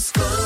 school. 0.00 0.39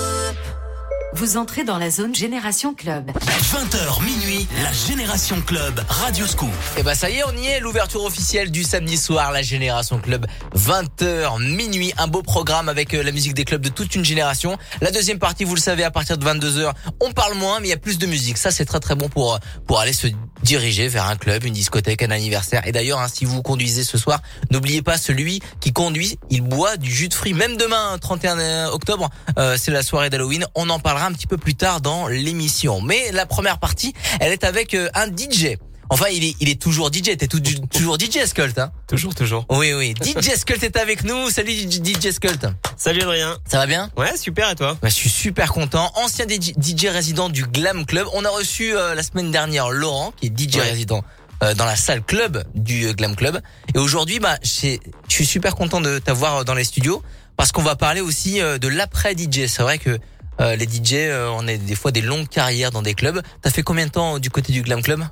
Vous 1.16 1.36
entrez 1.36 1.62
dans 1.62 1.78
la 1.78 1.90
zone 1.90 2.12
Génération 2.12 2.74
Club. 2.74 3.12
20h 3.12 4.02
minuit, 4.02 4.48
la 4.60 4.72
Génération 4.72 5.40
Club, 5.40 5.80
Radio 5.88 6.26
Scoop. 6.26 6.50
Et 6.76 6.82
bah 6.82 6.96
ça 6.96 7.08
y 7.08 7.18
est, 7.18 7.24
on 7.24 7.36
y 7.36 7.46
est, 7.46 7.60
l'ouverture 7.60 8.02
officielle 8.02 8.50
du 8.50 8.64
samedi 8.64 8.96
soir, 8.96 9.30
la 9.30 9.42
Génération 9.42 10.00
Club, 10.00 10.26
20h 10.56 11.40
minuit, 11.40 11.92
un 11.98 12.08
beau 12.08 12.22
programme 12.22 12.68
avec 12.68 12.94
euh, 12.94 13.02
la 13.04 13.12
musique 13.12 13.34
des 13.34 13.44
clubs 13.44 13.62
de 13.62 13.68
toute 13.68 13.94
une 13.94 14.04
génération. 14.04 14.58
La 14.80 14.90
deuxième 14.90 15.20
partie, 15.20 15.44
vous 15.44 15.54
le 15.54 15.60
savez, 15.60 15.84
à 15.84 15.92
partir 15.92 16.18
de 16.18 16.26
22h, 16.26 16.72
on 17.00 17.12
parle 17.12 17.34
moins, 17.34 17.60
mais 17.60 17.68
il 17.68 17.70
y 17.70 17.74
a 17.74 17.78
plus 17.78 17.98
de 17.98 18.06
musique. 18.06 18.36
Ça, 18.36 18.50
c'est 18.50 18.64
très 18.64 18.80
très 18.80 18.96
bon 18.96 19.08
pour 19.08 19.38
pour 19.68 19.78
aller 19.78 19.92
se 19.92 20.08
diriger 20.42 20.88
vers 20.88 21.06
un 21.06 21.16
club, 21.16 21.44
une 21.44 21.54
discothèque, 21.54 22.02
un 22.02 22.10
anniversaire. 22.10 22.66
Et 22.66 22.72
d'ailleurs, 22.72 22.98
hein, 22.98 23.06
si 23.12 23.24
vous 23.24 23.40
conduisez 23.40 23.84
ce 23.84 23.98
soir, 23.98 24.20
n'oubliez 24.50 24.82
pas 24.82 24.98
celui 24.98 25.40
qui 25.60 25.72
conduit, 25.72 26.18
il 26.28 26.42
boit 26.42 26.76
du 26.76 26.90
jus 26.90 27.08
de 27.08 27.14
fruits. 27.14 27.34
Même 27.34 27.56
demain, 27.56 27.96
31 28.00 28.66
octobre, 28.68 29.10
euh, 29.38 29.56
c'est 29.56 29.70
la 29.70 29.82
soirée 29.84 30.10
d'Halloween. 30.10 30.44
On 30.56 30.68
en 30.70 30.80
parlera 30.80 31.03
un 31.04 31.12
petit 31.12 31.26
peu 31.26 31.36
plus 31.36 31.54
tard 31.54 31.80
dans 31.80 32.08
l'émission. 32.08 32.80
Mais 32.80 33.12
la 33.12 33.26
première 33.26 33.58
partie, 33.58 33.92
elle 34.20 34.32
est 34.32 34.44
avec 34.44 34.74
euh, 34.74 34.88
un 34.94 35.06
DJ. 35.06 35.56
Enfin, 35.90 36.06
il 36.10 36.24
est, 36.24 36.34
il 36.40 36.48
est 36.48 36.60
toujours 36.60 36.90
DJ. 36.92 37.16
T'es 37.16 37.28
toujours 37.28 37.98
DJ 38.00 38.24
Skult, 38.24 38.58
hein 38.58 38.72
Toujours, 38.88 39.14
toujours. 39.14 39.44
Oui, 39.50 39.72
oui. 39.74 39.94
DJ 40.02 40.34
Skult 40.34 40.62
est 40.62 40.76
avec 40.76 41.04
nous. 41.04 41.28
Salut 41.30 41.52
DJ 41.52 42.10
Skult. 42.10 42.46
Salut 42.76 43.02
Adrien. 43.02 43.36
Ça 43.46 43.58
va 43.58 43.66
bien? 43.66 43.90
Ouais, 43.96 44.16
super. 44.16 44.50
Et 44.50 44.54
toi? 44.54 44.78
Bah, 44.80 44.88
Je 44.88 44.94
suis 44.94 45.10
super 45.10 45.52
content. 45.52 45.92
Ancien 45.96 46.26
DJ 46.26 46.86
résident 46.86 47.28
du 47.28 47.44
Glam 47.44 47.84
Club. 47.84 48.06
On 48.14 48.24
a 48.24 48.30
reçu 48.30 48.74
euh, 48.74 48.94
la 48.94 49.02
semaine 49.02 49.30
dernière 49.30 49.70
Laurent, 49.70 50.12
qui 50.16 50.26
est 50.28 50.38
DJ 50.38 50.56
résident 50.56 51.04
euh, 51.42 51.54
dans 51.54 51.66
la 51.66 51.76
salle 51.76 52.02
club 52.02 52.44
du 52.54 52.92
Glam 52.94 53.14
Club. 53.14 53.40
Et 53.74 53.78
aujourd'hui, 53.78 54.20
bah, 54.20 54.38
je 54.42 54.78
suis 55.08 55.26
super 55.26 55.54
content 55.54 55.82
de 55.82 55.98
t'avoir 55.98 56.46
dans 56.46 56.54
les 56.54 56.64
studios 56.64 57.02
parce 57.36 57.52
qu'on 57.52 57.62
va 57.62 57.76
parler 57.76 58.00
aussi 58.00 58.38
de 58.38 58.68
l'après 58.68 59.14
DJ. 59.14 59.46
C'est 59.48 59.62
vrai 59.62 59.78
que 59.78 59.98
euh, 60.40 60.56
les 60.56 60.66
DJ, 60.66 60.94
euh, 60.94 61.30
on 61.34 61.46
a 61.46 61.56
des 61.56 61.74
fois 61.74 61.90
des 61.90 62.00
longues 62.00 62.28
carrières 62.28 62.70
dans 62.70 62.82
des 62.82 62.94
clubs. 62.94 63.22
T'as 63.42 63.50
fait 63.50 63.62
combien 63.62 63.86
de 63.86 63.90
temps 63.90 64.18
du 64.18 64.30
côté 64.30 64.52
du 64.52 64.62
glam 64.62 64.82
club? 64.82 65.04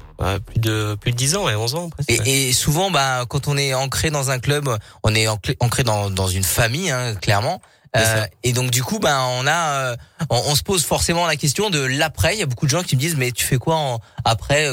Plus 0.46 0.60
de 0.60 0.96
plus 1.00 1.10
de 1.10 1.16
10 1.16 1.36
ans, 1.36 1.44
ouais, 1.44 1.54
11 1.54 1.74
ans 1.74 1.90
presque. 1.90 2.10
Et, 2.10 2.48
et, 2.48 2.52
souvent, 2.52 2.90
bah, 2.90 3.24
quand 3.28 3.48
on 3.48 3.56
est 3.56 3.74
ancré 3.74 4.10
dans 4.10 4.30
un 4.30 4.38
club, 4.38 4.68
on 5.02 5.14
est 5.14 5.26
ancré 5.28 5.82
dans, 5.82 6.10
dans 6.10 6.28
une 6.28 6.44
famille, 6.44 6.90
hein, 6.90 7.14
clairement. 7.16 7.60
Euh, 7.94 8.26
et 8.42 8.52
donc 8.52 8.70
du 8.70 8.82
coup, 8.82 8.98
ben 8.98 9.18
on 9.38 9.46
a, 9.46 9.90
euh, 9.90 9.96
on, 10.30 10.54
se 10.54 10.62
pose 10.62 10.84
forcément 10.84 11.26
la 11.26 11.36
question 11.36 11.68
de 11.68 11.80
l'après. 11.80 12.34
Il 12.34 12.40
y 12.40 12.42
a 12.42 12.46
beaucoup 12.46 12.64
de 12.64 12.70
gens 12.70 12.82
qui 12.82 12.96
me 12.96 13.00
disent 13.00 13.16
mais 13.16 13.32
tu 13.32 13.44
fais 13.44 13.58
quoi 13.58 13.76
en, 13.76 14.00
après 14.24 14.72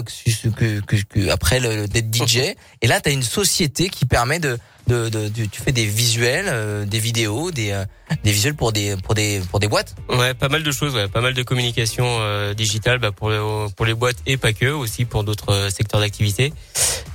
que, 0.57 0.79
que, 0.79 0.95
que, 1.03 1.29
après 1.29 1.59
le 1.59 1.87
d'être 1.87 2.13
DJ 2.13 2.55
Et 2.81 2.87
là, 2.87 3.01
tu 3.01 3.09
as 3.09 3.11
une 3.11 3.23
société 3.23 3.89
qui 3.89 4.05
permet 4.05 4.39
de 4.39 4.57
de, 4.89 5.09
de, 5.09 5.45
tu 5.45 5.61
fais 5.61 5.71
des 5.71 5.85
visuels, 5.85 6.47
euh, 6.47 6.85
des 6.85 6.99
vidéos, 6.99 7.51
des 7.51 7.71
euh, 7.71 7.85
des 8.23 8.31
visuels 8.31 8.55
pour 8.55 8.71
des 8.71 8.95
pour 8.97 9.13
des 9.13 9.41
pour 9.51 9.59
des 9.59 9.67
boîtes. 9.67 9.95
Ouais, 10.09 10.33
pas 10.33 10.49
mal 10.49 10.63
de 10.63 10.71
choses, 10.71 10.95
ouais, 10.95 11.07
pas 11.07 11.21
mal 11.21 11.33
de 11.33 11.43
communication 11.43 12.05
euh, 12.07 12.53
digitale 12.53 12.99
bah, 12.99 13.11
pour 13.11 13.31
pour 13.75 13.85
les 13.85 13.93
boîtes 13.93 14.17
et 14.25 14.37
pas 14.37 14.53
que, 14.53 14.67
aussi 14.67 15.05
pour 15.05 15.23
d'autres 15.23 15.69
secteurs 15.71 15.99
d'activité 15.99 16.53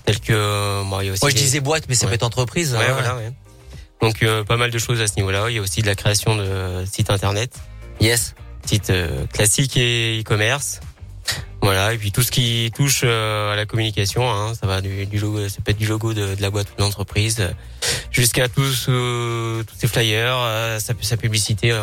tels 0.05 0.21
que 0.21 0.83
bon, 0.89 1.01
il 1.01 1.07
y 1.07 1.09
a 1.11 1.13
aussi. 1.13 1.25
Moi, 1.25 1.31
je 1.31 1.37
disais 1.37 1.61
boîte, 1.61 1.85
mais 1.89 1.95
ça 1.95 2.07
peut 2.07 2.15
être 2.15 2.23
entreprise. 2.23 2.75
Ouais, 2.75 2.93
voilà. 2.93 3.17
Ouais. 3.17 3.33
Donc 4.05 4.25
pas 4.47 4.57
mal 4.57 4.71
de 4.71 4.79
choses 4.79 5.01
à 5.01 5.07
ce 5.07 5.17
niveau-là. 5.17 5.47
Il 5.49 5.57
y 5.57 5.59
a 5.59 5.63
aussi 5.63 5.81
de 5.83 5.87
la 5.87 5.95
création 5.95 6.37
de 6.37 6.85
sites 6.85 7.11
internet. 7.11 7.55
Yes. 8.01 8.35
Site 8.67 8.93
classique 9.33 9.77
et 9.77 10.21
e-commerce. 10.21 10.81
Voilà, 11.65 11.95
et 11.95 11.97
puis 11.97 12.13
tout 12.13 12.23
ce 12.23 12.31
qui 12.31 12.71
touche 12.77 13.01
euh, 13.05 13.55
à 13.55 13.57
la 13.57 13.65
communication, 13.65 14.31
hein, 14.31 14.53
ça 14.55 14.67
va 14.67 14.83
du, 14.83 15.07
logo, 15.19 15.49
ça 15.49 15.63
peut 15.65 15.71
être 15.71 15.79
du 15.79 15.87
logo 15.87 16.13
de, 16.13 16.37
la 16.39 16.51
boîte 16.51 16.67
ou 16.71 16.77
de 16.77 16.83
l'entreprise, 16.83 17.39
euh, 17.41 17.49
jusqu'à 18.11 18.49
tous 18.51 18.85
euh, 18.91 19.63
ces 19.79 19.89
flyers, 19.89 20.37
euh, 20.37 20.79
sa, 20.79 20.93
sa, 21.01 21.17
publicité 21.17 21.75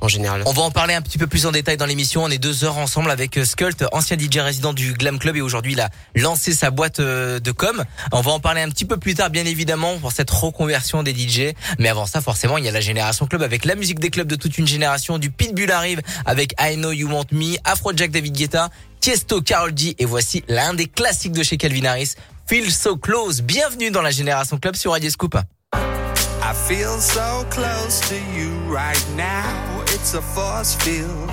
en 0.00 0.08
général. 0.08 0.42
On 0.46 0.52
va 0.52 0.62
en 0.62 0.72
parler 0.72 0.94
un 0.94 1.00
petit 1.00 1.16
peu 1.16 1.28
plus 1.28 1.46
en 1.46 1.52
détail 1.52 1.76
dans 1.76 1.86
l'émission. 1.86 2.24
On 2.24 2.28
est 2.28 2.38
deux 2.38 2.64
heures 2.64 2.78
ensemble 2.78 3.08
avec 3.08 3.38
Skult, 3.44 3.84
ancien 3.92 4.18
DJ 4.18 4.38
résident 4.38 4.72
du 4.72 4.94
Glam 4.94 5.20
Club, 5.20 5.36
et 5.36 5.42
aujourd'hui 5.42 5.74
il 5.74 5.80
a 5.80 5.90
lancé 6.16 6.52
sa 6.52 6.72
boîte 6.72 7.00
de 7.00 7.52
com. 7.52 7.84
On 8.10 8.22
va 8.22 8.32
en 8.32 8.40
parler 8.40 8.62
un 8.62 8.68
petit 8.68 8.84
peu 8.84 8.96
plus 8.96 9.14
tard, 9.14 9.30
bien 9.30 9.44
évidemment, 9.44 9.96
pour 9.98 10.10
cette 10.10 10.30
reconversion 10.30 11.04
des 11.04 11.14
DJ. 11.14 11.54
Mais 11.78 11.88
avant 11.88 12.06
ça, 12.06 12.20
forcément, 12.20 12.58
il 12.58 12.64
y 12.64 12.68
a 12.68 12.72
la 12.72 12.80
génération 12.80 13.26
club 13.26 13.44
avec 13.44 13.64
la 13.64 13.76
musique 13.76 14.00
des 14.00 14.10
clubs 14.10 14.26
de 14.26 14.34
toute 14.34 14.58
une 14.58 14.66
génération. 14.66 15.18
Du 15.18 15.30
Pitbull 15.30 15.70
arrive 15.70 16.02
avec 16.26 16.52
I 16.60 16.74
Know 16.74 16.90
You 16.90 17.08
Want 17.08 17.26
Me, 17.30 17.58
Afrojack 17.62 18.10
David 18.10 18.34
Guetta, 18.34 18.70
Tiesto, 19.00 19.40
Carol 19.40 19.72
G 19.74 19.94
et 19.98 20.04
voici 20.04 20.44
l'un 20.46 20.74
des 20.74 20.86
classiques 20.86 21.32
de 21.32 21.42
chez 21.42 21.56
Calvin 21.56 21.86
Harris, 21.86 22.16
Feel 22.46 22.70
So 22.70 22.96
Close. 22.96 23.40
Bienvenue 23.40 23.90
dans 23.90 24.02
la 24.02 24.10
Génération 24.10 24.58
Club 24.58 24.76
sur 24.76 24.92
Radio 24.92 25.08
Scoop. 25.08 25.36
I 25.74 26.52
feel 26.68 27.00
so 27.00 27.46
close 27.48 28.00
to 28.08 28.16
you 28.36 28.50
right 28.68 29.02
now. 29.16 29.82
It's 29.94 30.14
a 30.14 30.20
force 30.20 30.74
field. 30.74 31.30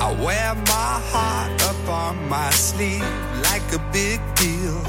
I 0.00 0.12
wear 0.22 0.54
my 0.66 1.00
heart 1.10 1.62
up 1.62 1.88
on 1.88 2.28
my 2.28 2.50
sleeve 2.50 3.02
like 3.42 3.62
a 3.72 3.80
big 3.92 4.20
deal. 4.34 4.82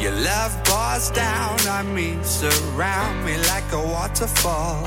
Your 0.00 0.12
love 0.12 0.52
pours 0.62 1.10
down 1.10 1.58
on 1.66 1.92
me, 1.92 2.16
surround 2.22 3.24
me 3.24 3.36
like 3.48 3.72
a 3.72 3.80
waterfall. 3.80 4.86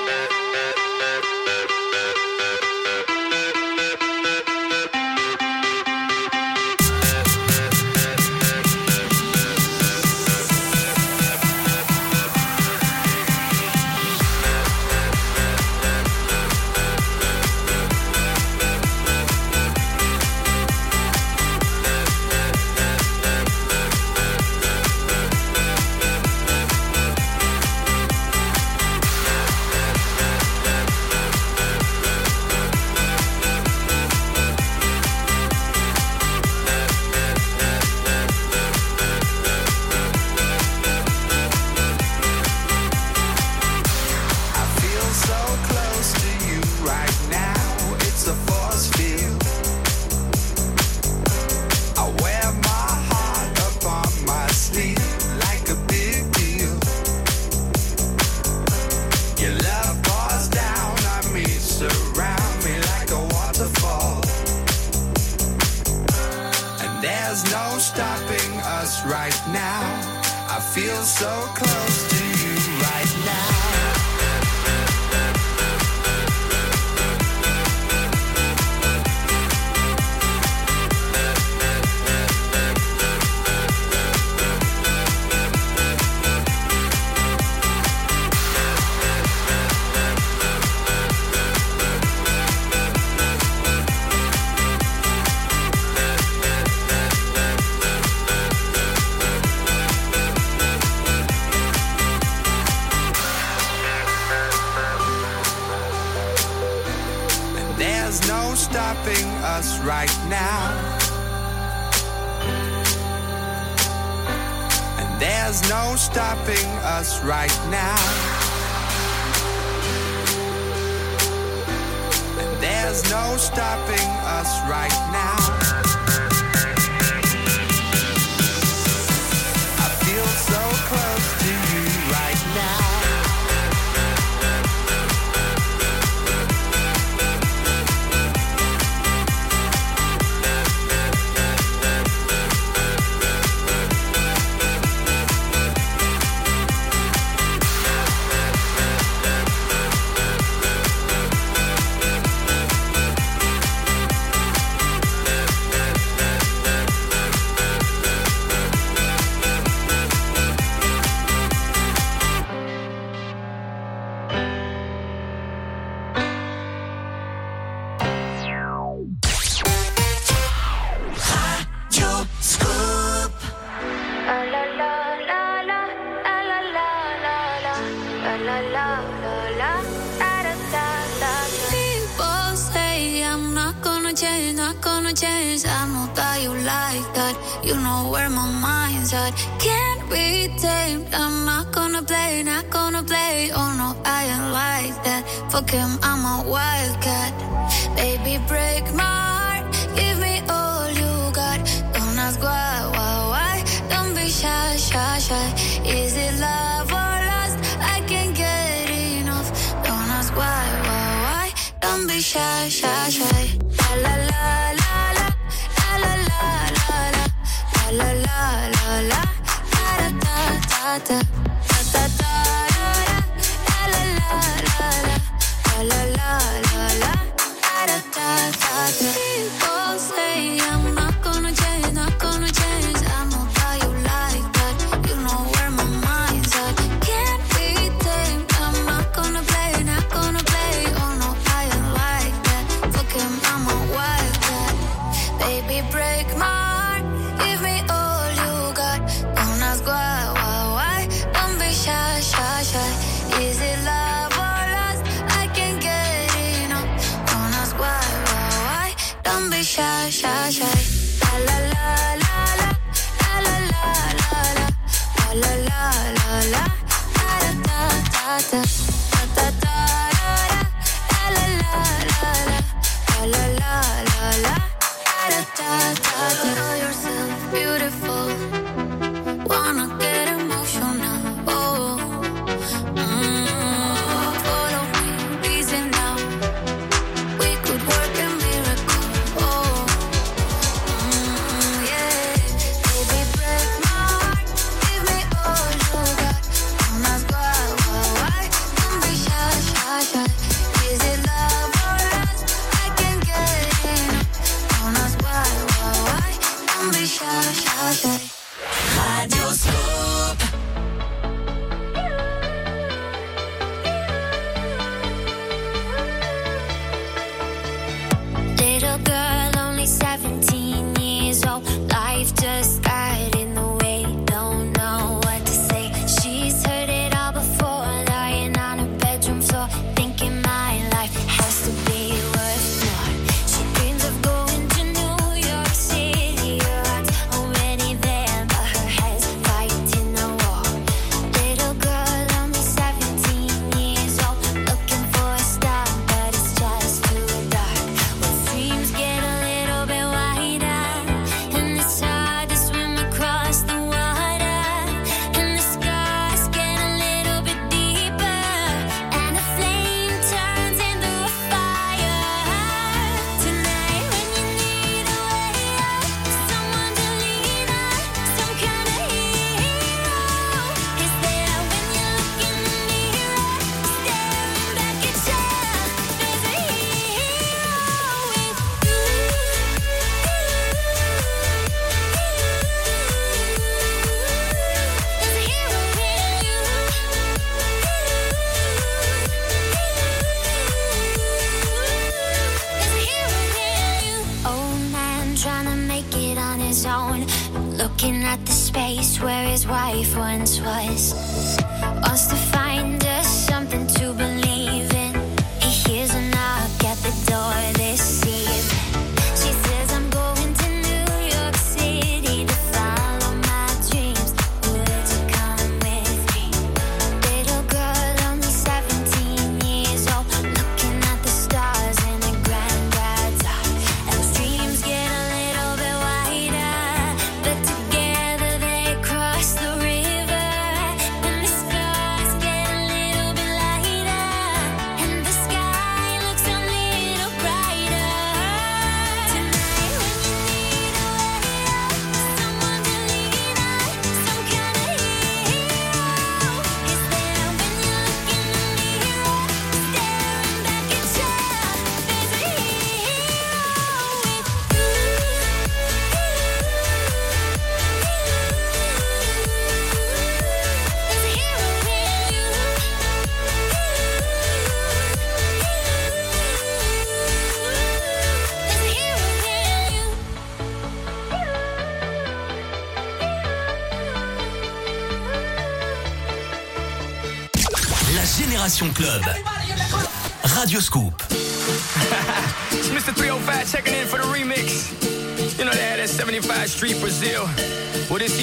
feel 70.73 71.03
so 71.03 71.27
close. 71.53 71.80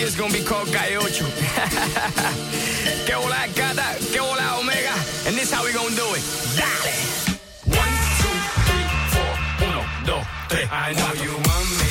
It's 0.09 0.17
gonna 0.17 0.33
be 0.33 0.43
called 0.43 0.69
Gaiocho. 0.69 1.27
que 3.07 3.15
hola, 3.15 3.47
gata, 3.55 3.95
que 4.11 4.19
hola, 4.19 4.59
omega. 4.59 4.95
And 5.27 5.37
this 5.37 5.53
how 5.53 5.63
we 5.63 5.71
gonna 5.75 5.95
do 5.95 6.15
it. 6.15 6.25
Dale. 6.57 7.37
One, 7.77 7.93
two, 8.17 8.33
three, 8.65 8.89
four. 9.13 9.69
Uno, 9.69 9.85
dos, 10.07 10.25
tres. 10.49 10.67
I 10.73 10.95
know 10.95 11.13
you 11.23 11.35
want 11.35 11.83
me. 11.83 11.88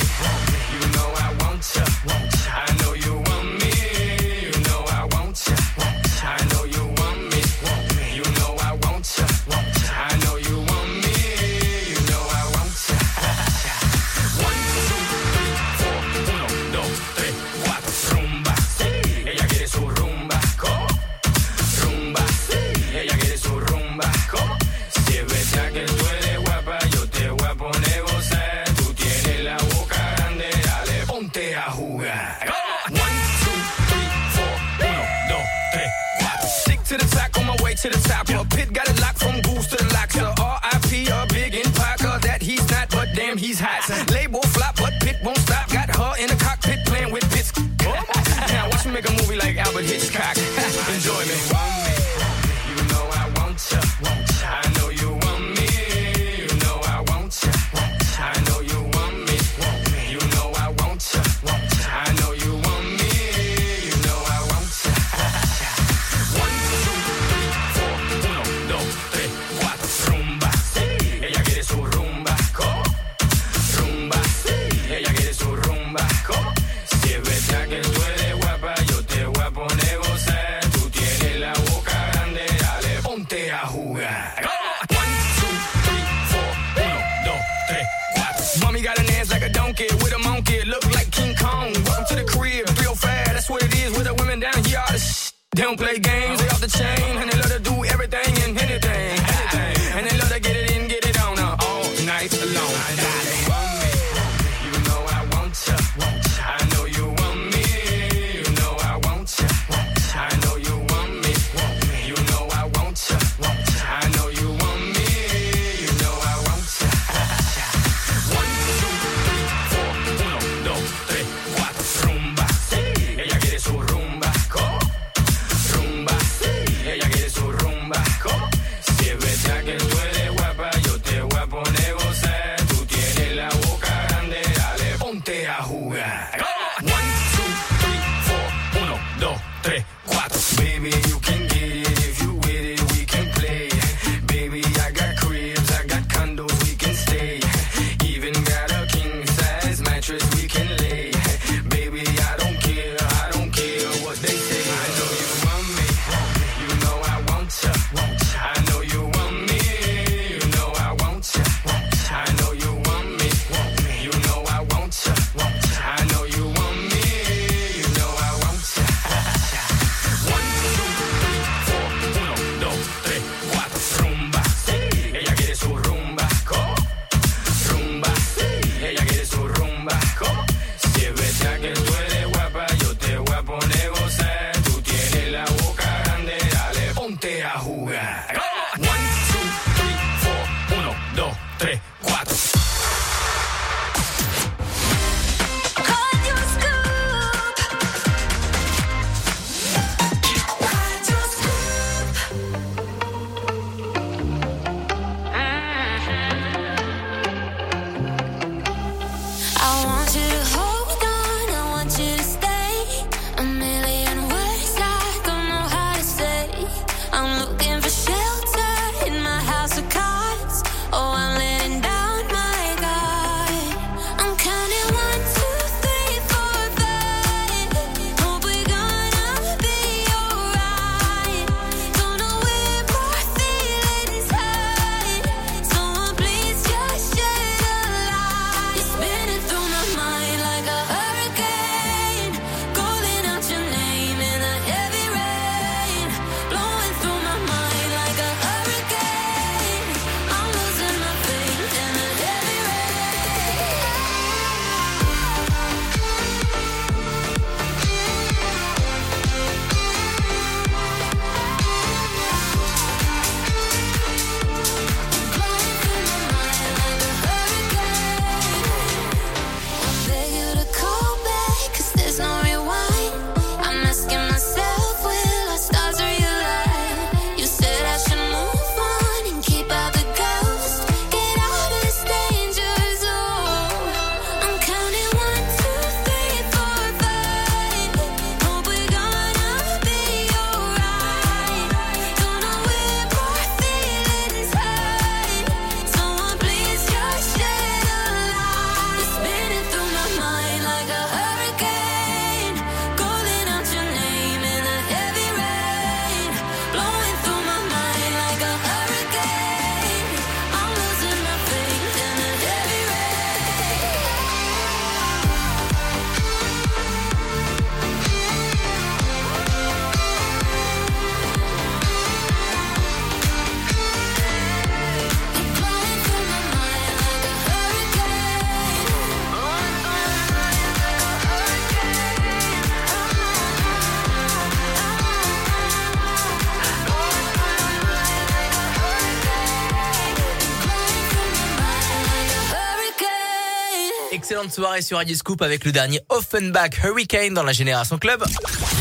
Excellente 344.38 344.54
soirée 344.54 344.82
sur 344.82 344.98
Radio 344.98 345.16
Scoop 345.16 345.42
avec 345.42 345.64
le 345.64 345.72
dernier 345.72 346.00
Offenbach 346.10 346.70
Hurricane 346.84 347.34
dans 347.34 347.42
la 347.42 347.50
Génération 347.52 347.98
Club. 347.98 348.22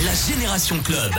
La 0.05 0.11
Génération 0.35 0.77
Club. 0.83 1.11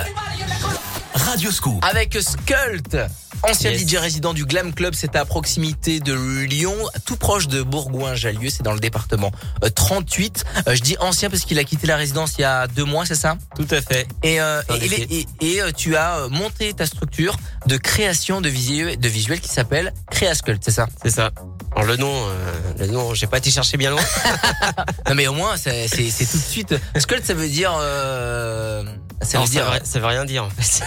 Radio 1.12 1.50
Scoop. 1.50 1.84
Avec 1.84 2.16
Skult. 2.20 2.96
Ancien 3.42 3.72
Yes. 3.72 3.84
DJ 3.88 3.96
résident 3.96 4.34
du 4.34 4.44
Glam 4.44 4.72
Club, 4.74 4.94
c'est 4.94 5.16
à 5.16 5.24
proximité 5.24 5.98
de 5.98 6.14
Lyon, 6.44 6.74
tout 7.04 7.16
proche 7.16 7.48
de 7.48 7.62
Bourgoin-Jallieu, 7.62 8.48
c'est 8.50 8.62
dans 8.62 8.72
le 8.74 8.80
département 8.80 9.32
euh, 9.64 9.70
38. 9.70 10.44
Euh, 10.68 10.74
je 10.76 10.82
dis 10.82 10.96
ancien 11.00 11.30
parce 11.30 11.42
qu'il 11.42 11.58
a 11.58 11.64
quitté 11.64 11.86
la 11.88 11.96
résidence 11.96 12.34
il 12.38 12.42
y 12.42 12.44
a 12.44 12.66
deux 12.68 12.84
mois, 12.84 13.06
c'est 13.06 13.14
ça? 13.16 13.38
Tout 13.56 13.66
à 13.70 13.80
fait. 13.80 14.06
Et, 14.22 14.40
euh, 14.40 14.60
En 14.68 14.74
et, 14.74 14.78
il 14.86 14.92
est- 14.92 14.96
effet. 15.02 15.26
et- 15.40 15.52
et, 15.54 15.62
euh, 15.62 15.70
tu 15.76 15.96
as 15.96 16.18
euh, 16.18 16.28
monté 16.28 16.72
ta 16.74 16.86
structure 16.86 17.36
de 17.66 17.76
création 17.76 18.40
de 18.40 18.48
visuels, 18.48 18.98
de 19.00 19.08
visuels 19.08 19.40
qui 19.40 19.48
s'appelle 19.48 19.92
Créascult, 20.12 20.60
c'est 20.64 20.70
ça? 20.72 20.86
C'est 21.02 21.10
ça. 21.10 21.30
Alors 21.78 21.90
le 21.90 21.96
nom, 21.96 22.12
euh, 22.12 22.52
le 22.80 22.86
nom, 22.88 23.14
j'ai 23.14 23.28
pas 23.28 23.38
été 23.38 23.52
chercher 23.52 23.76
bien 23.76 23.90
loin. 23.90 24.02
Non 25.08 25.14
mais 25.14 25.26
au 25.28 25.32
moins 25.32 25.56
c'est 25.56 25.86
c'est- 25.88 26.10
c'est 26.10 26.26
tout 26.26 26.36
de 26.36 26.42
suite. 26.42 26.74
Skult 26.98 27.24
ça 27.24 27.32
veut 27.34 27.48
dire 27.48 27.72
euh, 27.80 28.82
ça 29.22 29.38
Non, 29.38 29.44
veut 29.44 29.50
dire. 29.50 29.64
ça, 29.64 29.70
veut, 29.70 29.80
ça 29.84 29.98
veut 30.00 30.06
rien 30.06 30.24
dire 30.26 30.44
en 30.44 30.50
fait. 30.50 30.82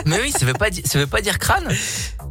mais 0.04 0.20
oui, 0.20 0.30
ça 0.36 0.44
veut 0.44 0.52
pas 0.52 0.68
dire 0.68 0.82
ça 0.84 0.98
veut 0.98 1.06
pas 1.06 1.20
dire 1.22 1.38
crâne? 1.38 1.68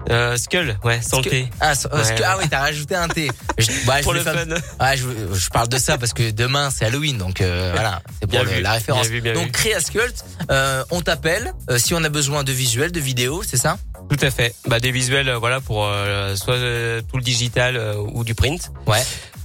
Euh, 0.10 0.36
skull, 0.38 0.78
ouais, 0.84 1.00
sans 1.02 1.18
le 1.20 1.24
T. 1.30 1.50
Ah, 1.60 1.74
so- 1.74 1.88
euh, 1.94 2.04
Ouais, 2.04 2.22
ah 2.26 2.36
oui, 2.40 2.46
t'as 2.50 2.60
rajouté 2.60 2.96
un 2.96 3.08
T. 3.08 3.32
Je, 3.58 3.68
bah, 3.88 3.98
Pour 4.04 4.14
le 4.14 4.20
fun. 4.22 4.34
Ouais, 4.36 4.98
je, 4.98 5.06
je 5.34 5.50
parle 5.50 5.70
de 5.70 5.78
ça 5.78 5.98
parce 5.98 6.14
que 6.14 6.30
demain 6.32 6.70
c'est 6.70 6.86
Halloween, 6.86 7.18
donc 7.18 7.40
euh, 7.42 7.72
voilà, 7.74 8.02
c'est 8.20 8.28
pour 8.30 8.44
le- 8.44 8.60
la 8.60 8.74
référence. 8.74 9.08
bien 9.08 9.16
vu, 9.16 9.22
bien 9.22 9.34
donc 9.34 9.46
vu. 9.46 9.52
Créascult, 9.52 10.14
euh, 10.52 10.84
on 10.92 11.02
t'appelle 11.02 11.54
euh, 11.70 11.78
si 11.80 11.94
on 11.96 12.04
a 12.04 12.10
besoin 12.10 12.44
de 12.44 12.52
visuels, 12.52 12.92
de 12.92 13.00
vidéos, 13.00 13.42
c'est 13.48 13.58
ça? 13.58 13.78
Tout 14.12 14.26
à 14.26 14.30
fait. 14.30 14.54
Bah 14.68 14.80
des 14.82 14.92
visuels, 14.92 15.30
euh, 15.30 15.38
voilà, 15.38 15.62
pour 15.62 15.86
euh, 15.86 16.36
soit 16.36 16.56
euh, 16.56 17.02
tout 17.10 17.16
le 17.16 17.24
digital 17.24 17.78
euh, 17.78 17.96
ou 18.14 18.26
du 18.26 18.36
print, 18.36 18.72
Ouais. 18.86 19.02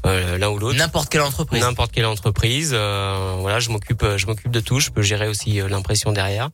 euh, 0.06 0.38
l'un 0.38 0.48
ou 0.48 0.58
l'autre. 0.58 0.76
N'importe 0.76 1.08
quelle 1.08 1.20
entreprise. 1.22 1.60
N'importe 1.62 1.92
quelle 1.92 2.04
entreprise, 2.06 2.72
euh, 2.74 3.36
voilà, 3.38 3.60
je 3.60 3.70
m'occupe, 3.70 4.04
je 4.16 4.26
m'occupe 4.26 4.50
de 4.50 4.58
tout. 4.60 4.80
Je 4.80 4.90
peux 4.90 5.02
gérer 5.02 5.28
aussi 5.28 5.60
euh, 5.60 5.68
l'impression 5.68 6.10
derrière. 6.10 6.50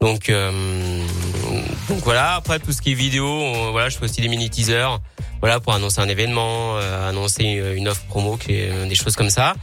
Donc, 0.00 0.28
euh, 0.28 0.50
donc 1.88 1.98
voilà. 2.02 2.34
Après 2.34 2.58
tout 2.58 2.72
ce 2.72 2.82
qui 2.82 2.90
est 2.90 2.94
vidéo, 2.94 3.26
on- 3.28 3.70
voilà, 3.70 3.88
je 3.90 3.96
fais 3.98 4.04
aussi 4.04 4.20
des 4.20 4.28
mini 4.28 4.50
teasers, 4.50 4.98
voilà, 5.40 5.60
pour 5.60 5.72
annoncer 5.74 6.00
un 6.00 6.08
événement, 6.08 6.76
euh, 6.76 7.08
annoncer 7.08 7.44
une, 7.44 7.78
une 7.78 7.88
offre 7.88 8.04
promo, 8.08 8.36
qui 8.36 8.54
est, 8.54 8.70
euh, 8.70 8.86
des 8.88 8.94
choses 8.94 9.16
comme 9.16 9.30
ça. 9.30 9.54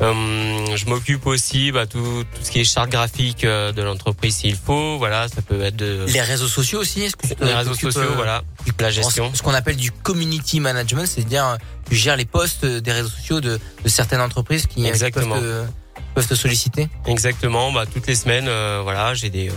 Euh, 0.00 0.76
je 0.76 0.86
m'occupe 0.86 1.26
aussi, 1.26 1.70
bah, 1.70 1.86
tout, 1.86 2.24
tout 2.34 2.42
ce 2.42 2.50
qui 2.50 2.60
est 2.60 2.64
charte 2.64 2.90
graphique 2.90 3.44
euh, 3.44 3.72
de 3.72 3.82
l'entreprise 3.82 4.36
s'il 4.36 4.56
faut. 4.56 4.98
Voilà, 4.98 5.28
ça 5.28 5.40
peut 5.40 5.62
être 5.62 5.76
de 5.76 6.04
Les 6.08 6.20
réseaux 6.20 6.48
sociaux 6.48 6.80
aussi, 6.80 7.02
est-ce 7.02 7.16
que 7.16 7.28
tu 7.28 7.34
les 7.40 7.54
réseaux 7.54 7.74
sociaux, 7.74 8.02
voilà, 8.16 8.42
la 8.80 8.90
gestion. 8.90 9.30
Ce 9.34 9.42
qu'on 9.42 9.54
appelle 9.54 9.76
du 9.76 9.92
community 9.92 10.58
management, 10.60 11.06
c'est-à-dire 11.06 11.58
tu 11.88 11.94
gères 11.94 12.16
les 12.16 12.24
posts 12.24 12.64
des 12.64 12.92
réseaux 12.92 13.08
sociaux 13.08 13.40
de, 13.40 13.60
de 13.84 13.88
certaines 13.88 14.20
entreprises 14.20 14.66
qui, 14.66 14.80
euh, 14.80 14.84
qui 14.84 14.88
Exactement. 14.88 15.36
peuvent, 15.36 15.66
te, 15.66 15.83
peuvent 16.14 16.26
te 16.28 16.34
solliciter. 16.34 16.88
Exactement, 17.06 17.72
bah 17.72 17.84
toutes 17.92 18.06
les 18.06 18.14
semaines, 18.14 18.46
euh, 18.48 18.80
voilà, 18.82 19.14
j'ai 19.14 19.30
des, 19.30 19.48
euh, 19.48 19.52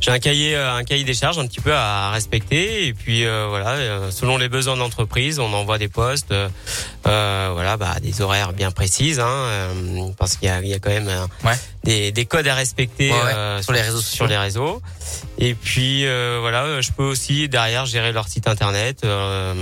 j'ai 0.00 0.10
un 0.10 0.18
cahier, 0.18 0.54
euh, 0.54 0.74
un 0.74 0.84
cahier 0.84 1.04
des 1.04 1.14
charges 1.14 1.38
un 1.38 1.46
petit 1.46 1.60
peu 1.60 1.72
à 1.74 2.10
respecter, 2.10 2.86
et 2.86 2.92
puis 2.94 3.24
euh, 3.24 3.46
voilà, 3.48 3.70
euh, 3.70 4.10
selon 4.10 4.36
les 4.36 4.48
besoins 4.48 4.74
de 4.74 4.80
l'entreprise, 4.80 5.38
on 5.38 5.52
envoie 5.52 5.78
des 5.78 5.88
postes, 5.88 6.34
voilà, 7.04 7.76
bah 7.76 7.96
des 8.02 8.20
horaires 8.20 8.52
bien 8.52 8.70
précises, 8.70 9.20
hein, 9.20 9.26
euh, 9.28 10.08
parce 10.18 10.36
qu'il 10.36 10.48
y 10.48 10.50
a, 10.50 10.60
il 10.60 10.68
y 10.68 10.74
a 10.74 10.78
quand 10.78 10.90
même 10.90 11.08
euh, 11.08 11.26
Ouais. 11.44 11.58
des, 11.84 12.12
des 12.12 12.24
codes 12.26 12.46
à 12.48 12.54
respecter 12.54 13.10
Ouais, 13.10 13.16
ouais, 13.22 13.34
euh, 13.34 13.62
sur 13.62 13.72
les 13.72 13.80
réseaux 13.82 14.00
sur 14.00 14.26
les 14.26 14.36
réseaux, 14.38 14.82
et 15.38 15.54
puis 15.54 16.06
euh, 16.06 16.38
voilà, 16.40 16.80
je 16.80 16.90
peux 16.92 17.04
aussi 17.04 17.48
derrière 17.48 17.86
gérer 17.86 18.12
leur 18.12 18.28
site 18.28 18.46
internet, 18.48 19.00
euh, 19.04 19.54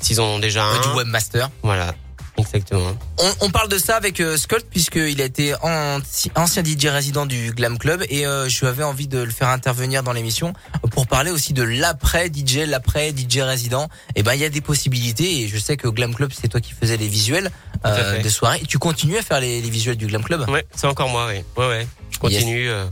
s'ils 0.00 0.20
en 0.20 0.24
ont 0.24 0.38
déjà 0.38 0.64
un, 0.64 0.80
du 0.80 0.88
webmaster. 0.96 1.50
voilà, 1.62 1.94
exactement. 2.38 2.96
On, 3.18 3.46
on 3.46 3.50
parle 3.50 3.68
de 3.68 3.78
ça 3.78 3.96
avec 3.96 4.20
euh, 4.20 4.36
Scott 4.36 4.64
puisqu'il 4.70 5.20
a 5.20 5.24
été 5.24 5.54
anti- 5.62 6.30
ancien 6.34 6.62
DJ 6.64 6.86
résident 6.86 7.26
du 7.26 7.52
Glam 7.52 7.78
Club 7.78 8.04
et 8.08 8.26
euh, 8.26 8.48
je 8.48 8.64
avais 8.66 8.82
envie 8.84 9.08
de 9.08 9.18
le 9.18 9.30
faire 9.30 9.48
intervenir 9.48 10.02
dans 10.02 10.12
l'émission 10.12 10.52
pour 10.90 11.06
parler 11.06 11.30
aussi 11.30 11.52
de 11.52 11.62
l'après 11.62 12.28
DJ, 12.28 12.58
l'après 12.66 13.10
DJ 13.16 13.38
résident. 13.40 13.88
Et 14.16 14.22
ben 14.22 14.34
il 14.34 14.40
y 14.40 14.44
a 14.44 14.48
des 14.48 14.60
possibilités 14.60 15.40
et 15.42 15.48
je 15.48 15.58
sais 15.58 15.76
que 15.76 15.86
au 15.88 15.92
Glam 15.92 16.14
Club 16.14 16.32
c'est 16.38 16.48
toi 16.48 16.60
qui 16.60 16.72
faisais 16.72 16.96
les 16.96 17.08
visuels 17.08 17.50
euh, 17.86 18.22
de 18.22 18.28
soirée. 18.28 18.62
Tu 18.68 18.78
continues 18.78 19.18
à 19.18 19.22
faire 19.22 19.40
les, 19.40 19.60
les 19.60 19.70
visuels 19.70 19.96
du 19.96 20.06
Glam 20.06 20.22
Club? 20.24 20.48
Ouais, 20.48 20.64
c'est 20.74 20.86
encore 20.86 21.08
moi, 21.08 21.26
oui. 21.28 21.42
Ouais, 21.56 21.68
ouais. 21.68 21.86
Je 22.10 22.18
continue, 22.18 22.68
euh, 22.68 22.84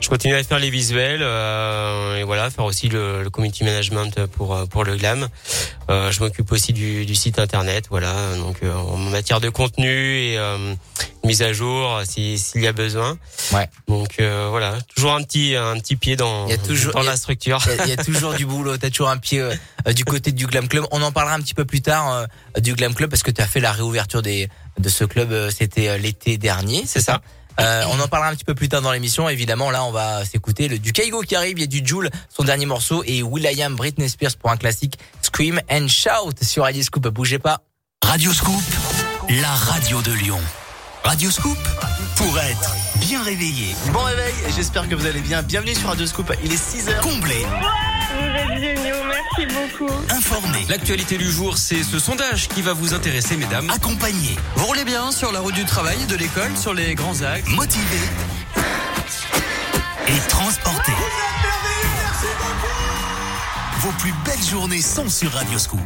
je 0.00 0.08
continue 0.08 0.34
à 0.34 0.42
faire 0.42 0.58
les 0.58 0.68
visuels 0.68 1.20
euh, 1.22 2.16
et 2.18 2.24
voilà, 2.24 2.50
faire 2.50 2.64
aussi 2.64 2.88
le, 2.88 3.22
le 3.22 3.30
community 3.30 3.62
management 3.64 4.26
pour 4.26 4.54
euh, 4.54 4.66
pour 4.66 4.84
le 4.84 4.96
glam. 4.96 5.28
Euh, 5.90 6.10
je 6.10 6.20
m'occupe 6.20 6.50
aussi 6.52 6.72
du, 6.72 7.06
du 7.06 7.14
site 7.14 7.38
internet, 7.38 7.86
voilà. 7.88 8.12
Donc 8.36 8.56
euh, 8.62 8.72
en 8.92 8.96
matière 8.96 9.40
de 9.40 9.48
contenu 9.48 10.18
et 10.18 10.38
euh, 10.38 10.74
mise 11.24 11.42
à 11.42 11.52
jour 11.52 12.00
si 12.04 12.38
s'il 12.38 12.62
y 12.62 12.66
a 12.66 12.72
besoin. 12.72 13.18
Ouais. 13.52 13.68
Donc 13.88 14.16
euh, 14.20 14.48
voilà, 14.50 14.78
toujours 14.94 15.14
un 15.14 15.22
petit 15.22 15.56
un 15.56 15.78
petit 15.78 15.96
pied 15.96 16.16
dans 16.16 16.46
Il 16.46 16.50
y 16.50 16.54
a 16.54 16.58
toujours- 16.58 16.92
dans 16.92 17.00
il 17.00 17.04
y 17.04 17.08
a- 17.08 17.10
la 17.12 17.16
structure. 17.16 17.58
Il 17.66 17.76
y 17.76 17.80
a- 17.80 17.84
il 17.84 17.90
y, 17.90 17.92
a 17.92 18.04
toujours 18.04 18.34
du 18.34 18.46
boulot, 18.46 18.76
t'as 18.76 18.90
toujours 18.90 19.10
un 19.10 19.18
pied 19.18 19.40
euh, 19.40 19.92
du 19.92 20.04
côté 20.04 20.32
du 20.32 20.46
Glam 20.46 20.68
Club. 20.68 20.84
On 20.90 21.02
en 21.02 21.12
parlera 21.12 21.34
un 21.36 21.40
petit 21.40 21.54
peu 21.54 21.64
plus 21.64 21.82
tard 21.82 22.12
euh, 22.12 22.60
du 22.60 22.74
Glam 22.74 22.94
Club 22.94 23.10
parce 23.10 23.22
que 23.22 23.30
tu 23.30 23.40
as 23.42 23.46
fait 23.46 23.60
la 23.60 23.72
réouverture 23.72 24.22
des 24.22 24.48
de 24.78 24.88
ce 24.88 25.04
club, 25.04 25.50
c'était 25.50 25.98
l'été 25.98 26.36
dernier, 26.36 26.82
c'est 26.86 27.00
ça? 27.00 27.20
Euh, 27.60 27.84
on 27.92 28.00
en 28.00 28.08
parlera 28.08 28.30
un 28.32 28.34
petit 28.34 28.44
peu 28.44 28.56
plus 28.56 28.68
tard 28.68 28.82
dans 28.82 28.90
l'émission. 28.90 29.28
Évidemment, 29.28 29.70
là, 29.70 29.84
on 29.84 29.92
va 29.92 30.24
s'écouter 30.24 30.66
le 30.66 30.80
du 30.80 30.92
Kaigo 30.92 31.20
qui 31.20 31.36
arrive. 31.36 31.56
Il 31.56 31.60
y 31.60 31.62
a 31.62 31.68
du 31.68 31.86
Joule, 31.86 32.10
son 32.28 32.42
dernier 32.42 32.66
morceau, 32.66 33.04
et 33.06 33.22
Will.i.am, 33.22 33.76
Britney 33.76 34.08
Spears 34.08 34.34
pour 34.36 34.50
un 34.50 34.56
classique, 34.56 34.98
Scream 35.22 35.60
and 35.70 35.86
Shout 35.86 36.32
sur 36.42 36.64
Radio 36.64 36.82
Scoop. 36.82 37.06
Bougez 37.06 37.38
pas. 37.38 37.60
Radio 38.04 38.32
Scoop, 38.32 38.62
la 39.28 39.48
radio 39.50 40.00
de 40.02 40.12
Lyon. 40.12 40.40
Radio 41.04 41.30
Scoop, 41.30 41.58
pour 42.16 42.38
être 42.38 42.74
bien 42.96 43.22
réveillé, 43.22 43.74
Bon 43.92 44.02
réveil, 44.02 44.32
j'espère 44.54 44.88
que 44.88 44.94
vous 44.94 45.06
allez 45.06 45.20
bien. 45.20 45.42
Bienvenue 45.42 45.74
sur 45.74 45.88
Radio 45.88 46.06
Scoop, 46.06 46.32
il 46.44 46.52
est 46.52 46.56
6h. 46.56 47.00
comblé, 47.00 47.44
Vous 47.44 48.26
êtes 48.26 48.60
géniaux, 48.60 48.96
merci 49.06 49.46
beaucoup. 49.54 49.92
informé, 50.10 50.64
L'actualité 50.68 51.18
du 51.18 51.30
jour, 51.30 51.58
c'est 51.58 51.82
ce 51.82 51.98
sondage 51.98 52.48
qui 52.48 52.62
va 52.62 52.72
vous 52.72 52.94
intéresser, 52.94 53.36
mesdames. 53.36 53.68
accompagné, 53.70 54.36
Vous 54.56 54.66
roulez 54.66 54.84
bien 54.84 55.10
sur 55.12 55.32
la 55.32 55.40
route 55.40 55.54
du 55.54 55.64
travail, 55.64 55.98
de 56.06 56.16
l'école, 56.16 56.56
sur 56.56 56.74
les 56.74 56.94
grands 56.94 57.20
axes? 57.22 57.48
motivé 57.50 57.98
et 60.06 60.28
transporté. 60.28 60.92
Vos 63.80 63.92
plus 63.98 64.14
belles 64.24 64.42
journées 64.48 64.80
sont 64.82 65.08
sur 65.08 65.32
Radio 65.32 65.58
Scoop. 65.58 65.80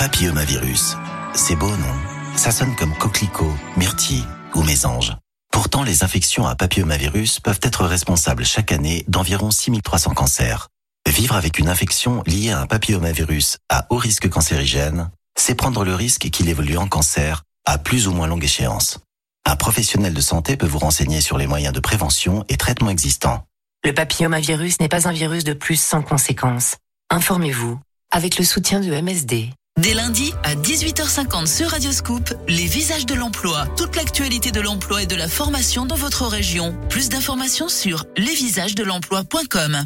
Papillomavirus. 0.00 0.96
C'est 1.34 1.56
beau, 1.56 1.68
non? 1.68 1.94
Ça 2.34 2.52
sonne 2.52 2.74
comme 2.74 2.96
coquelicot, 2.96 3.52
myrtille 3.76 4.24
ou 4.54 4.62
mésange. 4.62 5.14
Pourtant, 5.52 5.82
les 5.82 6.02
infections 6.02 6.46
à 6.46 6.54
papillomavirus 6.54 7.38
peuvent 7.38 7.60
être 7.62 7.84
responsables 7.84 8.46
chaque 8.46 8.72
année 8.72 9.04
d'environ 9.08 9.50
6300 9.50 10.14
cancers. 10.14 10.68
Vivre 11.06 11.36
avec 11.36 11.58
une 11.58 11.68
infection 11.68 12.22
liée 12.26 12.50
à 12.50 12.62
un 12.62 12.66
papillomavirus 12.66 13.58
à 13.68 13.86
haut 13.90 13.98
risque 13.98 14.30
cancérigène, 14.30 15.10
c'est 15.38 15.54
prendre 15.54 15.84
le 15.84 15.94
risque 15.94 16.30
qu'il 16.30 16.48
évolue 16.48 16.78
en 16.78 16.88
cancer 16.88 17.42
à 17.66 17.76
plus 17.76 18.08
ou 18.08 18.12
moins 18.12 18.26
longue 18.26 18.44
échéance. 18.44 19.00
Un 19.44 19.56
professionnel 19.56 20.14
de 20.14 20.22
santé 20.22 20.56
peut 20.56 20.66
vous 20.66 20.78
renseigner 20.78 21.20
sur 21.20 21.36
les 21.36 21.46
moyens 21.46 21.74
de 21.74 21.80
prévention 21.80 22.46
et 22.48 22.56
traitement 22.56 22.88
existants. 22.88 23.44
Le 23.84 23.92
papillomavirus 23.92 24.80
n'est 24.80 24.88
pas 24.88 25.08
un 25.08 25.12
virus 25.12 25.44
de 25.44 25.52
plus 25.52 25.78
sans 25.78 26.00
conséquences. 26.00 26.78
Informez-vous 27.10 27.78
avec 28.10 28.38
le 28.38 28.46
soutien 28.46 28.80
de 28.80 28.98
MSD. 28.98 29.50
Dès 29.80 29.94
lundi 29.94 30.34
à 30.42 30.54
18h50 30.54 31.46
sur 31.46 31.70
Radioscoop, 31.70 32.34
les 32.48 32.66
visages 32.66 33.06
de 33.06 33.14
l'emploi, 33.14 33.66
toute 33.78 33.96
l'actualité 33.96 34.50
de 34.50 34.60
l'emploi 34.60 35.02
et 35.02 35.06
de 35.06 35.14
la 35.14 35.26
formation 35.26 35.86
dans 35.86 35.96
votre 35.96 36.26
région. 36.26 36.78
Plus 36.90 37.08
d'informations 37.08 37.70
sur 37.70 38.04
lesvisagesdelemploi.com. 38.18 39.84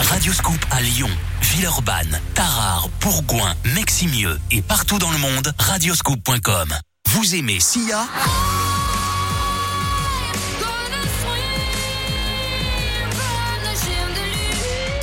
Radio 0.00 0.32
Scoop 0.32 0.64
à 0.70 0.80
Lyon, 0.80 1.10
Villeurbanne, 1.42 2.18
Tarare, 2.34 2.88
Bourgoin, 3.02 3.54
Meximieux 3.74 4.38
et 4.50 4.62
partout 4.62 4.98
dans 4.98 5.10
le 5.10 5.18
monde, 5.18 5.52
radioscoop.com. 5.58 6.74
Vous 7.08 7.34
aimez 7.34 7.60
Sia? 7.60 8.06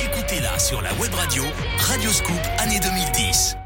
Écoutez-la 0.00 0.58
sur 0.58 0.82
la 0.82 0.92
web 0.94 1.14
radio 1.14 1.44
Radio 1.78 2.10
Scoop 2.10 2.40
année 2.58 2.80
2010. 2.80 3.56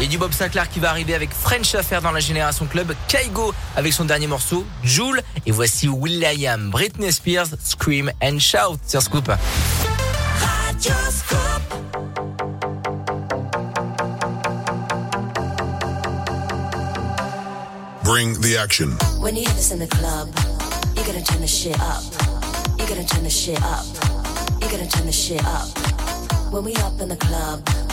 Et 0.00 0.06
du 0.06 0.18
Bob 0.18 0.32
Sinclair 0.32 0.68
qui 0.68 0.80
va 0.80 0.90
arriver 0.90 1.14
avec 1.14 1.30
French 1.32 1.74
Affair 1.74 2.02
dans 2.02 2.12
la 2.12 2.20
Génération 2.20 2.66
Club, 2.66 2.92
Kaigo 3.08 3.54
avec 3.76 3.92
son 3.92 4.04
dernier 4.04 4.26
morceau, 4.26 4.64
Joule, 4.82 5.22
et 5.46 5.52
voici 5.52 5.88
Will.i.am, 5.88 6.70
Britney 6.70 7.12
Spears, 7.12 7.48
Scream 7.62 8.10
and 8.22 8.38
Shout 8.38 8.78
sur 8.86 9.02
Scoop. 9.02 9.30
Bring 18.04 18.36
the 18.40 18.56
action. 18.58 18.96
When 19.20 19.36
you 19.36 19.42
hear 19.42 19.54
this 19.54 19.70
in 19.70 19.78
the 19.78 19.86
club, 19.86 20.28
you're 20.96 21.06
gonna 21.06 21.22
turn 21.22 21.40
the 21.40 21.46
shit 21.46 21.78
up. 21.80 22.02
You're 22.78 22.88
gonna 22.88 23.04
turn 23.04 23.22
the 23.22 23.30
shit 23.30 23.58
up. 23.62 23.84
You're 24.60 24.70
gonna 24.70 24.88
turn 24.88 25.06
the 25.06 25.12
shit 25.12 25.40
up. 25.44 25.68
When 26.52 26.64
we 26.64 26.74
up 26.76 27.00
in 27.00 27.08
the 27.08 27.16
club, 27.16 27.62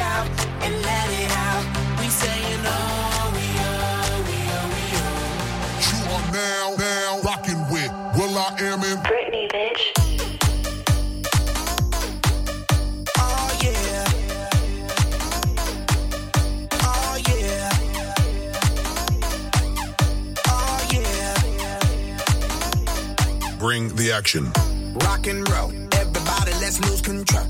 shout 0.00 0.28
and 0.64 0.74
let 0.88 1.08
it 1.22 1.32
out. 1.46 1.64
We 2.00 2.06
saying 2.08 2.62
oh, 2.64 3.30
we 3.36 3.46
oh, 3.68 4.24
we 4.28 4.38
oh, 4.56 4.66
we 4.74 4.84
oh. 5.04 5.88
You 5.88 5.98
are 6.14 6.28
now, 6.42 6.66
now 6.88 7.10
rocking 7.28 7.62
with 7.72 7.92
Will 8.16 8.34
I 8.46 8.48
Am 8.68 8.80
in 8.90 8.98
Britney, 9.08 9.46
bitch. 9.54 9.82
Oh 13.26 13.48
yeah. 13.64 14.06
Oh 16.88 17.14
yeah. 17.28 17.70
Oh 20.56 20.78
yeah. 20.94 21.78
Bring 23.58 23.84
the 23.96 24.06
action. 24.12 24.44
Rock 25.04 25.26
and 25.26 25.40
roll. 25.50 25.70
Everybody, 25.92 26.52
let's 26.62 26.78
lose 26.86 27.02
control. 27.02 27.49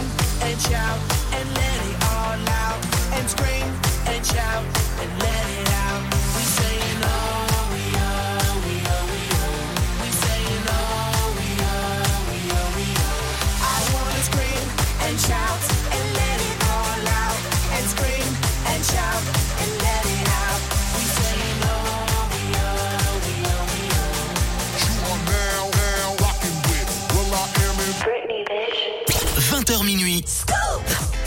and 0.43 0.59
shout 0.61 0.99
and 1.33 1.47
let 1.53 1.77
it 1.89 1.97
all 2.13 2.49
out. 2.63 2.81
And 3.13 3.29
scream 3.29 3.67
and 4.07 4.25
shout 4.25 4.65
and 4.99 5.19
let 5.19 5.49
it 5.59 5.70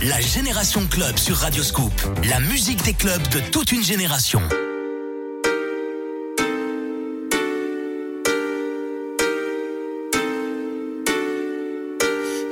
La 0.06 0.20
Génération 0.20 0.86
Club 0.86 1.16
sur 1.16 1.36
Radio 1.36 1.62
Scoop. 1.62 1.92
La 2.28 2.38
musique 2.38 2.82
des 2.84 2.92
clubs 2.92 3.26
de 3.28 3.40
toute 3.50 3.72
une 3.72 3.82
génération. 3.82 4.42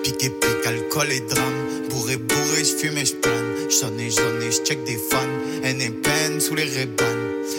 Piqué, 0.03 0.31
pique, 0.31 0.67
alcool 0.67 1.13
et 1.13 1.21
drame. 1.21 1.89
Bourré, 1.91 2.17
bourré, 2.17 2.65
j'fume 2.65 2.97
et 2.97 3.05
j'plane. 3.05 3.35
J'sonne 3.69 4.01
et 4.01 4.11
j'sonne 4.11 4.43
et 4.43 4.51
j'check 4.51 4.83
des 4.85 4.97
fans. 4.97 5.19
Haine 5.63 5.83
et 5.83 5.91
peine 5.91 6.41
sous 6.41 6.55
les 6.55 6.65
rébans. 6.65 7.05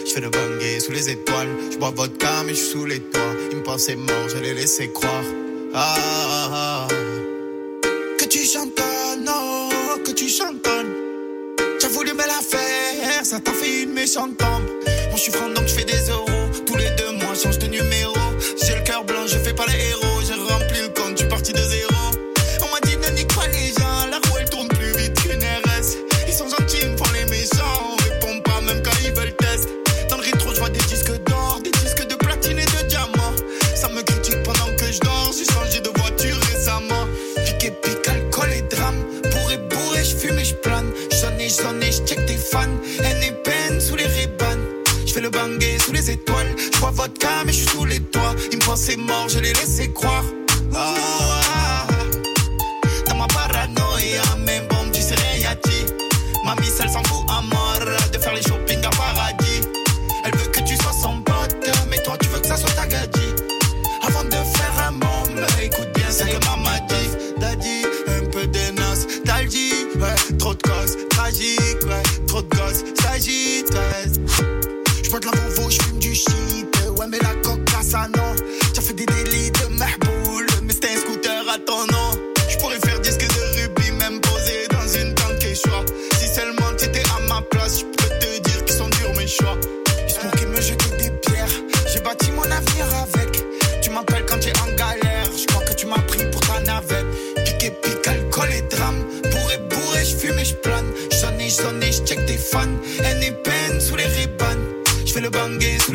J'fais 0.08 0.21
le 0.21 0.32
bangé 0.32 0.79
sous 0.79 0.91
les 0.91 1.12
étoiles. 1.12 1.49
J'bois 1.71 1.91
vodka, 1.91 2.41
mais 2.47 2.56
j'suis 2.56 2.71
sous 2.71 2.86
les 2.86 2.99
toits. 2.99 3.36
Ils 3.51 3.58
me 3.58 3.63
pensaient 3.63 3.95
mort, 3.95 4.27
je 4.29 4.38
les 4.38 4.56
laissais 4.56 4.89
croire. 4.89 5.23
Ah, 5.75 5.95
ah, 5.97 6.88
ah. 6.89 7.02
Voulu 12.03 12.15
me 12.17 12.27
la 12.27 12.41
faire, 12.41 13.25
ça 13.25 13.39
t'a 13.39 13.51
fait 13.51 13.83
une 13.83 13.93
méchante 13.93 14.37
tombe. 14.37 14.65
Moi, 15.09 15.15
j'suis 15.15 15.31
franc, 15.31 15.49
donc 15.49 15.67
j'fais 15.67 15.85
des 15.85 16.09
euros. 16.09 16.49
Tous 16.65 16.75
les 16.75 16.89
deux 16.97 17.11
mois, 17.11 17.33
change 17.35 17.59
de 17.59 17.67
numéro. 17.67 18.13
J'ai 18.61 18.75
le 18.75 18.81
cœur 18.81 19.03
blanc, 19.05 19.25
je 19.25 19.37
fais 19.37 19.53
pas 19.53 19.65
les 19.67 19.89
héros. 19.89 20.12
Sous 45.79 45.91
les 45.91 46.10
étoiles. 46.10 46.56
J'bois 46.73 46.91
vodka, 46.91 47.43
mais 47.45 47.51
j'suis 47.51 47.67
sous 47.67 47.84
les 47.84 47.99
toits. 47.99 48.34
Ils 48.51 48.58
me 48.58 48.63
pensaient 48.63 48.95
mort, 48.95 49.27
je 49.27 49.39
les 49.39 49.51
laissais 49.51 49.91
croire. 49.91 50.23
Ah, 50.73 50.93
ah, 50.97 51.86
ah. 51.86 51.88
Dans 53.10 53.15
ma 53.15 53.27
paranoïa, 53.27 54.21
même 54.45 54.65
bon, 54.69 54.89
tu 54.93 55.01
sais 55.01 55.15
rien 55.15 55.53
dit. 55.65 55.86
Mamie, 56.45 56.71
elle 56.79 56.89
s'en 56.89 57.03
fout 57.03 57.25
à 57.27 57.41
mort 57.41 57.79
de 58.13 58.17
faire 58.17 58.34
les 58.34 58.41
shopping 58.41 58.79
à 58.86 58.89
paradis. 58.89 59.67
Elle 60.23 60.34
veut 60.38 60.47
que 60.47 60.62
tu 60.62 60.77
sois 60.77 60.93
son 60.93 61.21
pote, 61.21 61.69
mais 61.89 61.97
toi 61.97 62.15
tu 62.21 62.29
veux 62.29 62.39
que 62.39 62.47
ça 62.47 62.56
soit 62.56 62.71
ta 62.71 62.88
gadie. 62.88 63.19
Avant 64.01 64.23
de 64.23 64.32
faire 64.32 64.88
un 64.88 64.91
môme, 64.91 65.45
écoute 65.62 65.89
bien 65.93 66.10
ce 66.10 66.23
que 66.23 66.45
maman. 66.45 66.69
Daddy, 67.38 67.84
un 68.08 68.25
peu 68.29 68.47
de 68.47 68.79
nostalgie, 68.79 69.88
ouais, 69.99 70.38
trop 70.38 70.53
de 70.53 70.62
causes 70.62 70.97
tragiques, 71.10 71.84
ouais, 71.84 72.03
trop 72.27 72.41
de 72.41 72.56
gosses 72.56 72.84
s'agitent, 73.01 73.73
ouais. 73.73 74.12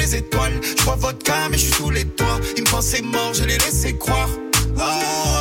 Les 0.09 0.17
étoiles. 0.17 0.61
J'bois 0.81 0.97
vodka, 0.97 1.35
mais 1.51 1.59
j'suis 1.59 1.73
sous 1.73 1.91
les 1.91 2.05
toits. 2.05 2.41
Ils 2.57 2.63
me 2.63 2.71
pensaient 2.71 3.03
mort, 3.03 3.35
je 3.35 3.45
les 3.45 3.59
laissais 3.59 3.95
croire. 3.95 4.31
Oh, 4.77 5.38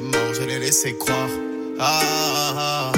Je 0.00 0.44
les 0.44 0.60
laissais 0.60 0.94
croire. 0.94 1.28
Ah, 1.80 2.00
ah, 2.02 2.92
ah. 2.94 2.97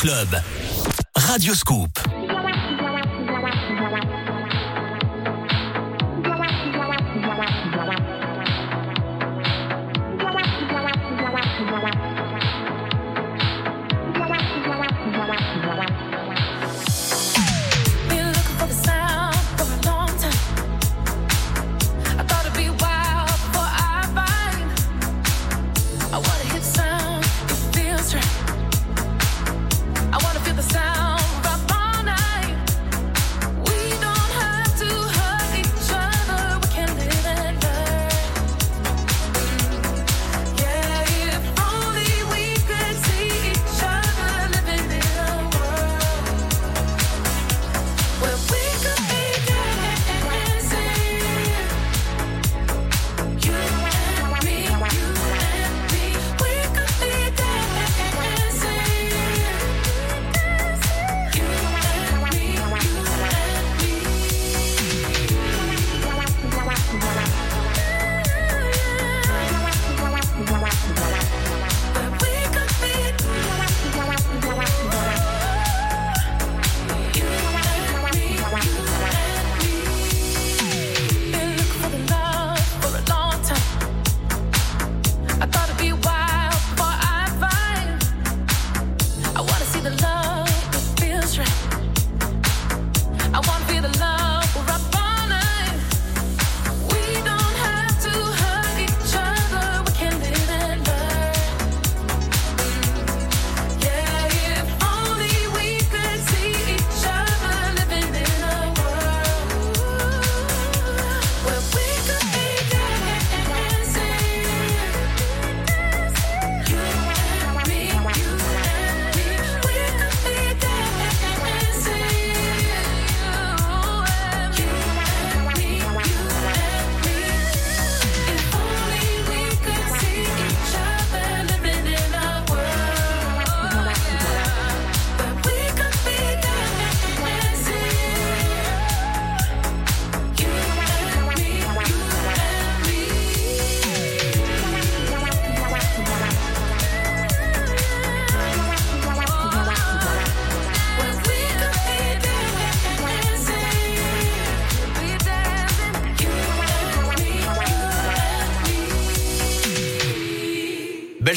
Club. 0.00 0.42
Radio 1.12 1.52
Scoop. 1.52 1.99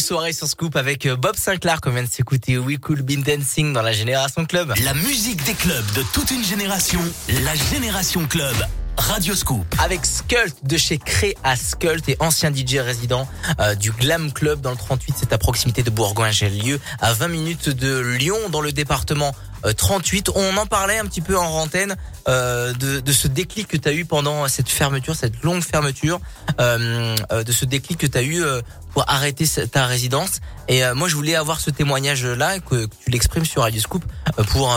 soirée 0.03 0.33
sur 0.33 0.47
Scoop 0.47 0.75
avec 0.75 1.05
euh, 1.05 1.15
Bob 1.15 1.35
Sinclair 1.35 1.79
qu'on 1.81 1.91
vient 1.91 2.03
de 2.03 2.09
s'écouter 2.09 2.57
We 2.57 2.77
Cool 2.77 3.01
Been 3.01 3.23
Dancing 3.23 3.73
dans 3.73 3.81
la 3.81 3.93
Génération 3.93 4.45
Club. 4.45 4.73
La 4.83 4.93
musique 4.93 5.43
des 5.45 5.53
clubs 5.53 5.85
de 5.95 6.03
toute 6.13 6.29
une 6.31 6.43
génération, 6.43 6.99
la 7.29 7.55
Génération 7.55 8.27
Club, 8.27 8.55
Radio 8.97 9.33
Scoop. 9.33 9.65
Avec 9.81 10.05
Scoop. 10.05 10.22
Skult 10.33 10.55
de 10.63 10.77
chez 10.77 10.97
Créa 10.97 11.55
Skult 11.55 12.09
et 12.09 12.17
ancien 12.19 12.51
DJ 12.51 12.77
résident 12.77 13.27
euh, 13.59 13.75
du 13.75 13.91
Glam 13.91 14.33
Club 14.33 14.61
dans 14.61 14.71
le 14.71 14.77
38. 14.77 15.13
C'est 15.15 15.31
à 15.31 15.37
proximité 15.37 15.83
de 15.83 15.91
Bourgoin-Jallieu, 15.91 16.79
à 16.99 17.13
20 17.13 17.27
minutes 17.27 17.69
de 17.69 17.99
Lyon 17.99 18.37
dans 18.49 18.61
le 18.61 18.71
département 18.71 19.35
euh, 19.65 19.73
38. 19.73 20.31
On 20.33 20.57
en 20.57 20.65
parlait 20.65 20.97
un 20.97 21.05
petit 21.05 21.21
peu 21.21 21.37
en 21.37 21.47
rantaine 21.47 21.95
euh, 22.27 22.73
de, 22.73 22.99
de, 22.99 23.11
ce 23.11 23.27
déclic 23.27 23.67
que 23.67 23.77
tu 23.77 23.87
as 23.87 23.93
eu 23.93 24.05
pendant 24.05 24.47
cette 24.47 24.69
fermeture, 24.69 25.15
cette 25.15 25.43
longue 25.43 25.61
fermeture, 25.61 26.19
euh, 26.59 27.15
euh 27.31 27.43
de 27.43 27.51
ce 27.51 27.65
déclic 27.65 27.99
que 27.99 28.07
tu 28.07 28.17
as 28.17 28.23
eu 28.23 28.43
euh, 28.43 28.61
pour 28.93 29.07
arrêter 29.07 29.45
ta 29.71 29.85
résidence. 29.85 30.39
Et 30.67 30.83
euh, 30.83 30.95
moi, 30.95 31.09
je 31.09 31.15
voulais 31.15 31.35
avoir 31.35 31.59
ce 31.59 31.69
témoignage-là, 31.69 32.59
que, 32.59 32.85
que, 32.87 32.95
tu 33.05 33.11
l'exprimes 33.11 33.45
sur 33.45 33.61
Radio 33.61 33.79
Scoop, 33.79 34.03
pour, 34.47 34.75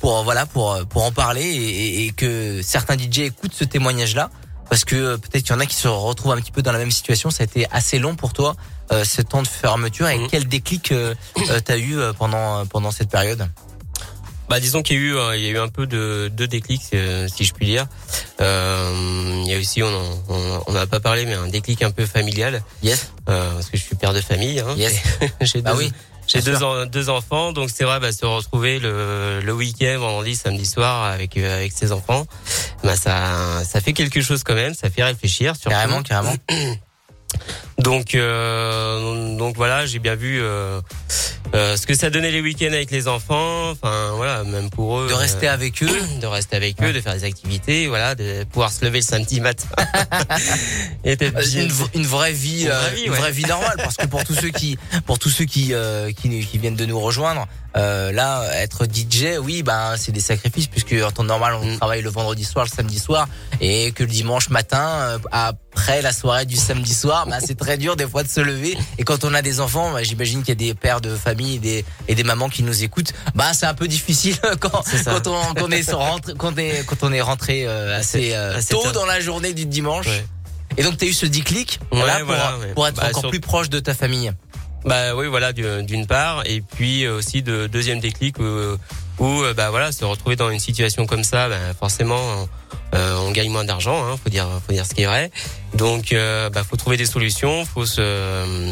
pour, 0.00 0.24
voilà, 0.24 0.46
pour, 0.46 0.78
pour 0.88 1.04
en 1.04 1.12
parler 1.12 1.42
et, 1.42 2.06
et 2.06 2.12
que 2.12 2.62
certains 2.62 2.96
DJ 2.96 3.18
écoutent 3.20 3.54
ce 3.54 3.64
témoignage-là 3.64 4.30
parce 4.68 4.84
que 4.84 4.96
euh, 4.96 5.16
peut-être 5.18 5.42
qu'il 5.44 5.52
y 5.52 5.56
en 5.56 5.60
a 5.60 5.66
qui 5.66 5.76
se 5.76 5.88
retrouvent 5.88 6.32
un 6.32 6.40
petit 6.40 6.52
peu 6.52 6.62
dans 6.62 6.72
la 6.72 6.78
même 6.78 6.90
situation. 6.90 7.30
Ça 7.30 7.42
a 7.42 7.44
été 7.44 7.66
assez 7.70 7.98
long 7.98 8.14
pour 8.16 8.32
toi 8.32 8.56
euh, 8.92 9.04
ce 9.04 9.22
temps 9.22 9.42
de 9.42 9.48
fermeture 9.48 10.08
et 10.08 10.20
quel 10.30 10.46
déclic 10.48 10.92
euh, 10.92 11.14
euh, 11.50 11.60
t'as 11.64 11.76
eu 11.78 11.96
euh, 11.98 12.12
pendant 12.12 12.66
pendant 12.66 12.90
cette 12.90 13.08
période? 13.10 13.48
Bah 14.46 14.60
disons 14.60 14.82
qu'il 14.82 14.96
y 14.96 14.98
a 14.98 15.02
eu 15.02 15.16
il 15.38 15.42
y 15.42 15.46
a 15.46 15.50
eu 15.52 15.58
un 15.58 15.68
peu 15.68 15.86
de, 15.86 16.30
de 16.34 16.44
déclic 16.44 16.82
euh, 16.92 17.26
si 17.34 17.44
je 17.44 17.54
puis 17.54 17.64
dire. 17.64 17.86
Euh, 18.42 19.42
il 19.44 19.50
y 19.50 19.54
a 19.54 19.58
aussi 19.58 19.82
on 19.82 19.86
en- 19.88 20.22
on 20.28 20.62
on 20.66 20.72
n'a 20.72 20.86
pas 20.86 21.00
parlé 21.00 21.24
mais 21.24 21.32
un 21.34 21.48
déclic 21.48 21.82
un 21.82 21.90
peu 21.90 22.04
familial. 22.04 22.62
Yes. 22.82 23.10
Euh, 23.28 23.54
parce 23.54 23.70
que 23.70 23.76
je 23.78 23.82
suis 23.82 23.96
père 23.96 24.12
de 24.12 24.20
famille. 24.20 24.60
Hein, 24.60 24.74
Yes. 24.76 24.94
j'ai 25.40 25.62
Bah 25.62 25.72
deux, 25.72 25.78
oui, 25.78 25.92
j'ai 26.26 26.40
deux, 26.42 26.62
en- 26.62 26.86
deux 26.86 27.08
enfants 27.10 27.52
donc 27.52 27.70
c'est 27.72 27.84
vrai 27.84 28.00
bah, 28.00 28.12
se 28.12 28.24
retrouver 28.24 28.78
le, 28.78 29.40
le 29.42 29.52
week-end 29.52 29.96
vendredi 29.98 30.34
samedi 30.36 30.66
soir 30.66 31.04
avec 31.04 31.36
euh, 31.36 31.56
avec 31.56 31.72
ses 31.72 31.92
enfants 31.92 32.26
bah 32.82 32.96
ça 32.96 33.62
ça 33.64 33.80
fait 33.80 33.92
quelque 33.92 34.20
chose 34.20 34.42
quand 34.44 34.54
même 34.54 34.74
ça 34.74 34.90
fait 34.90 35.02
réfléchir 35.04 35.54
surtout. 35.56 35.70
Carrément, 35.70 36.02
carrément. 36.02 36.34
Donc, 37.78 38.14
euh, 38.14 39.36
donc 39.36 39.56
voilà, 39.56 39.84
j'ai 39.84 39.98
bien 39.98 40.14
vu 40.14 40.40
euh, 40.40 40.80
euh, 41.54 41.76
ce 41.76 41.86
que 41.86 41.94
ça 41.94 42.08
donnait 42.10 42.30
les 42.30 42.40
week-ends 42.40 42.72
avec 42.72 42.90
les 42.90 43.08
enfants. 43.08 43.70
Enfin 43.70 44.12
voilà, 44.14 44.44
même 44.44 44.70
pour 44.70 45.00
eux. 45.00 45.08
De 45.08 45.14
rester 45.14 45.48
euh, 45.48 45.54
avec 45.54 45.82
eux. 45.82 46.00
de 46.20 46.26
rester 46.26 46.56
avec 46.56 46.82
eux, 46.82 46.92
de 46.92 47.00
faire 47.00 47.14
des 47.14 47.24
activités, 47.24 47.88
voilà, 47.88 48.14
de 48.14 48.44
pouvoir 48.44 48.70
se 48.70 48.84
lever 48.84 48.98
le 48.98 49.04
samedi 49.04 49.40
matin. 49.40 49.66
Et 51.04 51.16
Euh, 51.34 51.42
une, 51.54 51.70
une 51.94 52.06
vraie 52.06 52.32
vie, 52.32 52.62
Une 52.62 52.68
euh, 52.70 52.80
vraie 52.80 52.94
vie, 52.94 53.02
une 53.04 53.12
vraie 53.12 53.32
vie 53.32 53.44
normale 53.46 53.76
parce 53.76 53.96
que 53.96 54.06
pour 54.06 54.24
tous 54.24 54.34
ceux 54.34 54.50
qui 54.50 54.78
pour 55.06 55.18
tous 55.18 55.30
ceux 55.30 55.44
qui 55.44 55.72
euh, 55.72 56.12
qui, 56.12 56.44
qui 56.44 56.58
viennent 56.58 56.76
de 56.76 56.86
nous 56.86 57.00
rejoindre 57.00 57.46
euh, 57.76 58.12
là 58.12 58.44
être 58.62 58.84
DJ 58.86 59.38
oui 59.42 59.62
ben 59.62 59.94
c'est 59.96 60.12
des 60.12 60.20
sacrifices 60.20 60.68
puisque 60.68 60.94
en 61.04 61.10
temps 61.10 61.24
normal 61.24 61.54
on 61.60 61.76
travaille 61.76 62.02
le 62.02 62.10
vendredi 62.10 62.44
soir 62.44 62.64
le 62.64 62.70
samedi 62.70 62.98
soir 62.98 63.26
et 63.60 63.90
que 63.92 64.04
le 64.04 64.08
dimanche 64.10 64.48
matin 64.50 64.86
euh, 64.86 65.18
après 65.32 66.00
la 66.00 66.12
soirée 66.12 66.46
du 66.46 66.56
samedi 66.56 66.94
soir 66.94 67.26
ben 67.26 67.38
c'est 67.44 67.58
très 67.58 67.76
dur 67.76 67.96
des 67.96 68.06
fois 68.06 68.22
de 68.22 68.28
se 68.28 68.40
lever 68.40 68.78
et 68.98 69.02
quand 69.04 69.24
on 69.24 69.34
a 69.34 69.42
des 69.42 69.60
enfants 69.60 69.92
ben, 69.92 70.02
j'imagine 70.04 70.40
qu'il 70.42 70.50
y 70.50 70.52
a 70.52 70.54
des 70.68 70.74
pères 70.74 71.00
de 71.00 71.14
famille 71.16 71.56
et 71.56 71.58
des 71.58 71.84
et 72.06 72.14
des 72.14 72.22
mamans 72.24 72.48
qui 72.48 72.62
nous 72.62 72.84
écoutent 72.84 73.12
ben 73.34 73.52
c'est 73.52 73.66
un 73.66 73.74
peu 73.74 73.88
difficile 73.88 74.36
quand 74.60 74.70
quand 75.04 75.26
on 75.26 75.54
quand 75.54 75.62
on 75.64 75.70
est 75.70 75.90
rentré 75.92 76.34
quand 76.38 76.52
on 76.54 76.56
est 76.58 76.84
quand 76.86 77.02
on 77.02 77.12
est 77.12 77.20
rentré 77.20 77.66
euh, 77.66 77.98
assez 77.98 78.30
euh, 78.34 78.60
tôt 78.70 78.92
dans 78.92 79.06
la 79.06 79.20
journée 79.20 79.52
du 79.52 79.66
dimanche 79.66 80.06
Ouais. 80.06 80.24
et 80.76 80.82
donc 80.82 80.96
tu 80.98 81.04
as 81.06 81.08
eu 81.08 81.12
ce 81.12 81.26
déclic 81.26 81.80
Ouais, 81.92 82.06
là, 82.06 82.20
pour, 82.20 82.30
ouais. 82.30 82.72
pour 82.74 82.86
être 82.86 82.96
Bah, 82.96 83.06
encore 83.08 83.20
sur- 83.22 83.30
plus 83.30 83.40
proche 83.40 83.68
de 83.70 83.80
ta 83.80 83.94
famille. 83.94 84.32
Bah 84.84 85.14
oui, 85.16 85.26
voilà, 85.28 85.52
du- 85.52 85.82
d'une 85.82 86.06
part, 86.06 86.42
et 86.46 86.60
puis 86.60 87.04
euh, 87.04 87.16
aussi 87.16 87.42
de 87.42 87.66
deuxième 87.66 88.00
déclic 88.00 88.38
où, 88.38 88.42
euh, 89.42 89.54
bah 89.54 89.70
voilà, 89.70 89.92
se 89.92 90.04
retrouver 90.04 90.36
dans 90.36 90.50
une 90.50 90.58
situation 90.60 91.06
comme 91.06 91.24
ça, 91.24 91.48
bah, 91.48 91.56
forcément, 91.78 92.46
euh, 92.94 93.16
on 93.26 93.30
gagne 93.30 93.48
moins 93.50 93.64
d'argent, 93.64 94.04
hein, 94.04 94.16
faut 94.22 94.28
dire, 94.28 94.46
faut 94.66 94.72
dire 94.74 94.84
ce 94.84 94.94
qui 94.94 95.02
est 95.02 95.06
vrai. 95.06 95.30
Donc, 95.74 96.12
euh, 96.12 96.50
bah 96.50 96.64
faut 96.68 96.76
trouver 96.76 96.96
des 96.98 97.06
solutions, 97.06 97.64
faut 97.64 97.86
se, 97.86 98.70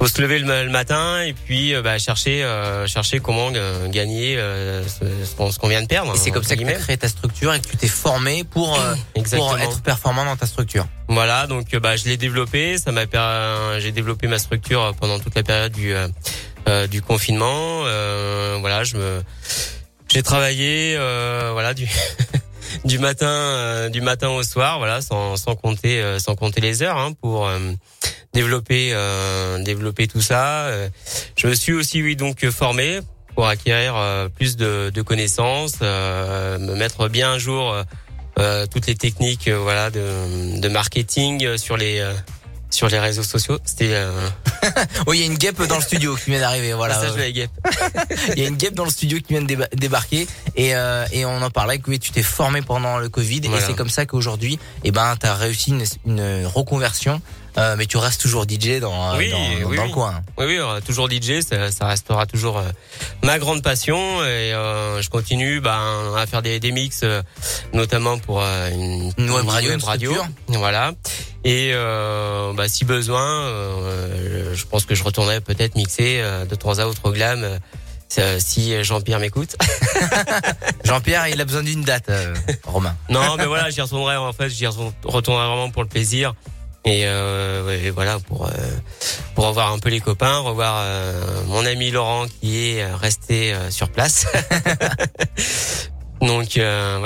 faut 0.00 0.06
se 0.08 0.20
lever 0.22 0.38
le, 0.38 0.64
le 0.64 0.70
matin 0.70 1.20
et 1.22 1.34
puis 1.34 1.74
euh, 1.74 1.82
bah, 1.82 1.98
chercher, 1.98 2.42
euh, 2.42 2.86
chercher 2.86 3.20
comment 3.20 3.50
euh, 3.54 3.86
gagner 3.88 4.36
euh, 4.38 4.82
ce, 4.88 5.34
qu'on- 5.36 5.50
ce 5.52 5.58
qu'on 5.58 5.68
vient 5.68 5.82
de 5.82 5.86
perdre. 5.86 6.14
Et 6.14 6.18
c'est 6.18 6.30
comme 6.30 6.40
entre 6.40 6.48
ça 6.48 6.56
que 6.56 6.62
tu 6.62 6.68
as 6.68 6.72
créé 6.74 6.96
ta 6.96 7.08
structure 7.08 7.52
et 7.52 7.60
que 7.60 7.68
tu 7.68 7.76
t'es 7.76 7.86
formé 7.88 8.42
pour, 8.44 8.80
euh, 8.80 8.94
pour 9.36 9.58
être 9.58 9.82
performant 9.82 10.24
dans 10.24 10.36
ta 10.36 10.46
structure. 10.46 10.86
Voilà, 11.08 11.46
donc 11.46 11.74
bah 11.76 11.96
je 11.96 12.04
l'ai 12.06 12.16
développé, 12.16 12.78
ça 12.78 12.92
m'a 12.92 13.02
euh, 13.14 13.78
j'ai 13.80 13.92
développé 13.92 14.26
ma 14.26 14.38
structure 14.38 14.94
pendant 14.98 15.18
toute 15.18 15.34
la 15.34 15.42
période 15.42 15.72
du 15.72 15.92
euh, 15.94 16.86
du 16.86 17.02
confinement. 17.02 17.82
Euh, 17.84 18.56
voilà, 18.60 18.84
je 18.84 18.96
me 18.96 19.22
j'ai 20.08 20.22
travaillé 20.22 20.94
euh, 20.96 21.50
voilà 21.52 21.74
du 21.74 21.86
du 22.84 22.98
matin 22.98 23.26
euh, 23.28 23.88
du 23.88 24.00
matin 24.00 24.28
au 24.28 24.42
soir, 24.42 24.78
voilà, 24.78 25.00
sans 25.00 25.36
sans 25.36 25.54
compter 25.56 26.00
euh, 26.00 26.18
sans 26.18 26.34
compter 26.36 26.60
les 26.60 26.82
heures 26.82 26.98
hein, 26.98 27.12
pour 27.20 27.46
euh, 27.46 27.58
développer 28.32 28.90
euh, 28.92 29.62
développer 29.62 30.06
tout 30.06 30.20
ça. 30.20 30.66
Euh, 30.66 30.88
Je 31.36 31.46
me 31.46 31.54
suis 31.54 31.72
aussi 31.72 32.02
oui 32.02 32.16
donc 32.16 32.48
formé 32.50 33.00
pour 33.34 33.46
acquérir 33.46 33.94
plus 34.36 34.56
de, 34.56 34.90
de 34.92 35.02
connaissances, 35.02 35.80
me 35.80 36.74
mettre 36.74 37.08
bien 37.08 37.34
à 37.34 37.38
jour 37.38 37.74
toutes 38.70 38.86
les 38.86 38.96
techniques 38.96 39.48
voilà 39.48 39.90
de, 39.90 40.60
de 40.60 40.68
marketing 40.68 41.56
sur 41.56 41.76
les 41.76 42.04
sur 42.70 42.88
les 42.88 42.98
réseaux 42.98 43.22
sociaux. 43.22 43.58
C'était 43.64 43.90
euh, 43.92 44.10
Oui, 45.06 45.18
il 45.18 45.20
y 45.20 45.22
a 45.24 45.26
une 45.26 45.36
guêpe 45.38 45.62
dans 45.62 45.76
le 45.76 45.82
studio 45.82 46.14
qui 46.16 46.30
vient 46.30 46.40
d'arriver. 46.40 46.72
Voilà. 46.72 46.94
ça, 46.94 47.08
je 47.08 47.12
vais 47.12 47.24
la 47.26 47.32
guêpe. 47.32 47.50
Il 48.36 48.42
y 48.42 48.46
a 48.46 48.48
une 48.48 48.56
guêpe 48.56 48.74
dans 48.74 48.84
le 48.84 48.90
studio 48.90 49.18
qui 49.18 49.32
vient 49.34 49.42
de 49.42 49.46
déba- 49.46 49.68
débarquer 49.74 50.26
et, 50.56 50.74
euh, 50.74 51.04
et 51.12 51.24
on 51.24 51.42
en 51.42 51.50
parlait 51.50 51.78
que 51.78 51.90
oui, 51.90 51.98
tu 51.98 52.10
t'es 52.12 52.22
formé 52.22 52.62
pendant 52.62 52.98
le 52.98 53.08
Covid 53.08 53.40
Voilà. 53.44 53.62
et 53.62 53.66
c'est 53.66 53.74
comme 53.74 53.88
ça 53.90 54.06
qu'aujourd'hui, 54.06 54.58
eh 54.84 54.90
ben, 54.92 55.16
tu 55.20 55.26
as 55.26 55.34
réussi 55.34 55.70
une, 55.70 55.84
une 56.06 56.46
reconversion, 56.46 57.20
euh, 57.58 57.74
mais 57.76 57.86
tu 57.86 57.96
restes 57.96 58.20
toujours 58.20 58.44
DJ 58.48 58.80
dans, 58.80 59.12
euh, 59.14 59.18
Oui, 59.18 59.30
dans, 59.30 59.38
dans 59.38 59.68
oui, 59.70 59.76
le 59.76 59.82
oui. 59.82 59.90
coin. 59.90 60.22
Oui, 60.38 60.44
oui, 60.46 60.58
toujours 60.86 61.10
DJ, 61.10 61.40
ça, 61.40 61.70
ça 61.70 61.86
restera 61.86 62.26
toujours 62.26 62.58
euh, 62.58 62.62
ma 63.22 63.38
grande 63.38 63.62
passion 63.62 63.96
et 64.24 64.52
euh, 64.54 65.00
je 65.02 65.08
continue 65.10 65.60
ben, 65.60 66.14
à 66.16 66.26
faire 66.26 66.42
des, 66.42 66.60
des 66.60 66.72
mix, 66.72 67.04
notamment 67.72 68.18
pour 68.18 68.40
une, 68.42 69.12
Une 69.18 69.30
web 69.30 69.48
radio, 69.48 69.70
web 69.70 69.80
une 69.80 69.84
radio, 69.86 70.14
voilà. 70.48 70.92
Et 71.44 71.72
bah, 72.56 72.68
si 72.68 72.84
besoin, 72.84 73.46
je 74.52 74.64
pense 74.66 74.84
que 74.84 74.94
je 74.94 75.02
retournerai 75.04 75.40
peut-être 75.40 75.74
mixer 75.76 76.20
euh, 76.20 76.44
deux 76.44 76.56
trois 76.56 76.80
autres 76.80 77.10
glam 77.12 77.58
euh, 78.18 78.38
si 78.40 78.82
Jean-Pierre 78.82 79.20
m'écoute. 79.20 79.56
Jean-Pierre, 80.84 81.28
il 81.28 81.40
a 81.40 81.44
besoin 81.44 81.62
d'une 81.62 81.82
date, 81.82 82.08
euh, 82.08 82.34
Romain. 82.64 82.96
Non, 83.08 83.36
mais 83.36 83.46
voilà, 83.46 83.70
j'y 83.70 83.80
retournerai 83.80 84.16
en 84.16 84.32
fait, 84.32 84.48
j'y 84.48 84.66
retourne- 84.66 84.92
retournerai 85.04 85.46
vraiment 85.46 85.70
pour 85.70 85.82
le 85.82 85.88
plaisir. 85.88 86.34
Et, 86.84 87.02
euh, 87.04 87.78
et 87.84 87.90
voilà 87.90 88.18
pour 88.20 88.46
euh, 88.46 88.50
pour 89.34 89.46
revoir 89.46 89.72
un 89.72 89.78
peu 89.78 89.90
les 89.90 90.00
copains, 90.00 90.38
revoir 90.38 90.76
euh, 90.78 91.42
mon 91.46 91.66
ami 91.66 91.90
Laurent 91.90 92.24
qui 92.40 92.70
est 92.70 92.82
euh, 92.82 92.96
resté 92.96 93.52
euh, 93.52 93.70
sur 93.70 93.90
place. 93.90 94.26
Donc 96.22 96.56
euh. 96.56 96.98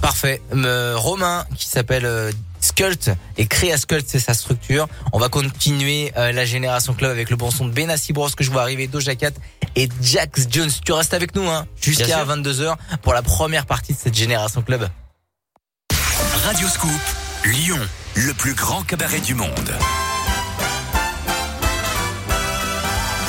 Parfait. 0.00 0.40
Euh, 0.54 0.94
Romain, 0.96 1.44
qui 1.56 1.66
s'appelle 1.66 2.06
euh, 2.06 2.30
Skult, 2.60 3.10
et 3.36 3.46
Créa 3.46 3.76
Skult, 3.76 4.04
c'est 4.08 4.18
sa 4.20 4.34
structure. 4.34 4.88
On 5.12 5.18
va 5.18 5.28
continuer 5.28 6.12
euh, 6.16 6.32
la 6.32 6.44
Génération 6.44 6.94
Club 6.94 7.10
avec 7.10 7.30
le 7.30 7.36
bon 7.36 7.50
son 7.50 7.66
de 7.66 7.72
Benassi 7.72 8.12
Bros 8.12 8.28
que 8.30 8.44
je 8.44 8.50
vois 8.50 8.62
arriver, 8.62 8.86
Doja 8.86 9.14
Cat 9.16 9.32
et 9.76 9.88
Jax 10.00 10.46
Jones. 10.50 10.70
Tu 10.84 10.92
restes 10.92 11.14
avec 11.14 11.34
nous 11.34 11.48
hein, 11.48 11.66
jusqu'à 11.80 12.06
Bien 12.06 12.24
sûr. 12.24 12.36
22h 12.36 12.76
pour 13.02 13.12
la 13.12 13.22
première 13.22 13.66
partie 13.66 13.92
de 13.92 13.98
cette 13.98 14.14
Génération 14.14 14.62
Club. 14.62 14.88
Radio 16.44 16.68
Scoop, 16.68 16.90
Lyon, 17.44 17.78
le 18.14 18.34
plus 18.34 18.54
grand 18.54 18.82
cabaret 18.82 19.20
du 19.20 19.34
monde. 19.34 19.74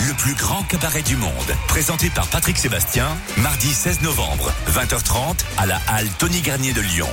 Le 0.07 0.13
plus 0.15 0.33
grand 0.33 0.63
cabaret 0.63 1.01
du 1.01 1.15
monde, 1.15 1.31
présenté 1.67 2.09
par 2.09 2.27
Patrick 2.27 2.57
Sébastien, 2.57 3.07
mardi 3.37 3.71
16 3.71 4.01
novembre, 4.01 4.51
20h30 4.69 5.37
à 5.57 5.65
la 5.65 5.79
halle 5.87 6.09
Tony 6.17 6.41
Garnier 6.41 6.73
de 6.73 6.81
Lyon. 6.81 7.09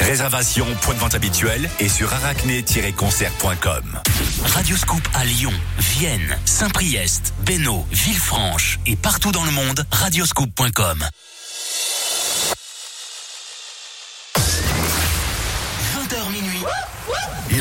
Réservation, 0.00 0.66
point 0.82 0.94
de 0.94 1.00
vente 1.00 1.14
habituel 1.14 1.68
et 1.80 1.88
sur 1.88 2.12
arachné-concert.com. 2.12 4.00
Radio 4.44 4.76
Scoop 4.76 5.06
à 5.14 5.24
Lyon, 5.24 5.52
Vienne, 5.78 6.38
Saint-Priest, 6.44 7.34
Bénaud, 7.44 7.86
Villefranche 7.90 8.78
et 8.86 8.96
partout 8.96 9.32
dans 9.32 9.44
le 9.44 9.50
monde, 9.50 9.84
radioscoop.com. 9.90 11.04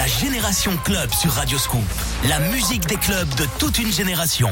Génération 0.08 0.72
Club 0.86 1.12
sur 1.14 1.32
Radio 1.34 1.58
Scoop. 1.58 1.84
La 2.30 2.40
musique 2.40 2.86
des 2.88 2.96
clubs 2.96 3.30
de 3.36 3.46
toute 3.60 3.78
une 3.78 3.92
génération. 3.92 4.50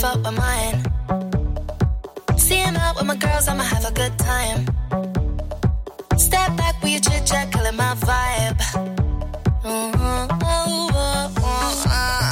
Fuck 0.00 0.24
with 0.24 0.34
mine. 0.34 0.82
With 2.96 3.06
my 3.06 3.16
girls, 3.16 3.48
I'ma 3.48 3.62
have 3.62 3.84
a 3.84 3.92
good 3.92 4.18
time. 4.18 4.81
you 6.92 7.00
chit 7.00 7.24
chat, 7.26 7.50
killing 7.50 7.76
my 7.76 7.94
vibe. 7.94 8.60
Mm-hmm. 9.64 10.28
Oh, 10.44 10.90
oh, 10.94 11.34
oh, 11.38 11.84
uh. 11.88 12.30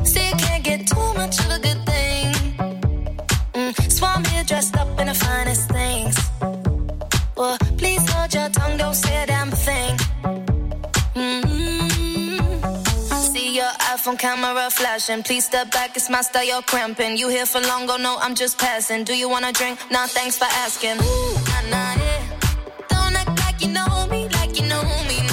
You 0.00 0.32
can't 0.38 0.64
get 0.64 0.86
too 0.86 1.14
much 1.14 1.38
of 1.40 1.50
a 1.50 1.58
good 1.58 1.80
thing. 1.84 2.32
Mm. 3.52 3.72
So 3.92 4.06
here 4.30 4.44
dressed 4.44 4.76
up 4.76 4.98
in 4.98 5.06
the 5.08 5.14
finest 5.14 5.68
things. 5.68 6.16
Well, 7.36 7.58
please 7.76 8.02
hold 8.10 8.32
your 8.32 8.48
tongue, 8.48 8.78
don't 8.78 8.94
say 8.94 9.22
a 9.22 9.26
damn 9.26 9.50
thing. 9.50 9.96
Mm-hmm. 11.14 11.52
iPhone 13.94 14.18
camera 14.18 14.70
flashing. 14.70 15.22
Please 15.22 15.44
step 15.44 15.70
back, 15.70 15.96
it's 15.96 16.08
my 16.08 16.22
style, 16.22 16.44
you're 16.44 16.62
cramping. 16.62 17.18
You 17.18 17.28
here 17.28 17.46
for 17.46 17.60
long, 17.60 17.90
oh 17.90 17.98
no, 17.98 18.16
I'm 18.20 18.34
just 18.34 18.58
passing. 18.58 19.04
Do 19.04 19.14
you 19.14 19.28
wanna 19.28 19.52
drink? 19.52 19.78
Nah, 19.90 20.06
thanks 20.06 20.38
for 20.38 20.48
asking. 20.64 20.96
Ooh, 21.02 21.34
nah, 21.50 21.62
nah, 21.68 21.94
yeah 22.04 22.51
you 23.62 23.68
know 23.68 24.06
me, 24.10 24.28
like 24.30 24.58
you 24.58 24.66
know 24.66 24.82
me. 25.06 25.31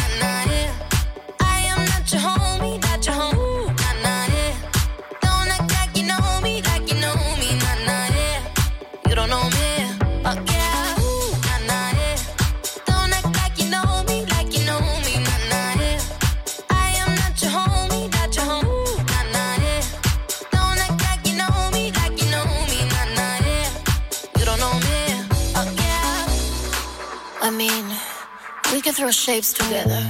can 28.90 28.96
throw 28.96 29.12
shapes 29.12 29.54
together, 29.54 30.02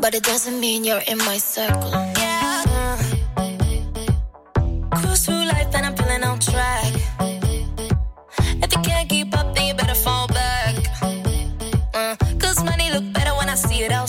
but 0.00 0.14
it 0.14 0.24
doesn't 0.24 0.58
mean 0.58 0.82
you're 0.82 1.06
in 1.06 1.18
my 1.18 1.38
circle. 1.38 1.92
Yeah, 2.18 2.64
cruise 4.90 5.24
through 5.24 5.44
life 5.44 5.72
and 5.76 5.86
I'm 5.86 5.94
track. 6.40 6.92
If 8.64 8.74
you 8.74 8.82
can't 8.82 9.08
keep 9.08 9.38
up, 9.38 9.54
then 9.54 9.66
you 9.68 9.74
better 9.74 9.94
fall 9.94 10.26
back. 10.26 10.74
Uh, 11.94 12.16
Cause 12.40 12.64
money 12.64 12.90
better 13.12 13.34
when 13.36 13.48
I 13.48 13.54
see 13.54 13.84
it 13.84 13.92
all. 13.92 14.08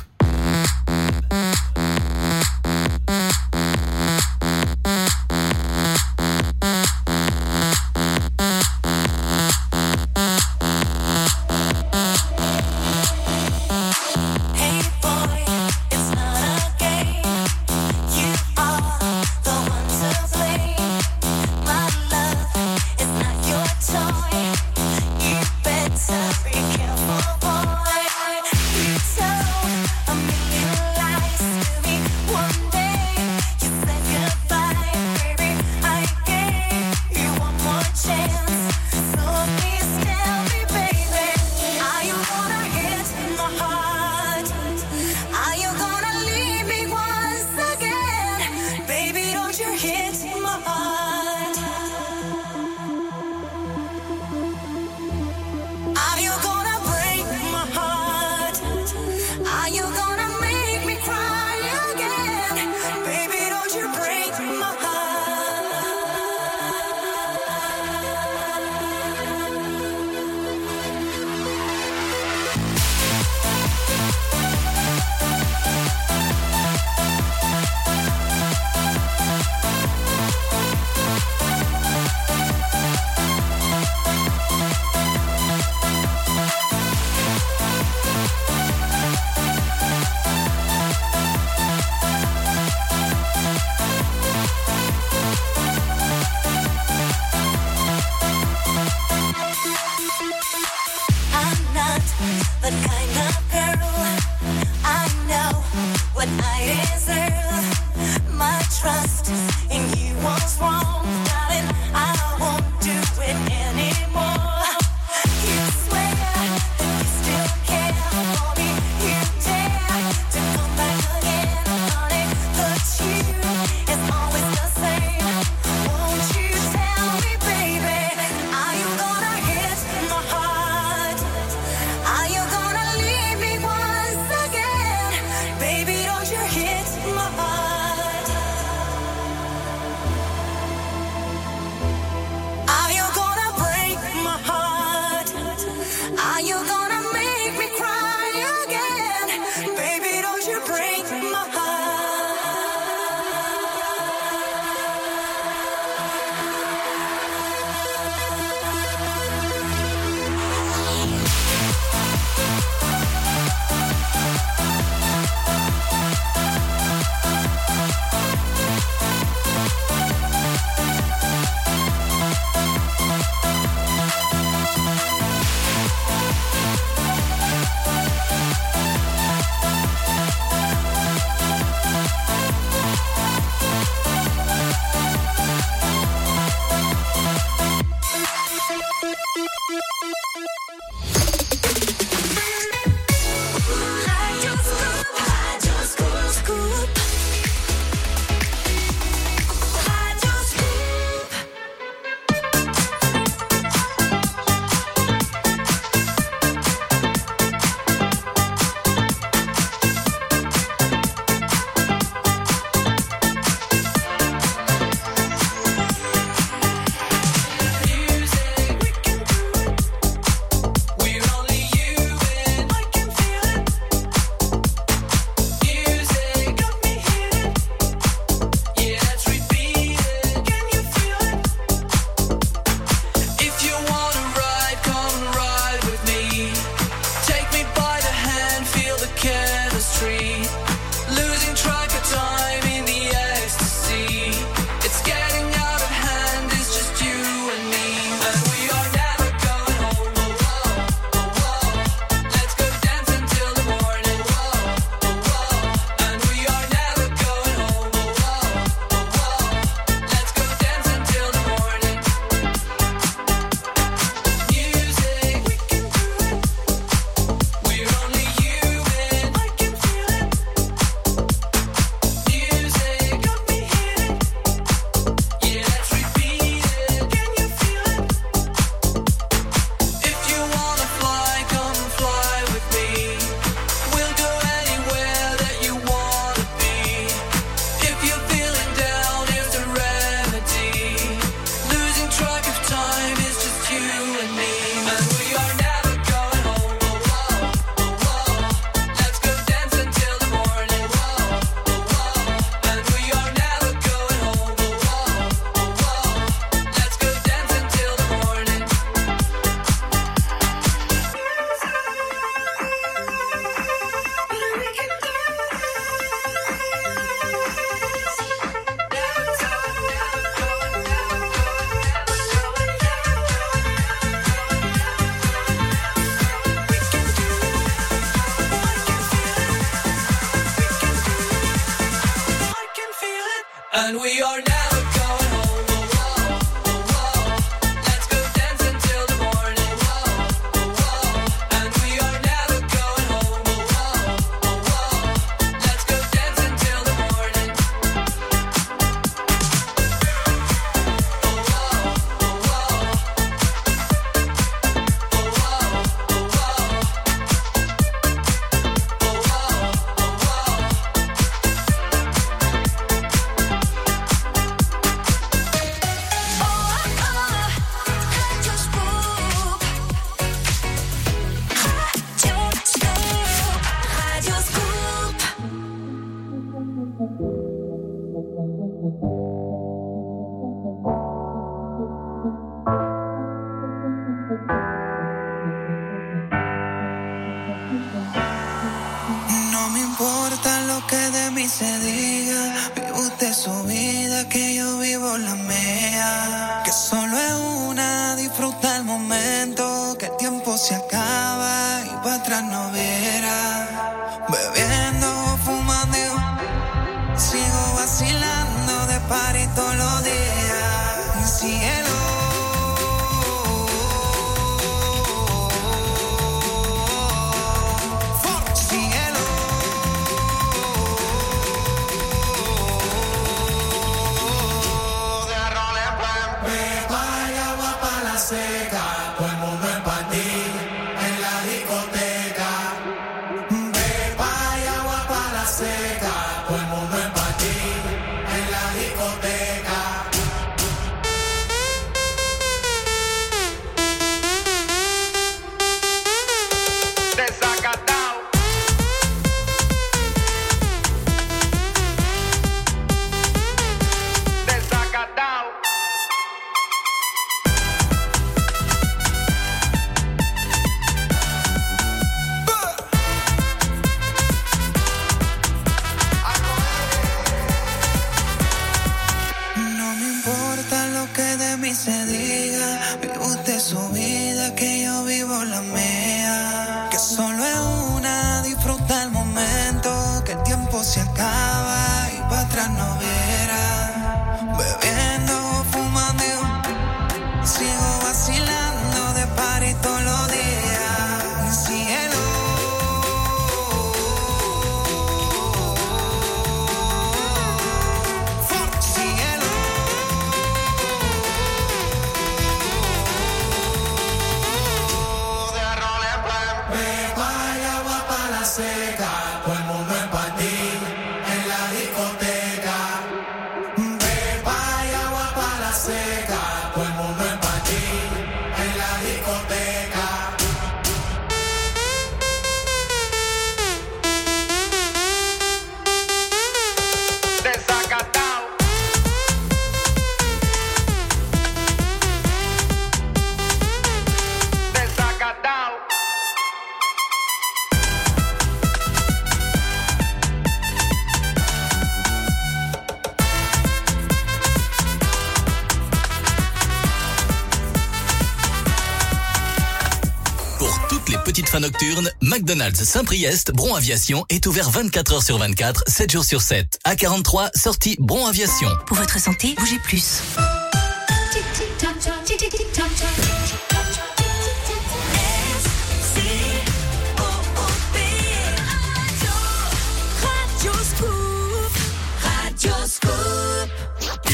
McDonald's 552.21 552.83
Saint-Priest, 552.83 553.53
Bron 553.53 553.73
Aviation 553.73 554.23
est 554.29 554.45
ouvert 554.45 554.69
24 554.69 555.13
heures 555.13 555.23
sur 555.23 555.39
24, 555.39 555.83
7 555.87 556.11
jours 556.11 556.23
sur 556.23 556.41
7. 556.41 556.79
À 556.83 556.95
43, 556.95 557.49
sortie 557.55 557.95
Bron 557.99 558.27
Aviation. 558.27 558.69
Pour 558.85 558.97
votre 558.97 559.19
santé, 559.19 559.55
bougez 559.57 559.79
plus. 559.79 560.21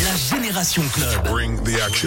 La 0.04 0.38
Génération 0.38 0.84
Club. 0.93 1.37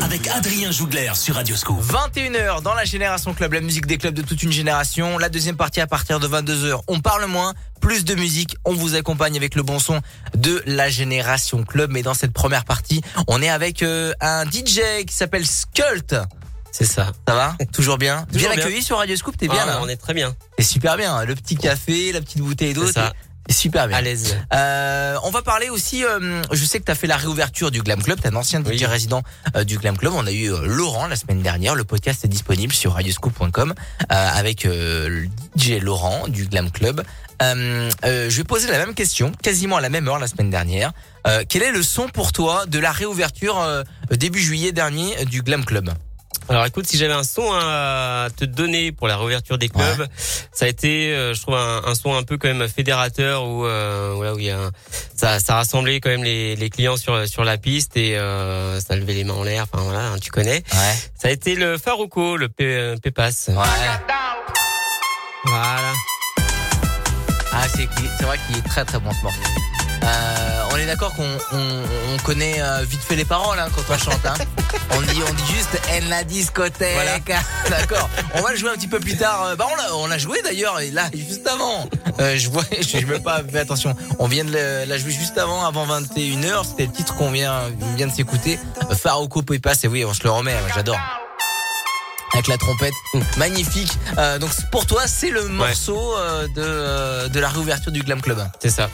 Avec 0.03 0.27
Adrien 0.27 0.73
Jougler 0.73 1.13
sur 1.15 1.37
Radioscope. 1.37 1.81
21h 1.81 2.61
dans 2.61 2.75
la 2.75 2.85
Génération 2.85 3.33
Club, 3.35 3.53
la 3.53 3.61
musique 3.61 3.87
des 3.87 3.99
clubs 3.99 4.15
de 4.15 4.23
toute 4.23 4.43
une 4.43 4.51
génération. 4.51 5.17
La 5.17 5.29
deuxième 5.29 5.57
partie 5.57 5.81
à 5.81 5.87
partir 5.87 6.19
de 6.19 6.27
22h. 6.27 6.81
On 6.89 6.99
parle 6.99 7.27
moins, 7.27 7.55
plus 7.81 8.05
de 8.05 8.17
musique. 8.17 8.57
On 8.65 8.75
vous 8.75 8.97
accompagne 8.97 9.37
avec 9.37 9.55
le 9.55 9.63
bon 9.63 9.79
son 9.79 10.01
de 10.35 10.61
la 10.67 10.91
Génération 10.91 11.63
Club. 11.63 11.93
Mais 11.93 12.03
dans 12.03 12.15
cette 12.15 12.33
première 12.33 12.65
partie, 12.65 13.01
on 13.29 13.41
est 13.41 13.49
avec 13.49 13.85
euh, 13.85 14.13
un 14.21 14.45
DJ 14.45 14.81
qui 15.07 15.15
s'appelle 15.15 15.47
Skult. 15.47 16.17
C'est 16.73 16.85
ça. 16.85 17.13
Ça 17.29 17.35
va? 17.37 17.57
Toujours 17.73 17.97
bien? 17.97 18.27
Toujours 18.33 18.49
Bien 18.49 18.57
bien. 18.57 18.65
accueilli 18.67 18.83
sur 18.83 18.99
Radio 18.99 19.15
Scoop, 19.15 19.37
t'es 19.37 19.47
bien 19.47 19.61
Ah, 19.63 19.67
là? 19.67 19.79
On 19.83 19.89
est 19.89 19.97
très 19.97 20.15
bien. 20.15 20.35
C'est 20.59 20.65
super 20.65 20.97
bien. 20.97 21.25
Le 21.25 21.37
petit 21.37 21.57
café, 21.57 22.11
la 22.11 22.21
petite 22.21 22.41
bouteille 22.41 22.75
d'eau. 22.75 22.87
Super 23.51 23.89
bien. 23.89 23.97
À 23.97 24.01
l'aise. 24.01 24.37
Euh, 24.55 25.17
on 25.25 25.31
va 25.31 25.43
parler 25.43 25.69
aussi. 25.71 26.05
euh, 26.05 26.41
je 26.53 26.65
sais 26.65 26.79
que 26.79 26.85
tu 26.85 26.91
as 26.93 26.95
fait 26.95 27.07
la 27.07 27.17
réouverture 27.17 27.71
du 27.71 27.83
Glam 27.83 28.03
Club. 28.03 28.21
T'es 28.21 28.29
un 28.29 28.37
ancien 28.37 28.63
DJ 28.63 28.85
résident 28.85 29.23
euh, 29.57 29.65
du 29.65 29.77
Glam 29.79 29.97
Club. 29.97 30.13
On 30.15 30.27
a 30.27 30.31
eu 30.33 30.53
euh, 30.53 30.61
Laurent 30.65 31.07
la 31.09 31.17
semaine 31.17 31.43
dernière. 31.43 31.75
Le 31.75 31.85
podcast 31.85 32.25
est 32.25 32.29
disponible 32.29 32.73
sur 32.73 32.93
radioscoop.com 32.95 33.75
euh, 33.75 34.05
avec 34.35 34.65
euh, 34.67 35.09
le 35.09 35.29
DJ 35.57 35.81
Laurent 35.83 36.29
du 36.29 36.47
Glam 36.47 36.71
Club. 36.71 37.03
Je 37.41 38.37
vais 38.37 38.45
poser 38.45 38.71
la 38.71 38.79
même 38.79 38.95
question, 38.95 39.33
quasiment 39.43 39.77
à 39.77 39.81
la 39.81 39.89
même 39.89 40.07
heure 40.09 40.19
la 40.19 40.27
semaine 40.27 40.51
dernière. 40.51 40.93
Euh, 41.27 41.43
quel 41.49 41.63
est 41.63 41.73
le 41.73 41.83
son 41.83 42.09
pour 42.09 42.33
toi 42.33 42.67
de 42.67 42.79
la 42.79 42.93
réouverture 42.93 43.59
euh, 43.61 43.83
début 44.11 44.41
juillet 44.41 44.73
dernier 44.73 45.25
du 45.25 45.43
Glam 45.43 45.65
Club? 45.65 45.91
Alors 46.51 46.67
écoute, 46.67 46.85
si 46.87 46.99
j'avais 46.99 47.15
un 47.15 47.23
son 47.23 47.49
à 47.53 48.27
te 48.37 48.45
donner 48.45 48.91
pour 48.91 49.07
la 49.07 49.17
réouverture 49.17 49.57
des 49.57 49.69
clubs, 49.69 50.07
ça 50.53 50.65
a 50.65 50.69
été, 50.69 51.13
euh, 51.15 51.33
je 51.33 51.41
trouve, 51.41 51.55
un, 51.55 51.83
un 51.87 51.95
son 51.95 52.13
un 52.17 52.25
peu 52.25 52.39
quand 52.39 52.49
même 52.49 52.69
fédérateur 52.69 53.45
où, 53.47 53.65
euh, 53.65 54.13
voilà, 54.17 54.35
où 54.35 54.39
il 54.41 54.47
y 54.47 54.51
a, 54.51 54.59
un- 54.59 54.71
ça, 55.17 55.39
ça 55.39 55.55
rassemblait 55.55 56.01
quand 56.01 56.11
même 56.11 56.25
les, 56.25 56.57
les 56.57 56.69
clients 56.69 56.97
sur 56.97 57.29
sur 57.29 57.45
la 57.45 57.57
piste 57.57 57.97
et 57.97 58.19
euh, 58.19 58.81
ça 58.81 58.97
levait 58.97 59.15
les 59.15 59.23
mains 59.23 59.35
en 59.35 59.45
l'air. 59.45 59.67
Enfin 59.73 59.85
voilà, 59.85 60.01
hein, 60.09 60.17
tu 60.21 60.33
connais. 60.33 60.65
Ça 61.17 61.29
a 61.29 61.31
été 61.31 61.55
le 61.55 61.79
Farouco, 61.79 62.37
le 62.37 62.49
P, 62.49 62.95
Pépas. 63.01 63.47
Voilà. 65.47 65.93
Ah, 67.53 67.67
c'est 67.69 67.89
c'est 68.19 68.25
vrai 68.25 68.39
qu'il 68.49 68.57
est 68.59 68.69
très 68.69 68.85
très 68.85 68.99
bon 68.99 69.11
ce 69.13 69.23
morceau. 69.23 69.39
Euh, 70.03 70.40
d'accord 70.91 71.15
qu'on 71.15 71.23
on, 71.53 71.83
on 72.15 72.17
connaît 72.25 72.57
euh, 72.61 72.83
vite 72.83 73.01
fait 73.01 73.15
les 73.17 73.25
paroles 73.25 73.59
hein, 73.59 73.69
quand 73.75 73.83
on 73.95 73.99
chante. 73.99 74.27
Hein. 74.27 74.35
On 74.93 75.01
dit 75.03 75.21
on 75.29 75.33
dit 75.33 75.53
juste 75.55 75.81
en 75.89 76.09
la 76.09 76.25
discothèque. 76.25 77.33
D'accord. 77.71 78.11
On 78.35 78.41
va 78.43 78.51
le 78.51 78.57
jouer 78.57 78.71
un 78.71 78.75
petit 78.75 78.89
peu 78.89 78.99
plus 78.99 79.17
tard. 79.17 79.45
Euh, 79.45 79.55
Bah 79.57 79.67
on 79.71 79.77
l'a 79.77 79.95
on 79.97 80.07
l'a 80.09 80.19
joué 80.19 80.43
d'ailleurs 80.43 80.81
et 80.81 80.91
là 80.91 81.05
juste 81.15 81.47
avant. 81.47 81.89
Euh, 82.21 82.37
je 82.37 82.51
vois 82.51 82.65
je 82.81 82.97
n'ai 82.97 83.05
même 83.05 83.23
pas 83.23 83.41
fait 83.43 83.61
attention. 83.61 83.95
On 84.19 84.27
vient 84.27 84.45
de 84.45 84.51
le- 84.53 84.85
la 84.87 84.99
jouer 84.99 85.13
juste 85.13 85.39
avant 85.39 85.65
avant 85.65 85.87
21h, 85.87 86.65
c'était 86.69 86.87
le 86.87 86.93
titre 86.93 87.15
qu'on 87.15 87.31
vient 87.31 87.63
on 87.81 87.95
vient 87.95 88.09
de 88.09 88.13
s'écouter. 88.13 88.59
Farouko 89.01 89.43
Pepas 89.43 89.75
et 89.85 89.89
oui, 89.89 90.05
on 90.05 90.13
se 90.13 90.25
le 90.25 90.31
remet, 90.31 90.55
j'adore. 90.75 90.99
Avec 92.33 92.47
la 92.47 92.57
trompette, 92.59 92.95
magnifique. 93.39 93.93
Euh, 94.17 94.39
donc 94.39 94.51
pour 94.71 94.87
toi, 94.87 95.03
c'est 95.07 95.31
le 95.31 95.49
morceau 95.49 96.15
euh, 96.17 96.47
de 96.49 96.53
euh, 96.59 97.29
de 97.29 97.41
la 97.41 97.49
réouverture 97.49 97.91
du 97.91 98.03
Glam 98.03 98.21
Club. 98.21 98.39
C'est 98.61 98.71
ça. 98.71 98.89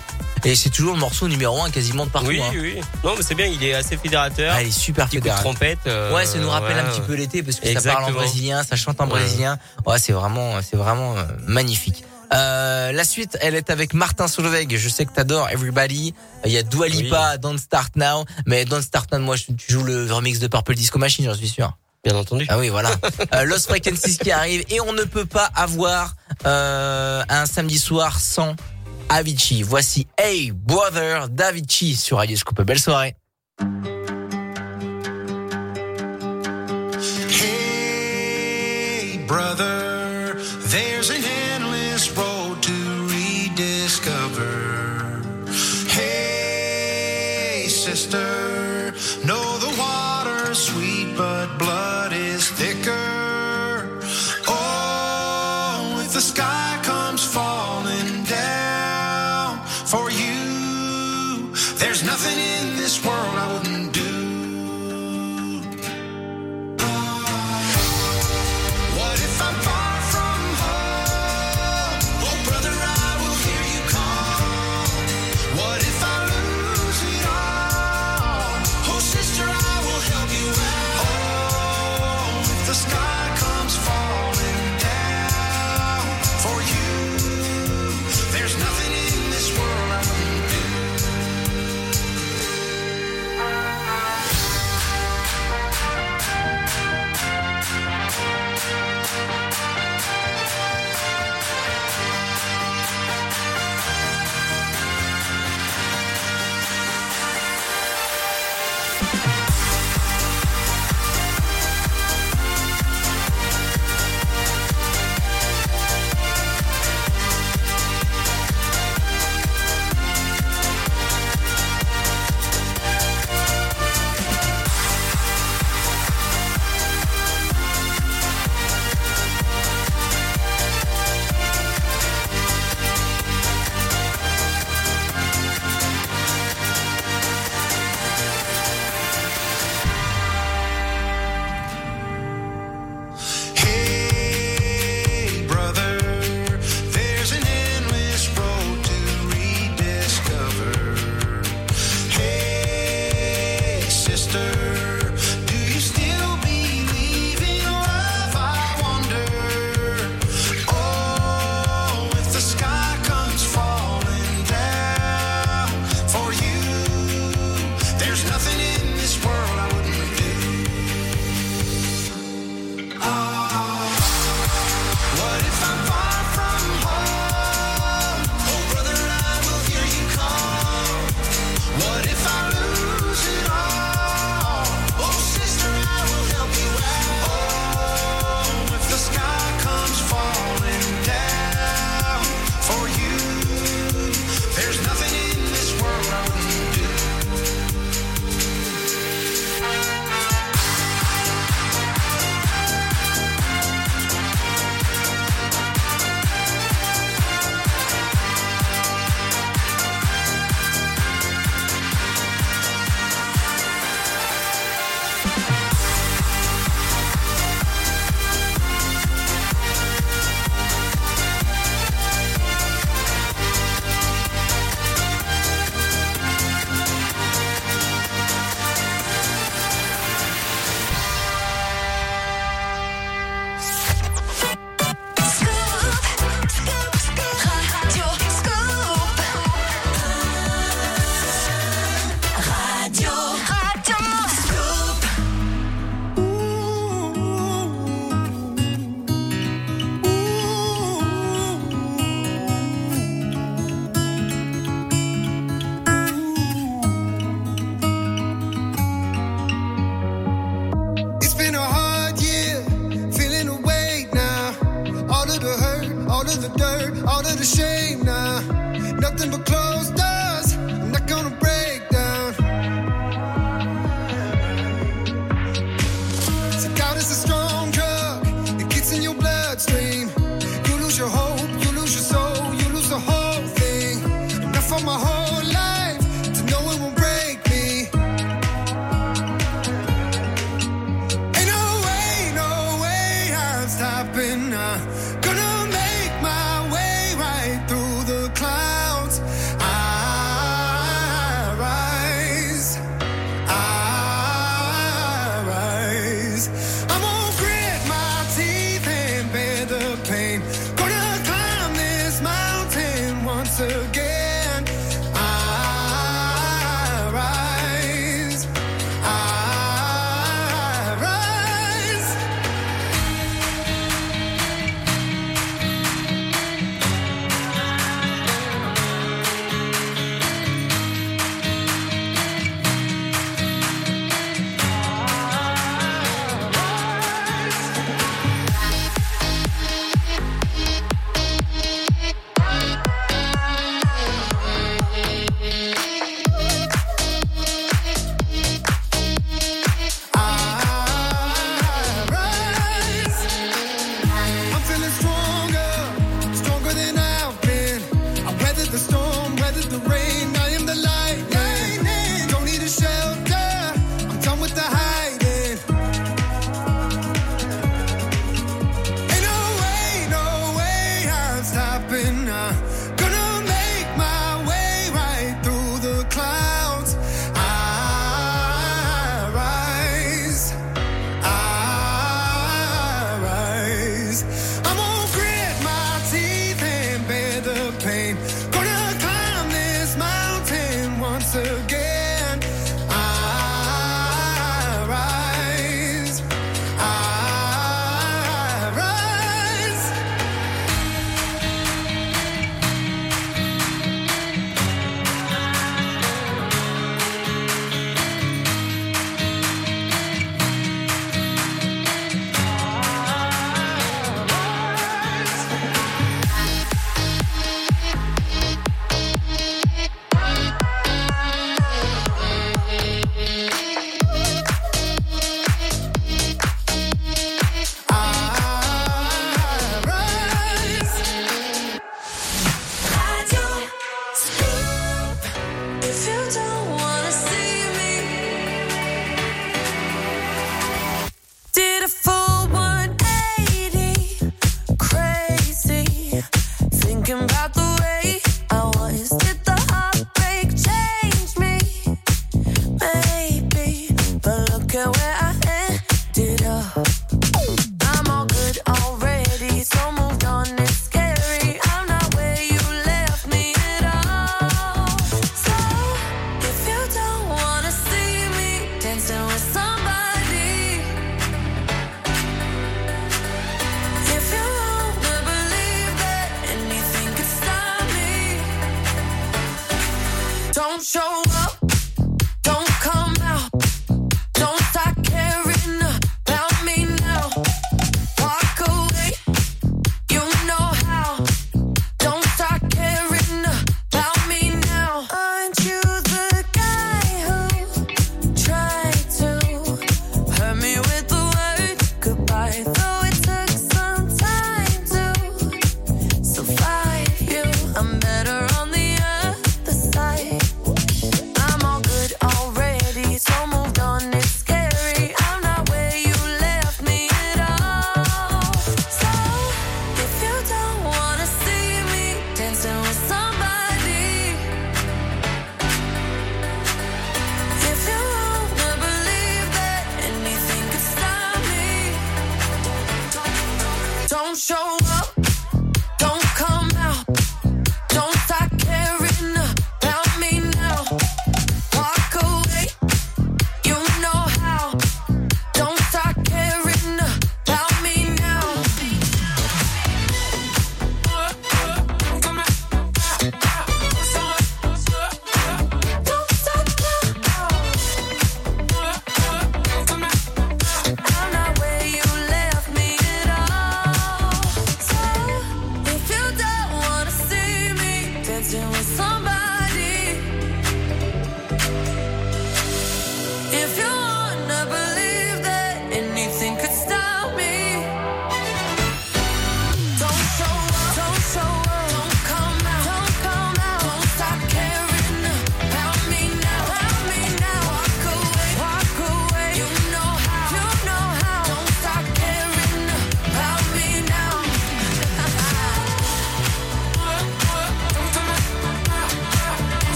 Et 0.45 0.55
c'est 0.57 0.71
toujours 0.71 0.95
le 0.95 1.01
morceau 1.01 1.29
numéro 1.29 1.61
un 1.63 1.71
quasiment 1.71 2.07
de 2.07 2.11
partout. 2.11 2.29
Oui, 2.29 2.41
hein. 2.41 2.51
oui. 2.55 2.81
Non, 3.05 3.15
mais 3.17 3.23
c'est 3.23 3.35
bien, 3.35 3.47
il 3.47 3.63
est 3.63 3.75
assez 3.75 3.97
fédérateur. 3.99 4.53
Ah, 4.57 4.63
il 4.63 4.69
est 4.69 4.71
super 4.71 5.07
Petit 5.07 5.17
coup 5.17 5.21
de 5.21 5.25
fédérateur. 5.25 5.51
trompette. 5.53 5.79
euh, 5.87 6.15
Ouais, 6.15 6.25
ça 6.25 6.39
nous 6.39 6.49
rappelle 6.49 6.79
un 6.79 6.85
petit 6.85 7.01
peu 7.03 7.15
l'été 7.15 7.43
parce 7.43 7.61
que 7.61 7.73
ça 7.81 7.93
parle 7.93 8.05
en 8.05 8.13
brésilien, 8.13 8.63
ça 8.63 8.75
chante 8.77 9.01
en 9.01 9.05
Ouais. 9.05 9.11
brésilien. 9.21 9.59
Ouais, 9.85 9.99
c'est 9.99 10.13
vraiment, 10.13 10.55
c'est 10.63 10.77
vraiment 10.77 11.17
euh, 11.17 11.25
magnifique. 11.47 12.05
Euh, 12.33 12.91
la 12.93 13.05
suite, 13.05 13.37
elle 13.41 13.55
est 13.55 13.71
avec 13.71 13.93
Martin 13.95 14.29
Solveig. 14.29 14.77
Je 14.77 14.89
sais 14.89 15.05
que 15.05 15.13
t'adores 15.13 15.49
Everybody. 15.51 16.13
Il 16.45 16.53
y 16.53 16.59
a 16.59 16.63
Dua 16.63 16.89
Lipa, 16.89 17.37
Don't 17.39 17.59
Start 17.59 17.95
Now. 17.97 18.25
Mais 18.47 18.65
Don't 18.65 18.83
Start 18.83 19.13
Now, 19.13 19.19
moi, 19.21 19.37
tu 19.37 19.55
joues 19.73 19.85
le 19.85 20.11
remix 20.13 20.39
de 20.41 20.47
Purple 20.49 20.75
Disco 20.75 20.99
Machine, 20.99 21.25
j'en 21.27 21.35
suis 21.35 21.49
sûr. 21.49 21.77
Bien 22.07 22.15
entendu. 22.15 22.47
Ah 22.49 22.57
oui, 22.57 22.69
voilà. 22.69 22.91
euh, 23.35 23.43
Lost 23.43 23.67
Frequencies 23.67 24.17
qui 24.19 24.31
arrive 24.31 24.63
et 24.71 24.81
on 24.81 24.93
ne 24.93 25.03
peut 25.03 25.25
pas 25.27 25.51
avoir 25.57 26.15
euh, 26.47 27.21
un 27.29 27.47
samedi 27.47 27.81
soir 27.81 28.21
sans 28.21 28.55
Avicii. 29.09 29.65
Voici 29.65 30.07
Hey 30.17 30.53
Brother 30.53 31.29
d'Avicii 31.29 31.97
sur 31.97 32.19
Radio 32.19 32.37
Scoop. 32.37 32.63
Belle 32.63 32.79
soirée. 32.79 33.17
Hey, 37.89 39.19
brother, 39.27 39.86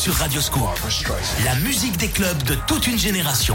sur 0.00 0.14
Radio 0.14 0.40
Square, 0.40 0.74
La 1.44 1.54
musique 1.56 1.98
des 1.98 2.08
clubs 2.08 2.42
de 2.44 2.54
toute 2.66 2.86
une 2.86 2.98
génération. 2.98 3.54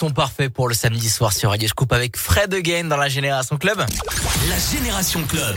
Son 0.00 0.08
parfait 0.08 0.48
pour 0.48 0.66
le 0.66 0.72
samedi 0.72 1.10
soir 1.10 1.30
sur 1.30 1.50
Radio 1.50 1.68
Scoop 1.68 1.92
avec 1.92 2.16
Fred 2.16 2.54
Again 2.54 2.84
dans 2.84 2.96
la 2.96 3.10
Génération 3.10 3.58
Club. 3.58 3.84
La 4.48 4.58
Génération 4.58 5.22
Club. 5.24 5.54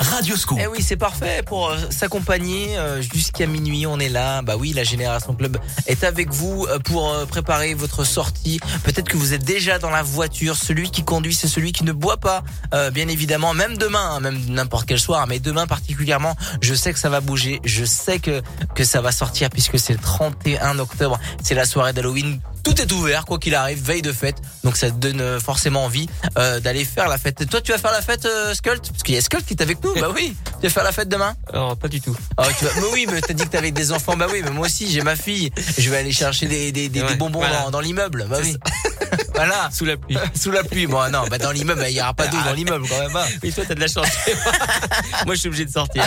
Radio 0.00 0.36
Scoop. 0.36 0.58
Eh 0.60 0.66
oui, 0.66 0.82
c'est 0.82 0.96
parfait 0.96 1.44
pour 1.46 1.70
euh, 1.70 1.76
s'accompagner 1.90 2.76
euh, 2.76 3.00
jusqu'à 3.00 3.46
minuit. 3.46 3.86
On 3.86 4.00
est 4.00 4.08
là. 4.08 4.42
Bah 4.42 4.56
oui, 4.58 4.72
la 4.72 4.82
Génération 4.82 5.34
Club 5.34 5.56
est 5.86 6.02
avec 6.02 6.30
vous 6.30 6.66
euh, 6.68 6.80
pour 6.80 7.14
préparer 7.28 7.74
votre 7.74 8.02
sortie. 8.02 8.58
Peut-être 8.82 9.08
que 9.08 9.16
vous 9.16 9.34
êtes 9.34 9.44
déjà 9.44 9.78
dans 9.78 9.90
la 9.90 10.02
voiture. 10.02 10.56
Celui 10.56 10.90
qui 10.90 11.04
conduit, 11.04 11.34
c'est 11.34 11.46
celui 11.46 11.70
qui 11.70 11.84
ne 11.84 11.92
boit 11.92 12.16
pas, 12.16 12.42
euh, 12.74 12.90
bien 12.90 13.06
évidemment. 13.06 13.54
Même 13.54 13.76
demain, 13.76 14.16
hein, 14.16 14.20
même 14.20 14.40
n'importe 14.48 14.88
quel 14.88 14.98
soir, 14.98 15.28
mais 15.28 15.38
demain 15.38 15.68
particulièrement, 15.68 16.34
je 16.60 16.74
sais 16.74 16.92
que 16.92 16.98
ça 16.98 17.08
va 17.08 17.20
bouger. 17.20 17.60
Je 17.64 17.84
sais 17.84 18.18
que 18.18 18.42
que 18.74 18.82
ça 18.82 19.00
va 19.00 19.12
sortir 19.12 19.48
puisque 19.48 19.78
c'est 19.78 19.92
le 19.92 20.00
31 20.00 20.80
octobre. 20.80 21.20
C'est 21.40 21.54
la 21.54 21.66
soirée 21.66 21.92
d'Halloween. 21.92 22.40
Tout 22.64 22.80
est 22.80 22.90
ouvert, 22.92 23.24
quoi 23.24 23.38
qu'il 23.38 23.54
arrive, 23.54 23.82
veille 23.82 24.02
de 24.02 24.12
fête. 24.12 24.36
Donc 24.64 24.76
ça 24.76 24.88
te 24.90 24.94
donne 24.96 25.20
euh, 25.20 25.40
forcément 25.40 25.84
envie 25.84 26.08
euh, 26.38 26.60
d'aller 26.60 26.84
faire 26.84 27.08
la 27.08 27.18
fête. 27.18 27.48
Toi, 27.50 27.60
tu 27.60 27.72
vas 27.72 27.78
faire 27.78 27.92
la 27.92 28.02
fête, 28.02 28.24
euh, 28.24 28.54
Skult 28.54 28.88
Parce 28.90 29.02
qu'il 29.02 29.14
y 29.14 29.18
a 29.18 29.20
Skult 29.20 29.44
qui 29.44 29.54
est 29.54 29.62
avec 29.62 29.82
nous. 29.82 29.92
bah 29.94 30.10
oui. 30.14 30.34
Tu 30.60 30.66
vas 30.66 30.70
faire 30.70 30.84
la 30.84 30.92
fête 30.92 31.08
demain? 31.08 31.34
Alors, 31.52 31.76
pas 31.76 31.88
du 31.88 32.00
tout. 32.00 32.16
Oh, 32.38 32.42
tu 32.58 32.64
vas... 32.64 32.70
Mais 32.76 32.86
oui, 32.92 33.06
mais 33.10 33.20
t'as 33.20 33.34
dit 33.34 33.44
que 33.44 33.48
t'avais 33.50 33.72
des 33.72 33.92
enfants. 33.92 34.16
Bah 34.16 34.26
oui, 34.30 34.42
mais 34.44 34.50
moi 34.50 34.66
aussi, 34.66 34.90
j'ai 34.90 35.02
ma 35.02 35.16
fille. 35.16 35.50
Je 35.78 35.90
vais 35.90 35.96
aller 35.98 36.12
chercher 36.12 36.46
des, 36.46 36.70
des, 36.72 36.88
des, 36.88 37.02
Ouais, 37.02 37.08
des 37.08 37.14
bonbons 37.16 37.40
voilà. 37.40 37.62
dans, 37.64 37.70
dans 37.72 37.80
l'immeuble. 37.80 38.26
Bah 38.30 38.38
oui. 38.42 38.56
Voilà. 39.34 39.68
Sous 39.72 39.84
la 39.84 39.96
pluie. 39.96 40.16
Sous 40.40 40.50
la 40.50 40.62
pluie. 40.64 40.86
Bon, 40.86 41.10
non, 41.10 41.24
bah 41.30 41.38
dans 41.38 41.50
l'immeuble, 41.52 41.84
il 41.88 41.94
y 41.96 42.00
aura 42.00 42.14
pas 42.14 42.26
d'eau 42.28 42.38
dans 42.44 42.52
l'immeuble 42.52 42.86
quand 42.88 42.98
même. 42.98 43.16
hein. 43.16 43.24
Oui, 43.42 43.52
toi, 43.52 43.64
t'as 43.66 43.74
de 43.74 43.80
la 43.80 43.88
chance. 43.88 44.06
Moi, 45.26 45.34
je 45.34 45.40
suis 45.40 45.48
obligé 45.48 45.64
de 45.64 45.70
sortir. 45.70 46.04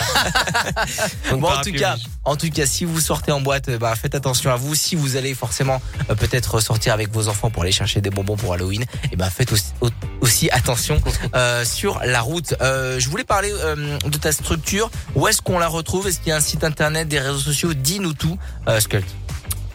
Donc, 1.30 1.40
Bon, 1.40 1.48
en 1.48 1.60
tout 1.60 1.72
cas, 1.72 1.96
en 2.24 2.36
tout 2.36 2.50
cas, 2.50 2.66
si 2.66 2.84
vous 2.84 3.00
sortez 3.00 3.32
en 3.32 3.40
boîte, 3.40 3.70
bah, 3.78 3.94
faites 3.96 4.14
attention 4.14 4.50
à 4.52 4.56
vous. 4.56 4.74
Si 4.74 4.94
vous 4.96 5.16
allez 5.16 5.34
forcément 5.34 5.80
euh, 6.10 6.14
peut-être 6.14 6.60
sortir 6.60 6.92
avec 6.94 7.12
vos 7.12 7.28
enfants 7.28 7.50
pour 7.50 7.62
aller 7.62 7.72
chercher 7.72 8.00
des 8.00 8.10
bonbons 8.10 8.36
pour 8.36 8.52
Halloween, 8.52 8.84
et 9.12 9.16
ben 9.16 9.28
faites 9.30 9.52
aussi, 9.52 9.72
au- 9.80 9.90
aussi 10.20 10.50
attention 10.50 11.00
euh, 11.34 11.64
sur 11.64 12.00
la 12.04 12.20
route. 12.20 12.54
Euh, 12.60 12.98
je 12.98 13.08
voulais 13.08 13.24
parler 13.24 13.52
euh, 13.52 13.98
de 13.98 14.18
ta 14.18 14.32
structure. 14.32 14.90
Où 15.14 15.26
est-ce 15.28 15.42
qu'on 15.42 15.58
la 15.58 15.68
retrouve? 15.68 16.06
Est-ce 16.08 16.18
qu'il 16.18 16.28
y 16.28 16.32
a 16.32 16.36
un 16.36 16.40
site 16.40 16.64
internet, 16.64 17.08
des 17.08 17.18
réseaux 17.20 17.38
sociaux? 17.38 17.74
Dis-nous 17.74 18.14
tout, 18.14 18.38
euh, 18.68 18.80
Skult. 18.80 19.04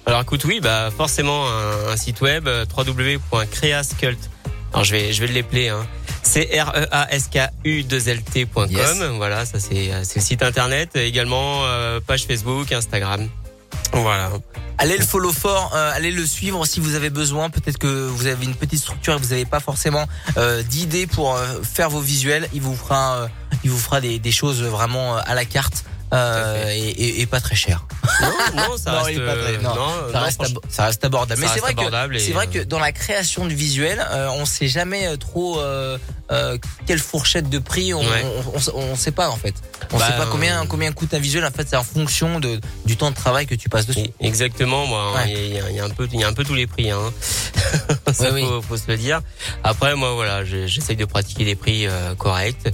Alors 0.06 0.22
écoute, 0.22 0.44
oui, 0.46 0.60
bah 0.62 0.90
forcément 0.96 1.48
un, 1.48 1.92
un 1.92 1.98
site 1.98 2.22
web 2.22 2.48
euh, 2.48 2.66
www.creascult. 2.76 4.18
Alors 4.74 4.84
je 4.84 4.92
vais 4.92 5.14
je 5.14 5.22
vais 5.22 5.28
le 5.28 5.34
l'épeler 5.34 5.70
hein. 5.70 5.86
C 6.24 6.48
R 6.54 6.72
E 6.76 6.88
A 6.92 7.12
S 7.14 7.30
K 7.30 7.50
U 7.66 7.84
2 7.84 8.10
L 8.10 8.24
T.com. 8.24 8.70
Yes. 8.70 9.02
Voilà, 9.18 9.46
ça 9.46 9.60
c'est 9.60 9.92
euh, 9.92 10.02
c'est 10.04 10.20
le 10.20 10.26
site 10.26 10.44
internet, 10.44 10.96
également 10.96 11.66
euh, 11.66 12.00
page 12.00 12.26
Facebook, 12.26 12.72
Instagram. 12.72 13.28
Voilà. 13.94 14.32
Allez 14.78 14.98
le 14.98 15.06
follow 15.06 15.32
fort, 15.32 15.72
euh, 15.76 15.92
allez 15.94 16.12
le 16.12 16.26
suivre 16.26 16.66
si 16.66 16.80
vous 16.80 16.96
avez 16.96 17.10
besoin. 17.10 17.50
Peut-être 17.50 17.78
que 17.78 18.08
vous 18.08 18.26
avez 18.26 18.46
une 18.46 18.56
petite 18.56 18.80
structure 18.80 19.14
et 19.14 19.18
vous 19.18 19.30
n'avez 19.30 19.46
pas 19.46 19.60
forcément 19.60 20.08
euh, 20.38 20.64
d'idées 20.64 21.06
pour 21.06 21.36
euh, 21.36 21.62
faire 21.62 21.90
vos 21.90 22.00
visuels. 22.00 22.50
Il 22.54 22.62
vous 22.62 22.76
fera, 22.76 23.16
euh, 23.18 23.28
il 23.64 23.70
vous 23.70 23.78
fera 23.78 24.02
des, 24.02 24.18
des 24.18 24.32
choses 24.32 24.64
vraiment 24.64 25.18
euh, 25.18 25.22
à 25.26 25.36
la 25.36 25.46
carte 25.46 25.84
euh, 26.14 26.70
et, 26.72 26.80
et- 26.90 27.22
et 27.22 27.26
pas 27.26 27.40
très 27.40 27.56
cher. 27.56 27.86
Non, 28.22 28.28
non, 28.70 28.78
ça 28.78 28.92
Non, 28.98 29.04
reste 29.04 29.18
très- 29.18 29.28
euh, 29.30 29.62
non, 29.62 29.76
non, 29.76 30.12
ça, 30.12 30.20
reste 30.22 30.42
reste 30.86 31.06
abordable. 31.06 31.42
ça 31.42 31.48
Mais 31.48 31.54
c'est 31.54 31.60
vrai 31.62 31.74
que 31.74 31.80
abordable 31.80 32.16
et, 32.18 32.20
c'est 32.20 32.32
vrai 32.34 32.48
euh, 32.48 32.60
que 32.60 32.64
dans 32.64 32.80
la 32.80 32.92
création 32.92 33.46
de 33.46 33.54
visuels, 33.54 34.06
euh, 34.12 34.30
on 34.36 34.46
sait 34.46 34.68
jamais 34.68 35.08
euh, 35.08 35.16
trop 35.18 35.60
euh, 36.32 36.54
euh, 36.54 36.58
quelle 36.88 37.00
fourchette 37.00 37.50
de 37.50 37.60
prix. 37.60 37.94
On, 37.94 38.00
Ouais. 38.02 38.26
on, 38.56 38.80
on, 38.80 38.84
on 38.92 38.96
sait 38.96 39.12
pas 39.12 39.30
en 39.30 39.36
fait. 39.36 39.54
On 39.94 39.98
Bah, 39.98 40.08
sait 40.08 40.18
pas 40.18 40.26
combien 40.28 40.66
combien 40.66 40.92
coûte 40.92 41.14
un 41.14 41.20
visuel. 41.20 41.46
En 41.46 41.52
fait, 41.52 41.68
c'est 41.70 41.76
en 41.76 41.84
fonction 41.84 42.40
de 42.40 42.60
du 42.86 42.98
temps 42.98 43.10
de 43.12 43.16
travail 43.16 43.46
que 43.48 43.56
tu 43.56 43.70
passes 43.70 43.86
dessus. 43.86 44.10
Exactement, 44.20 44.86
moi, 44.88 45.14
Ouais. 45.16 45.32
il 45.32 45.54
y, 45.56 45.60
a- 45.60 45.70
il 45.70 45.76
y 45.76 45.80
a 45.80 45.86
un 45.86 45.90
peu, 45.90 46.08
il 46.12 46.20
y 46.20 46.24
a 46.24 46.28
un 46.28 46.34
peu 46.34 46.44
tous 46.44 46.56
les 46.56 46.68
prix, 46.68 46.90
hein. 46.92 47.14
Ça, 48.14 48.32
oui. 48.34 48.44
faut, 48.68 48.78
se 48.78 48.84
le 48.88 48.98
dire. 48.98 49.22
Après, 49.64 49.96
moi, 49.96 50.14
voilà, 50.14 50.44
je- 50.44 50.68
j'essaye 50.68 50.96
de 50.96 51.06
pratiquer 51.06 51.46
des 51.46 51.56
prix 51.56 51.88
euh, 51.88 52.16
corrects 52.16 52.68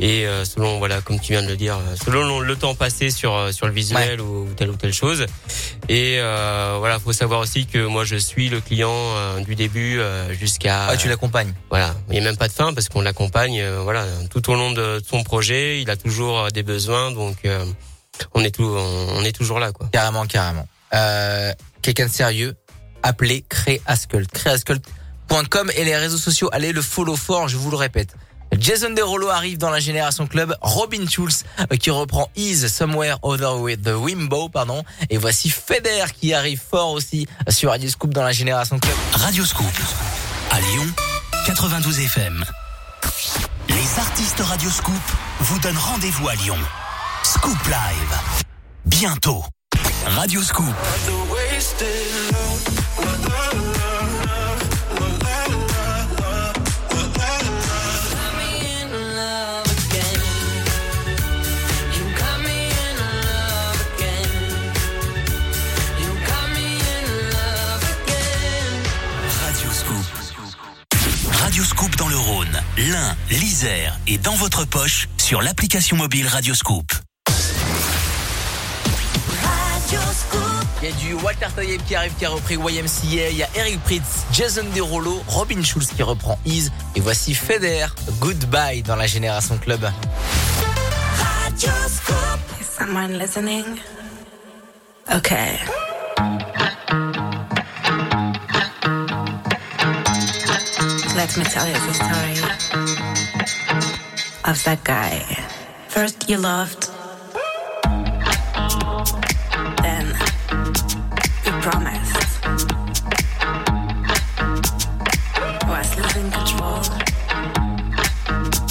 et 0.00 0.26
euh, 0.26 0.44
selon, 0.44 0.78
voilà, 0.78 1.00
comme 1.00 1.18
tu 1.20 1.32
viens 1.32 1.42
de 1.42 1.48
le 1.48 1.56
dire, 1.56 1.76
euh, 1.76 1.96
selon 2.04 2.40
le 2.40 2.56
temps 2.56 2.74
passé 2.74 3.10
sur 3.10 3.34
euh, 3.34 3.52
sur 3.52 3.66
le 3.66 3.72
visuel 3.72 4.20
ou, 4.20 4.48
telle 4.56 4.70
ou 4.70 4.76
telle 4.76 4.92
chose. 4.92 5.26
Et 5.88 6.16
euh, 6.18 6.76
voilà, 6.78 6.98
faut 6.98 7.12
savoir 7.12 7.40
aussi 7.40 7.66
que 7.66 7.84
moi, 7.86 8.04
je 8.04 8.16
suis 8.16 8.48
le 8.48 8.60
client 8.60 8.92
euh, 8.92 9.40
du 9.40 9.54
début 9.54 9.98
euh, 9.98 10.32
jusqu'à. 10.34 10.86
Ah, 10.88 10.96
tu 10.96 11.08
l'accompagnes. 11.08 11.52
Voilà, 11.70 11.94
il 12.08 12.12
n'y 12.12 12.18
a 12.18 12.22
même 12.22 12.36
pas 12.36 12.48
de 12.48 12.52
fin 12.52 12.72
parce 12.72 12.88
qu'on 12.88 13.03
l'accompagne, 13.04 13.60
euh, 13.60 13.80
voilà, 13.82 14.04
tout 14.30 14.50
au 14.50 14.54
long 14.54 14.72
de 14.72 15.00
son 15.08 15.22
projet. 15.22 15.80
Il 15.80 15.90
a 15.90 15.96
toujours 15.96 16.40
euh, 16.40 16.48
des 16.50 16.62
besoins, 16.62 17.12
donc 17.12 17.36
euh, 17.44 17.64
on 18.34 18.42
est 18.42 18.50
tout, 18.50 18.64
on, 18.64 19.08
on 19.18 19.22
est 19.24 19.32
toujours 19.32 19.60
là, 19.60 19.72
quoi. 19.72 19.88
Carrément, 19.92 20.26
carrément. 20.26 20.66
Euh, 20.94 21.52
Quelqu'un 21.82 22.06
de 22.06 22.12
sérieux, 22.12 22.56
appelez 23.02 23.44
Créascult. 23.48 24.30
Créascult.com 24.32 25.70
et 25.76 25.84
les 25.84 25.96
réseaux 25.96 26.16
sociaux, 26.18 26.48
allez 26.52 26.72
le 26.72 26.82
follow 26.82 27.14
fort, 27.16 27.48
je 27.48 27.56
vous 27.56 27.70
le 27.70 27.76
répète. 27.76 28.14
Jason 28.58 28.90
Derulo 28.90 29.28
arrive 29.30 29.58
dans 29.58 29.70
la 29.70 29.80
Génération 29.80 30.26
Club, 30.26 30.56
Robin 30.60 31.06
Schulz 31.08 31.44
qui 31.80 31.90
reprend 31.90 32.30
Is 32.36 32.68
Somewhere 32.68 33.16
Other 33.22 33.56
with 33.60 33.82
the 33.82 33.94
Wimbo, 33.96 34.48
pardon, 34.48 34.84
et 35.10 35.16
voici 35.18 35.50
Feder 35.50 36.04
qui 36.18 36.32
arrive 36.34 36.60
fort 36.70 36.92
aussi 36.92 37.26
sur 37.48 37.70
Radio 37.70 37.88
Scoop 37.90 38.14
dans 38.14 38.22
la 38.22 38.32
Génération 38.32 38.78
Club. 38.78 38.94
Radio 39.12 39.44
Scoop. 39.44 39.66
À 40.50 40.60
Lyon, 40.60 40.86
92 41.46 41.98
FM. 42.00 42.44
Les 43.68 43.98
artistes 43.98 44.40
Radio 44.40 44.70
Scoop 44.70 44.94
vous 45.40 45.58
donnent 45.58 45.76
rendez-vous 45.76 46.28
à 46.28 46.34
Lyon. 46.34 46.56
Scoop 47.22 47.58
Live. 47.66 48.42
Bientôt. 48.84 49.44
Radio 50.06 50.42
Scoop. 50.42 50.74
Rhône, 72.26 72.62
l'Ain, 72.78 73.16
l'Isère 73.28 73.98
et 74.06 74.16
dans 74.16 74.34
votre 74.34 74.64
poche 74.64 75.08
sur 75.18 75.42
l'application 75.42 75.94
mobile 75.96 76.26
Radio 76.26 76.54
Scoop. 76.54 76.90
Il 80.80 80.88
y 80.88 80.92
a 80.92 80.96
du 80.96 81.12
Walter 81.22 81.48
Tayeb 81.54 81.82
qui 81.86 81.94
arrive, 81.94 82.12
qui 82.18 82.24
a 82.24 82.30
repris 82.30 82.54
YMCA. 82.54 83.28
Il 83.30 83.36
y 83.36 83.42
a 83.42 83.48
Eric 83.56 83.78
Pritz, 83.82 84.24
Jason 84.32 84.64
Derulo, 84.74 85.22
Robin 85.28 85.62
Schulz 85.62 85.88
qui 85.94 86.02
reprend 86.02 86.38
Is. 86.46 86.70
Et 86.96 87.00
voici 87.00 87.34
Feder, 87.34 87.88
Goodbye 88.20 88.82
dans 88.82 88.96
la 88.96 89.06
Génération 89.06 89.58
Club. 89.58 89.90
Is 92.58 92.66
someone 92.78 93.18
listening? 93.18 93.64
Okay. 95.14 95.58
Let 101.14 101.36
me 101.38 101.44
tell 101.44 101.66
you 101.66 101.74
the 101.74 101.94
story 101.94 102.34
of 104.44 104.64
that 104.64 104.82
guy. 104.82 105.20
First, 105.88 106.28
you 106.28 106.38
loved, 106.38 106.90
then 109.80 110.06
you 111.44 111.52
promised. 111.62 112.44
Was 115.68 115.96
losing 115.96 116.30
control. 116.32 116.82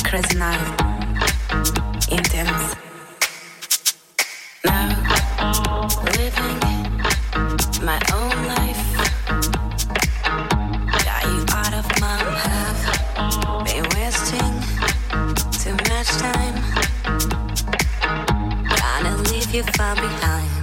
Crazy 0.03 0.37
night. 0.37 0.67
Intense. 2.11 2.75
Now, 4.65 4.89
living 6.17 6.59
my 7.85 7.99
own 8.11 8.47
life. 8.47 9.22
You 19.53 19.61
far 19.77 19.93
behind. 19.93 20.62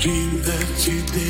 dream 0.00 0.40
that 0.44 0.88
you 0.88 1.02
did. 1.12 1.29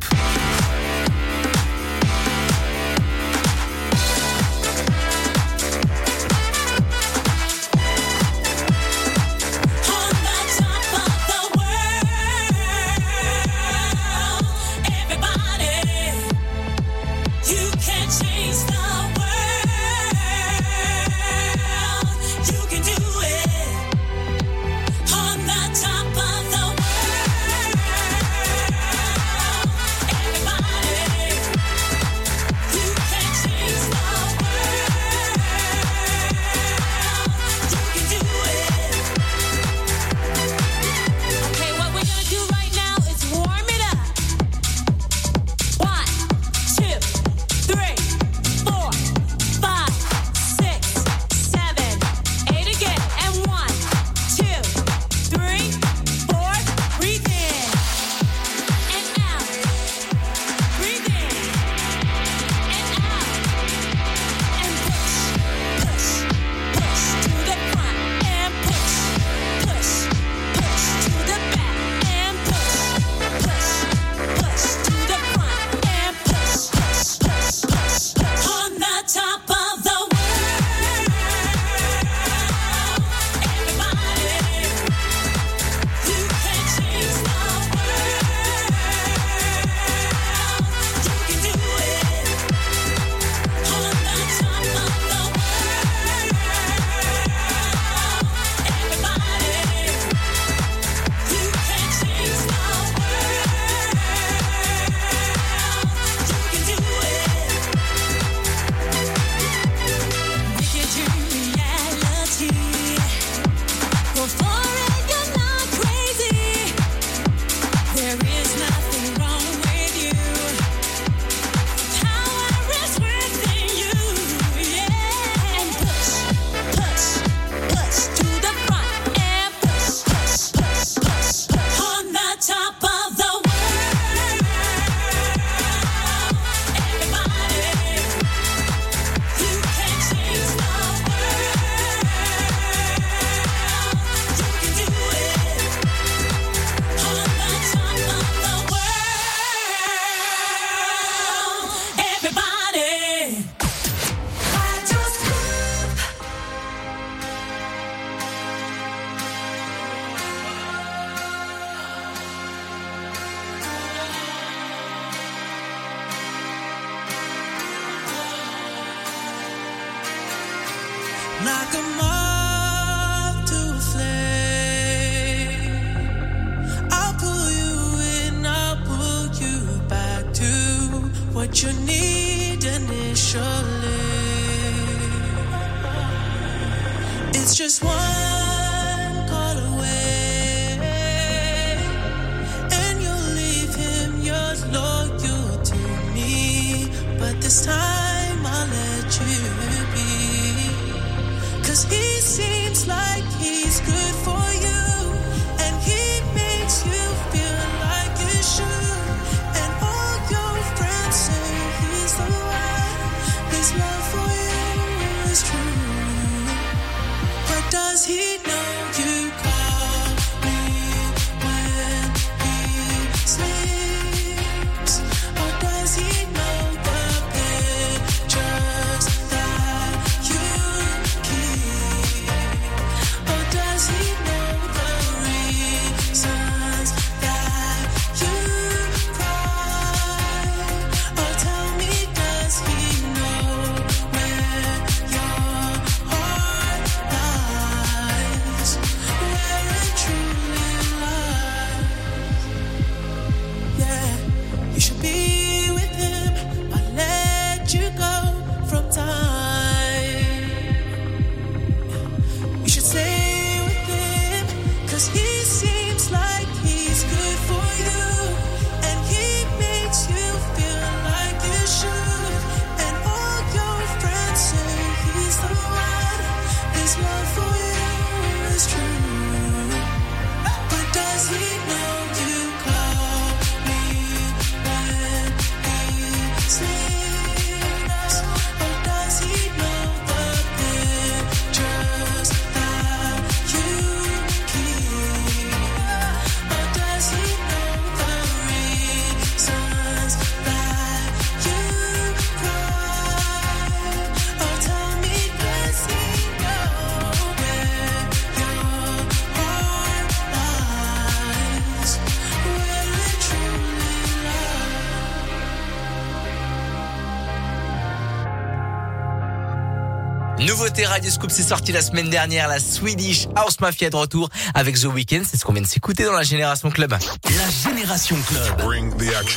Nouveauté 320.47 320.87
Radio 320.87 321.11
Scoop, 321.11 321.29
c'est 321.29 321.43
sorti 321.43 321.71
la 321.71 321.83
semaine 321.83 322.09
dernière, 322.09 322.47
la 322.47 322.59
Swedish 322.59 323.27
House 323.35 323.59
Mafia 323.59 323.91
de 323.91 323.95
retour 323.95 324.27
avec 324.55 324.79
The 324.79 324.85
Weeknd. 324.85 325.21
C'est 325.23 325.37
ce 325.37 325.45
qu'on 325.45 325.53
vient 325.53 325.61
de 325.61 325.67
s'écouter 325.67 326.03
dans 326.03 326.13
la 326.13 326.23
Génération 326.23 326.71
Club. 326.71 326.91
La 326.91 327.69
Génération 327.69 328.17
Club. 328.27 328.41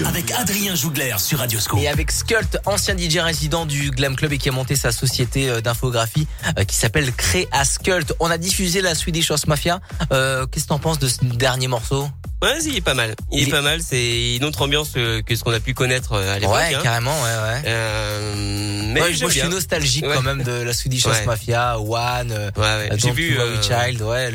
Avec 0.07 0.31
Adrien 0.31 0.75
Jougler 0.75 1.15
sur 1.19 1.41
Radioscope. 1.41 1.79
Et 1.81 1.89
avec 1.89 2.11
Skult, 2.11 2.57
ancien 2.65 2.97
DJ 2.97 3.19
résident 3.19 3.67
du 3.67 3.91
Glam 3.91 4.17
Club 4.17 4.33
et 4.33 4.39
qui 4.39 4.49
a 4.49 4.53
monté 4.53 4.77
sa 4.77 4.93
société 4.93 5.51
euh, 5.51 5.61
d'infographie 5.61 6.27
euh, 6.59 6.65
qui 6.65 6.77
s'appelle 6.77 7.13
Créa 7.13 7.65
Skult. 7.65 8.15
On 8.19 8.31
a 8.31 8.39
diffusé 8.39 8.81
la 8.81 8.95
Swedish 8.95 9.31
House 9.31 9.47
Mafia. 9.47 9.81
Euh, 10.11 10.47
Qu'est-ce 10.47 10.65
que 10.65 10.69
t'en 10.71 10.79
penses 10.79 10.99
de 10.99 11.09
ce 11.09 11.23
dernier 11.23 11.69
morceau? 11.69 12.09
Ouais, 12.45 12.61
si, 12.61 12.69
il 12.71 12.77
est 12.77 12.81
pas 12.83 12.95
mal. 12.95 13.15
Il, 13.33 13.49
est 13.49 13.51
pas 13.51 13.63
mal. 13.63 13.81
C'est 13.83 14.37
une 14.37 14.45
autre 14.45 14.61
ambiance 14.63 14.91
que 14.91 15.23
ce 15.35 15.43
qu'on 15.43 15.53
a 15.53 15.61
pu 15.61 15.73
connaître 15.75 16.13
euh, 16.13 16.35
à 16.35 16.39
l'époque. 16.39 16.55
Ouais, 16.57 16.75
hein. 16.75 16.81
carrément, 16.83 17.15
ouais, 17.23 17.29
ouais. 17.29 17.63
Euh, 17.67 18.83
mais 18.93 19.01
Ouais, 19.01 19.17
moi, 19.21 19.29
je 19.31 19.39
suis 19.39 19.49
nostalgique 19.49 20.05
Ouais. 20.07 20.15
quand 20.15 20.23
même 20.23 20.43
de 20.43 20.53
la 20.53 20.73
Swedish 20.73 21.07
House. 21.07 21.25
Mafia, 21.27 21.79
One, 21.81 22.31
euh, 22.33 22.51
Ouais, 22.57 22.63
ouais. 22.63 22.99
J'ai 22.99 23.11
vu, 23.13 23.39
euh, 23.39 23.61
Child, 23.63 24.03
ouais, 24.03 24.31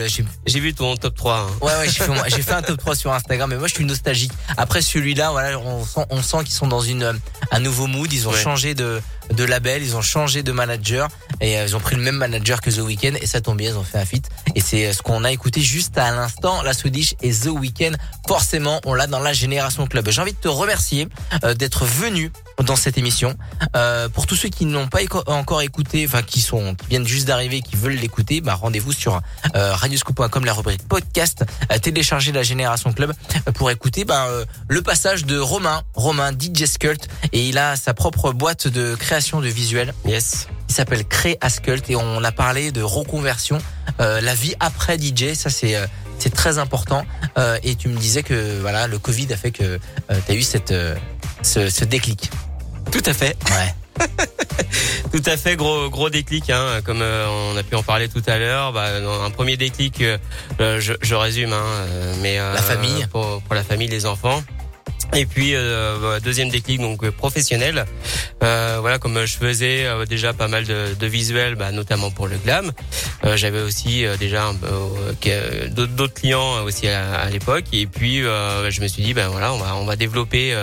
j'ai 0.48 0.60
vu 0.60 0.74
ton 0.74 0.96
top 0.98 1.16
3. 1.16 1.38
hein. 1.38 1.48
Ouais, 1.62 1.72
ouais, 1.78 1.86
j'ai 2.28 2.42
fait, 2.42 2.52
un 2.54 2.62
top 2.62 2.78
3 2.84 2.96
sur 2.96 3.14
Instagram, 3.14 3.50
mais 3.50 3.58
moi 3.58 3.68
je 3.68 3.76
suis 3.76 3.86
nostalgique. 3.86 4.32
Après 4.58 4.82
celui-là, 4.82 5.32
voilà, 5.32 5.58
on 5.60 5.86
sent, 5.86 6.02
on 6.10 6.22
sent 6.22 6.38
qu'ils 6.46 6.54
sont 6.56 6.68
dans 6.68 6.82
une, 6.82 7.20
un 7.52 7.60
nouveau 7.60 7.88
mood. 7.88 8.12
Ils 8.12 8.28
ont 8.28 8.34
changé 8.34 8.74
de, 8.74 9.02
de 9.34 9.44
label, 9.44 9.84
ils 9.84 9.96
ont 9.96 10.02
changé 10.02 10.44
de 10.44 10.52
manager 10.52 11.08
et 11.42 11.58
euh, 11.58 11.66
ils 11.66 11.76
ont 11.76 11.80
pris 11.80 11.96
le 11.96 12.02
même 12.02 12.16
manager 12.16 12.62
que 12.62 12.70
The 12.70 12.80
Weeknd 12.80 13.16
et 13.22 13.28
ça 13.28 13.42
tombe 13.42 13.58
bien, 13.58 13.72
ils 13.72 13.78
ont 13.78 13.84
fait 13.84 13.98
un 13.98 14.06
feat. 14.06 14.30
Et 14.56 14.62
c'est 14.62 14.88
euh, 14.88 14.94
ce 14.94 15.02
qu'on 15.02 15.24
a 15.24 15.32
écouté 15.32 15.62
juste 15.62 15.98
à 15.98 16.12
l'instant, 16.12 16.62
la 16.62 16.74
Swedish 16.74 17.16
et 17.22 17.32
The 17.32 17.48
Weeknd. 17.48 17.94
Forcément, 18.28 18.82
on 18.86 18.94
l'a 18.94 19.08
dans 19.08 19.20
la 19.20 19.34
Génération 19.34 19.88
Club. 19.88 20.10
J'ai 20.10 20.22
envie 20.22 20.34
de 20.34 20.38
te 20.38 20.48
remercier 20.48 21.08
euh, 21.44 21.54
d'être 21.54 21.86
venu 21.86 22.32
dans 22.64 22.76
cette 22.76 22.98
émission. 22.98 23.36
Euh, 23.76 24.10
pour 24.10 24.28
tous 24.28 24.36
ceux 24.36 24.50
qui 24.50 24.66
n'ont 24.66 24.88
pas 24.88 25.00
encore 25.28 25.62
écouté, 25.62 26.06
enfin 26.06 26.22
qui 26.22 26.42
sont, 26.42 26.76
qui 26.76 26.88
viennent 26.88 27.08
juste 27.08 27.28
d'arriver, 27.28 27.62
qui 27.62 27.76
veulent 27.76 27.94
l'écouter, 27.94 28.42
bah 28.42 28.56
rendez-vous 28.56 28.92
sur 28.92 29.22
euh, 29.56 29.74
radioscoop.com, 29.74 30.46
la 30.46 30.54
rubrique 30.54 30.88
podcast, 30.88 31.44
euh, 31.72 31.78
télécharger 31.78 32.32
la 32.32 32.44
Génération 32.44 32.94
Club 32.94 33.14
pour 33.56 33.72
écouter 33.72 34.06
bah, 34.06 34.28
le 34.68 34.82
passage 34.82 35.26
de 35.26 35.38
Romain, 35.38 35.82
Romain 35.94 36.32
DJ 36.32 36.66
Skult, 36.66 37.08
et 37.32 37.48
il 37.48 37.58
a 37.58 37.76
sa 37.76 37.94
propre 37.94 38.32
boîte 38.32 38.68
de 38.68 38.96
création 38.96 39.19
de 39.20 39.48
visuels. 39.48 39.94
Yes. 40.06 40.48
Il 40.70 40.74
s'appelle 40.76 41.06
Créascult 41.06 41.90
et 41.90 41.96
on 41.96 42.24
a 42.24 42.32
parlé 42.32 42.72
de 42.72 42.82
reconversion, 42.82 43.58
euh, 44.00 44.22
la 44.22 44.34
vie 44.34 44.56
après 44.60 44.98
DJ, 44.98 45.34
ça 45.34 45.50
c'est 45.50 45.76
euh, 45.76 45.86
c'est 46.20 46.34
très 46.34 46.58
important. 46.58 47.06
Euh, 47.38 47.58
et 47.64 47.76
tu 47.76 47.90
me 47.90 47.98
disais 47.98 48.24
que 48.24 48.60
voilà, 48.62 48.88
le 48.88 48.98
Covid 48.98 49.32
a 49.34 49.38
fait 49.38 49.52
que 49.52 49.78
tu 50.26 50.32
as 50.32 50.36
eu 50.36 50.42
cette 50.42 50.74
ce, 51.44 51.70
ce 51.70 51.86
déclic. 51.86 52.30
Tout 52.92 53.04
à 53.06 53.14
fait. 53.14 53.38
Ouais. 53.52 53.76
Tout 55.12 55.24
à 55.26 55.36
fait, 55.36 55.58
gros 55.58 55.90
gros 55.90 56.10
déclic, 56.10 56.50
hein, 56.50 56.82
comme 56.86 57.02
on 57.02 57.58
a 57.58 57.64
pu 57.64 57.76
en 57.76 57.84
parler 57.84 58.08
tout 58.08 58.22
à 58.28 58.38
l'heure. 58.38 58.72
Bah, 58.72 58.86
un 59.26 59.30
premier 59.32 59.58
déclic, 59.58 60.02
je, 60.60 60.94
je 61.02 61.16
résume, 61.16 61.52
hein, 61.52 61.66
mais 62.22 62.38
La 62.38 62.62
famille. 62.62 63.06
pour, 63.12 63.42
pour 63.42 63.56
la 63.56 63.64
famille, 63.64 63.88
les 63.90 64.06
enfants. 64.06 64.42
Et 65.16 65.26
puis 65.26 65.56
euh, 65.56 65.98
bah, 66.00 66.20
deuxième 66.20 66.50
déclic 66.50 66.80
donc 66.80 67.04
euh, 67.04 67.12
professionnel. 67.12 67.86
Euh, 68.44 68.78
voilà 68.80 69.00
comme 69.00 69.26
je 69.26 69.38
faisais 69.38 69.86
euh, 69.86 70.06
déjà 70.06 70.34
pas 70.34 70.48
mal 70.48 70.66
de, 70.66 70.94
de 70.98 71.08
visuels, 71.08 71.56
bah, 71.56 71.72
notamment 71.72 72.12
pour 72.12 72.28
le 72.28 72.38
glam. 72.38 72.72
Euh, 73.26 73.36
J'avais 73.36 73.60
aussi 73.62 74.06
euh, 74.06 74.18
déjà 74.18 74.52
d'autres 75.72 76.14
clients 76.14 76.64
aussi 76.64 76.88
à, 76.88 77.16
à 77.22 77.30
l'époque. 77.30 77.66
Et 77.74 77.88
puis 77.88 78.24
euh, 78.24 78.70
je 78.72 78.82
me 78.82 78.88
suis 78.88 79.04
dit 79.04 79.14
ben 79.14 79.28
voilà 79.30 79.52
on 79.54 79.58
va 79.58 79.76
on 79.76 79.86
va 79.86 79.96
développer 79.96 80.56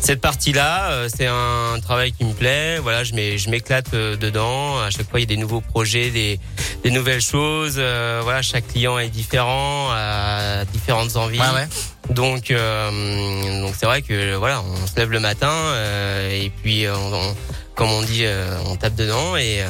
cette 0.00 0.20
partie-là. 0.20 0.90
Euh, 0.92 1.08
C'est 1.14 1.26
un 1.26 1.78
travail 1.82 2.12
qui 2.12 2.24
me 2.24 2.32
plaît. 2.32 2.78
Voilà 2.78 3.04
je 3.04 3.12
m'é- 3.14 3.38
je 3.38 3.50
m'éclate 3.50 3.90
dedans. 3.92 4.78
À 4.80 4.90
chaque 4.90 5.10
fois 5.10 5.18
il 5.20 5.22
y 5.22 5.26
a 5.32 5.34
des 5.34 5.36
nouveaux 5.36 5.60
projets, 5.60 6.10
des 6.10 6.38
des 6.84 6.90
nouvelles 6.90 7.20
choses. 7.22 7.74
Voilà 8.22 8.40
chaque 8.42 8.68
client 8.68 8.98
est 8.98 9.08
différent, 9.10 9.90
a 9.90 10.64
différentes 10.66 11.16
envies. 11.16 11.40
Ouais, 11.40 11.54
ouais. 11.54 11.68
Donc, 12.10 12.50
euh, 12.50 13.62
donc 13.62 13.74
c'est 13.78 13.86
vrai 13.86 14.02
que 14.02 14.34
voilà, 14.34 14.62
on 14.62 14.86
se 14.86 14.96
lève 14.96 15.10
le 15.10 15.20
matin 15.20 15.50
euh, 15.50 16.30
et 16.44 16.50
puis 16.50 16.84
euh, 16.86 16.94
on, 16.96 17.14
on- 17.14 17.36
comme 17.74 17.90
on 17.90 18.02
dit, 18.02 18.24
euh, 18.24 18.58
on 18.66 18.76
tape 18.76 18.94
dedans 18.94 19.36
et 19.36 19.62
euh, 19.62 19.66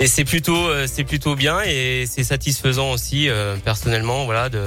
Et 0.00 0.06
c'est 0.08 0.24
plutôt, 0.24 0.56
euh, 0.68 0.86
c'est 0.90 1.04
plutôt 1.04 1.34
bien 1.36 1.60
et 1.64 2.06
c'est 2.10 2.24
satisfaisant 2.24 2.90
aussi 2.92 3.28
euh, 3.28 3.56
personnellement, 3.62 4.24
voilà, 4.24 4.48
de, 4.48 4.58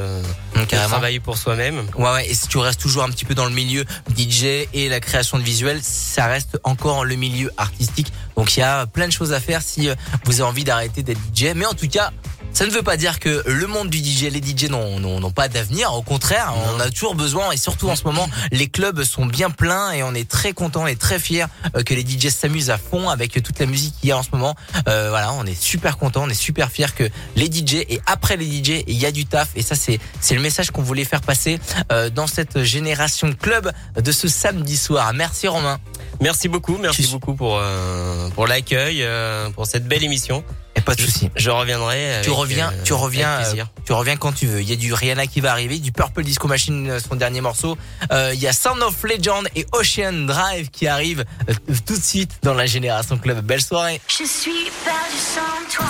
de 0.56 0.66
carrément. 0.66 0.90
travailler 0.90 1.20
pour 1.20 1.38
soi-même. 1.38 1.80
Ouais, 1.96 2.12
ouais, 2.12 2.30
et 2.30 2.34
si 2.36 2.48
tu 2.48 2.58
restes 2.60 2.80
toujours 2.80 3.04
un 3.04 3.10
petit 3.10 3.26
peu 3.26 3.34
dans 3.34 3.46
le 3.46 3.52
milieu 3.56 3.84
DJ 4.16 4.68
et 4.74 4.88
la 4.90 5.00
création 5.00 5.38
de 5.40 5.44
visuels, 5.44 5.80
ça 5.82 6.28
reste 6.28 6.60
encore 6.64 7.06
le 7.06 7.16
milieu 7.16 7.52
artistique. 7.58 8.12
Donc 8.36 8.56
il 8.56 8.60
y 8.60 8.64
a 8.64 8.86
plein 8.86 9.08
de 9.08 9.12
choses 9.14 9.34
à 9.34 9.40
faire 9.40 9.62
si 9.64 9.90
vous 10.26 10.42
avez 10.42 10.50
envie 10.50 10.64
d'arrêter 10.64 11.02
d'être 11.02 11.20
DJ. 11.34 11.54
Mais 11.56 11.66
en 11.66 11.74
tout 11.74 11.88
cas, 11.90 12.12
ça 12.54 12.66
ne 12.66 12.72
veut 12.72 12.82
pas 12.82 12.98
dire 12.98 13.20
que 13.20 13.44
le 13.46 13.68
monde 13.68 13.90
du 13.90 14.00
DJ, 14.00 14.24
les 14.32 14.42
DJ 14.42 14.70
n'ont 14.70 15.32
pas 15.32 15.48
d'avenir. 15.48 15.94
Au 15.94 16.02
contraire, 16.02 16.54
on 16.76 16.80
a 16.80 16.90
toujours 16.90 17.16
besoin 17.16 17.52
et 17.52 17.58
surtout 17.58 17.90
en 17.90 17.96
ce 17.96 18.04
moment, 18.04 18.28
les 18.52 18.68
clubs 18.68 19.04
sont 19.04 19.26
bien 19.26 19.50
pleins 19.50 19.92
et 19.92 20.04
on 20.04 20.14
est 20.14 20.28
très 20.28 20.54
content 20.54 20.88
et 20.88 20.96
très 20.96 21.20
fiers 21.20 21.46
euh, 21.76 21.84
que 21.84 21.94
les 21.94 22.02
DJ 22.02 22.30
s'amusent 22.30 22.70
à 22.70 22.78
fond 22.78 23.10
avec 23.10 23.42
toute 23.44 23.60
la 23.60 23.66
musique 23.66 23.94
qu'il 24.00 24.10
y 24.10 24.12
a 24.12 24.18
en 24.18 24.24
ce 24.24 24.30
moment. 24.32 24.56
Euh, 24.88 25.10
voilà, 25.10 25.34
on 25.34 25.46
est 25.46 25.60
super 25.60 25.98
content, 25.98 26.24
on 26.24 26.30
est 26.30 26.34
super 26.34 26.72
fiers 26.72 26.94
que 26.96 27.04
les 27.36 27.46
DJ 27.46 27.76
et 27.90 28.02
après 28.06 28.38
les 28.38 28.46
DJ, 28.46 28.84
il 28.88 28.98
y 28.98 29.06
a 29.06 29.12
du 29.12 29.26
taf 29.26 29.50
et 29.56 29.62
ça 29.62 29.76
c'est 29.76 30.00
c'est 30.20 30.36
le 30.36 30.42
message 30.42 30.72
qu'on 30.72 30.82
voulait 30.82 31.06
faire 31.06 31.22
passer 31.22 31.60
euh, 31.92 32.10
dans 32.10 32.28
cette 32.28 32.64
génération 32.64 33.34
club 33.34 33.72
de 33.96 34.12
ce 34.12 34.28
samedi 34.28 34.78
soir. 34.78 35.14
Merci 35.14 35.48
Romain. 35.48 35.80
Merci 36.20 36.48
beaucoup, 36.48 36.78
merci 36.78 37.08
beaucoup 37.08 37.36
pour 37.36 37.60
euh, 37.62 38.30
pour 38.30 38.48
l'accueil, 38.48 39.04
euh, 39.04 39.50
pour 39.52 39.68
cette 39.68 39.88
belle 39.88 40.04
émission. 40.04 40.44
Et 40.76 40.82
pas 40.82 40.94
de 40.96 41.02
souci. 41.02 41.30
Je 41.36 41.50
reviendrai. 41.50 42.22
Tu 42.24 42.30
reviens, 42.30 42.72
euh, 42.72 42.84
tu 42.84 42.94
reviens, 42.94 43.30
avec 43.34 43.48
plaisir. 43.48 43.66
euh, 43.66 43.82
tu 43.86 43.94
reviens 43.94 44.16
quand 44.18 44.32
tu 44.32 44.46
veux. 44.46 44.62
Il 44.62 44.70
y 44.70 44.74
a 44.74 44.76
du 44.76 44.94
Rihanna 44.94 45.26
qui 45.26 45.42
va 45.42 45.52
arriver, 45.52 45.80
du 45.80 45.92
Purple 45.92 46.24
Disco 46.24 46.48
Machine, 46.48 46.90
euh, 46.90 47.00
son 47.00 47.16
dernier 47.16 47.42
morceau. 47.42 47.78
Euh, 48.12 48.32
il 48.34 48.40
y 48.40 48.48
a 48.48 48.54
Sound 48.54 48.82
of 48.84 49.02
Legend 49.04 49.48
et 49.56 49.66
Ocean 49.74 50.26
Drive 50.28 50.70
qui 50.70 50.88
arrivent 50.88 51.26
euh, 51.50 51.54
tout 51.86 51.98
de 51.98 52.04
suite 52.04 52.32
dans 52.44 52.54
la 52.54 52.68
génération 52.68 53.18
club. 53.18 53.44
Belle 53.44 53.62
soirée. 53.62 54.00
Je 54.08 54.24
suis 54.26 54.70
perdu 54.84 55.18
sans 55.18 55.76
toi. 55.76 55.86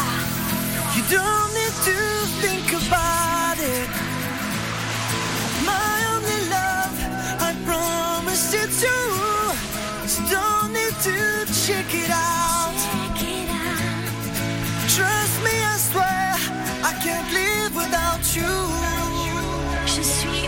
You 0.95 1.03
don't 1.11 1.47
check 11.68 11.94
it 11.94 12.10
out. 12.10 12.77
Trust 14.95 15.35
me, 15.44 15.56
I 15.73 15.76
swear, 15.89 16.27
I 16.89 16.94
can't 17.03 17.30
live 17.39 17.76
without 17.76 18.23
you. 18.38 18.53
Je 19.85 20.02
suis 20.02 20.48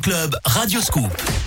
Club 0.00 0.38
Radio 0.44 0.80
Scoop. 0.80 1.41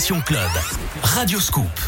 Génération 0.00 0.22
Club. 0.22 0.50
Radio 1.02 1.38
Scoop. 1.38 1.79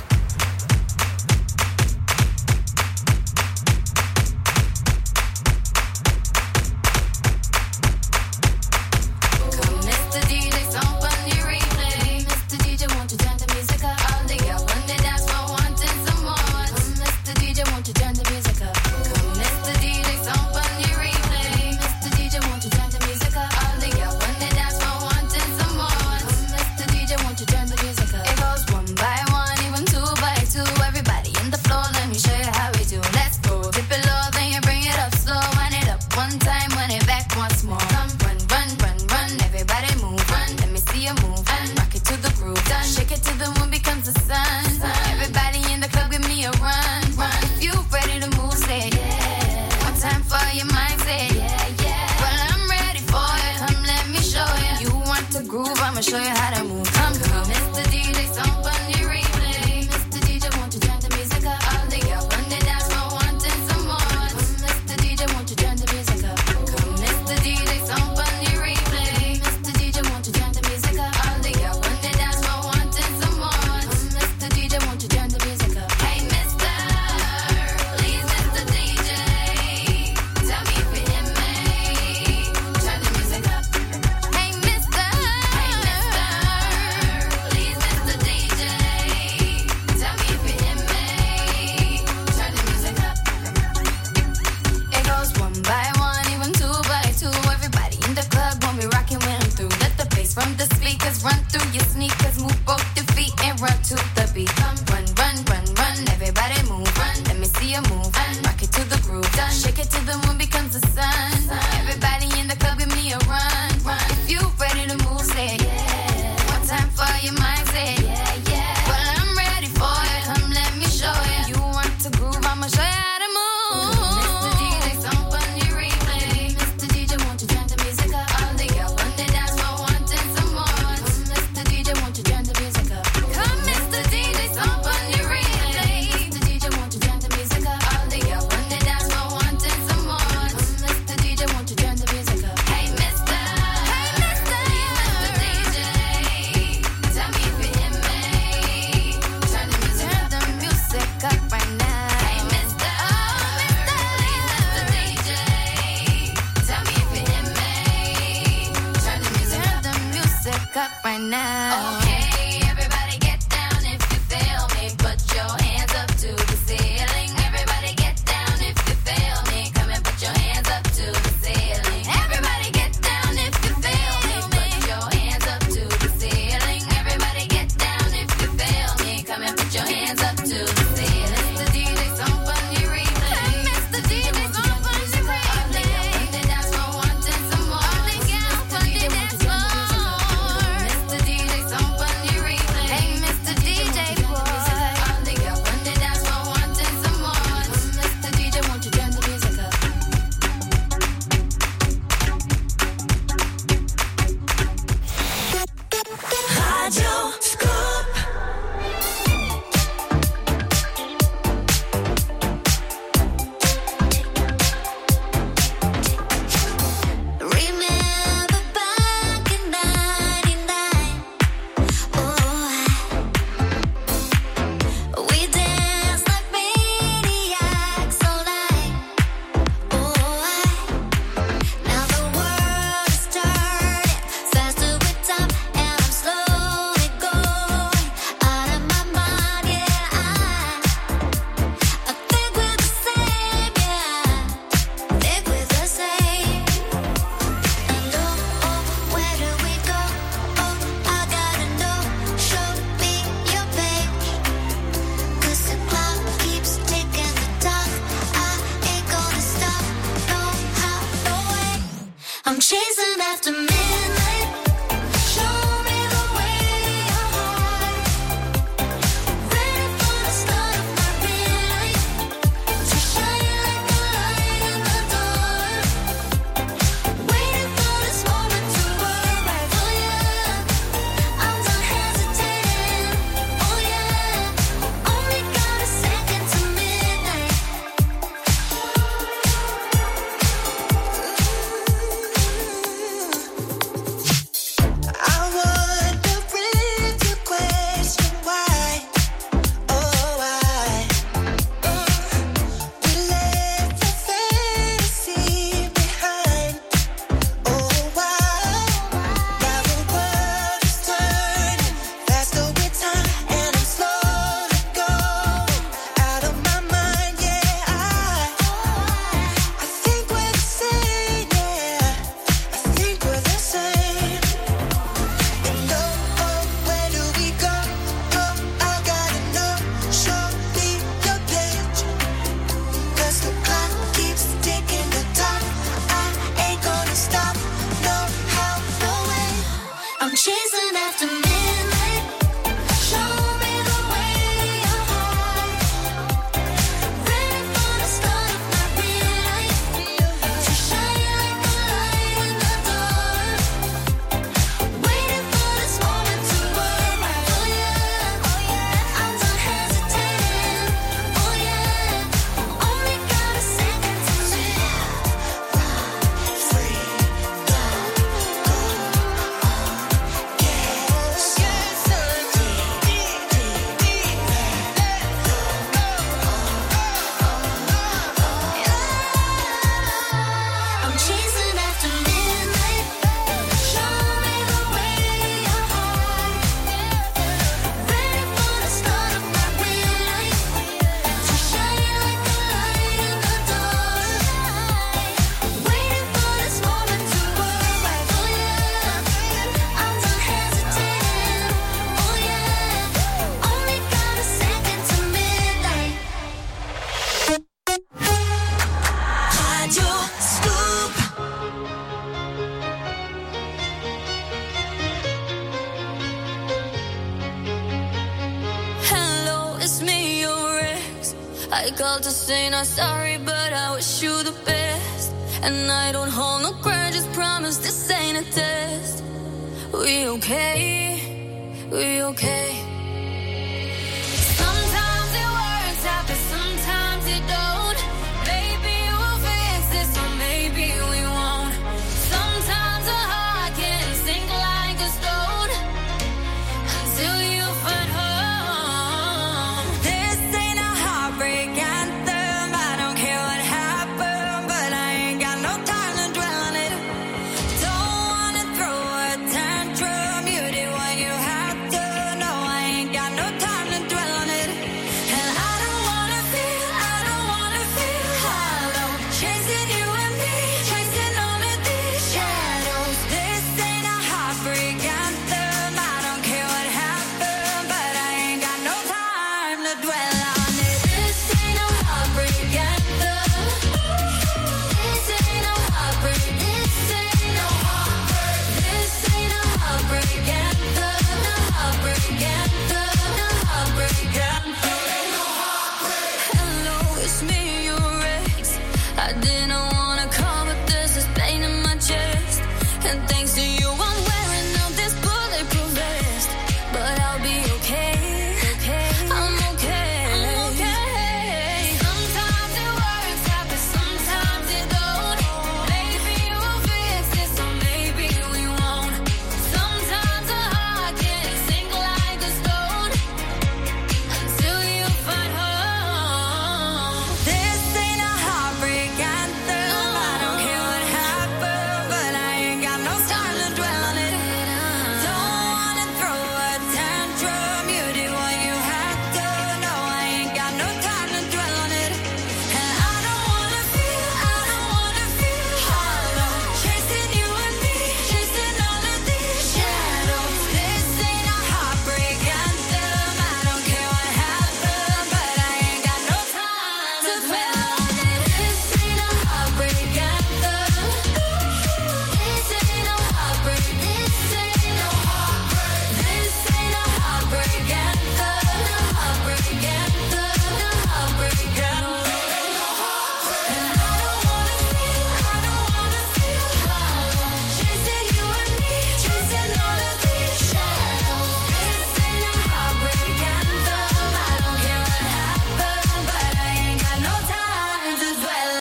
I 426.12 426.14
don't 426.14 426.28
hold 426.28 426.41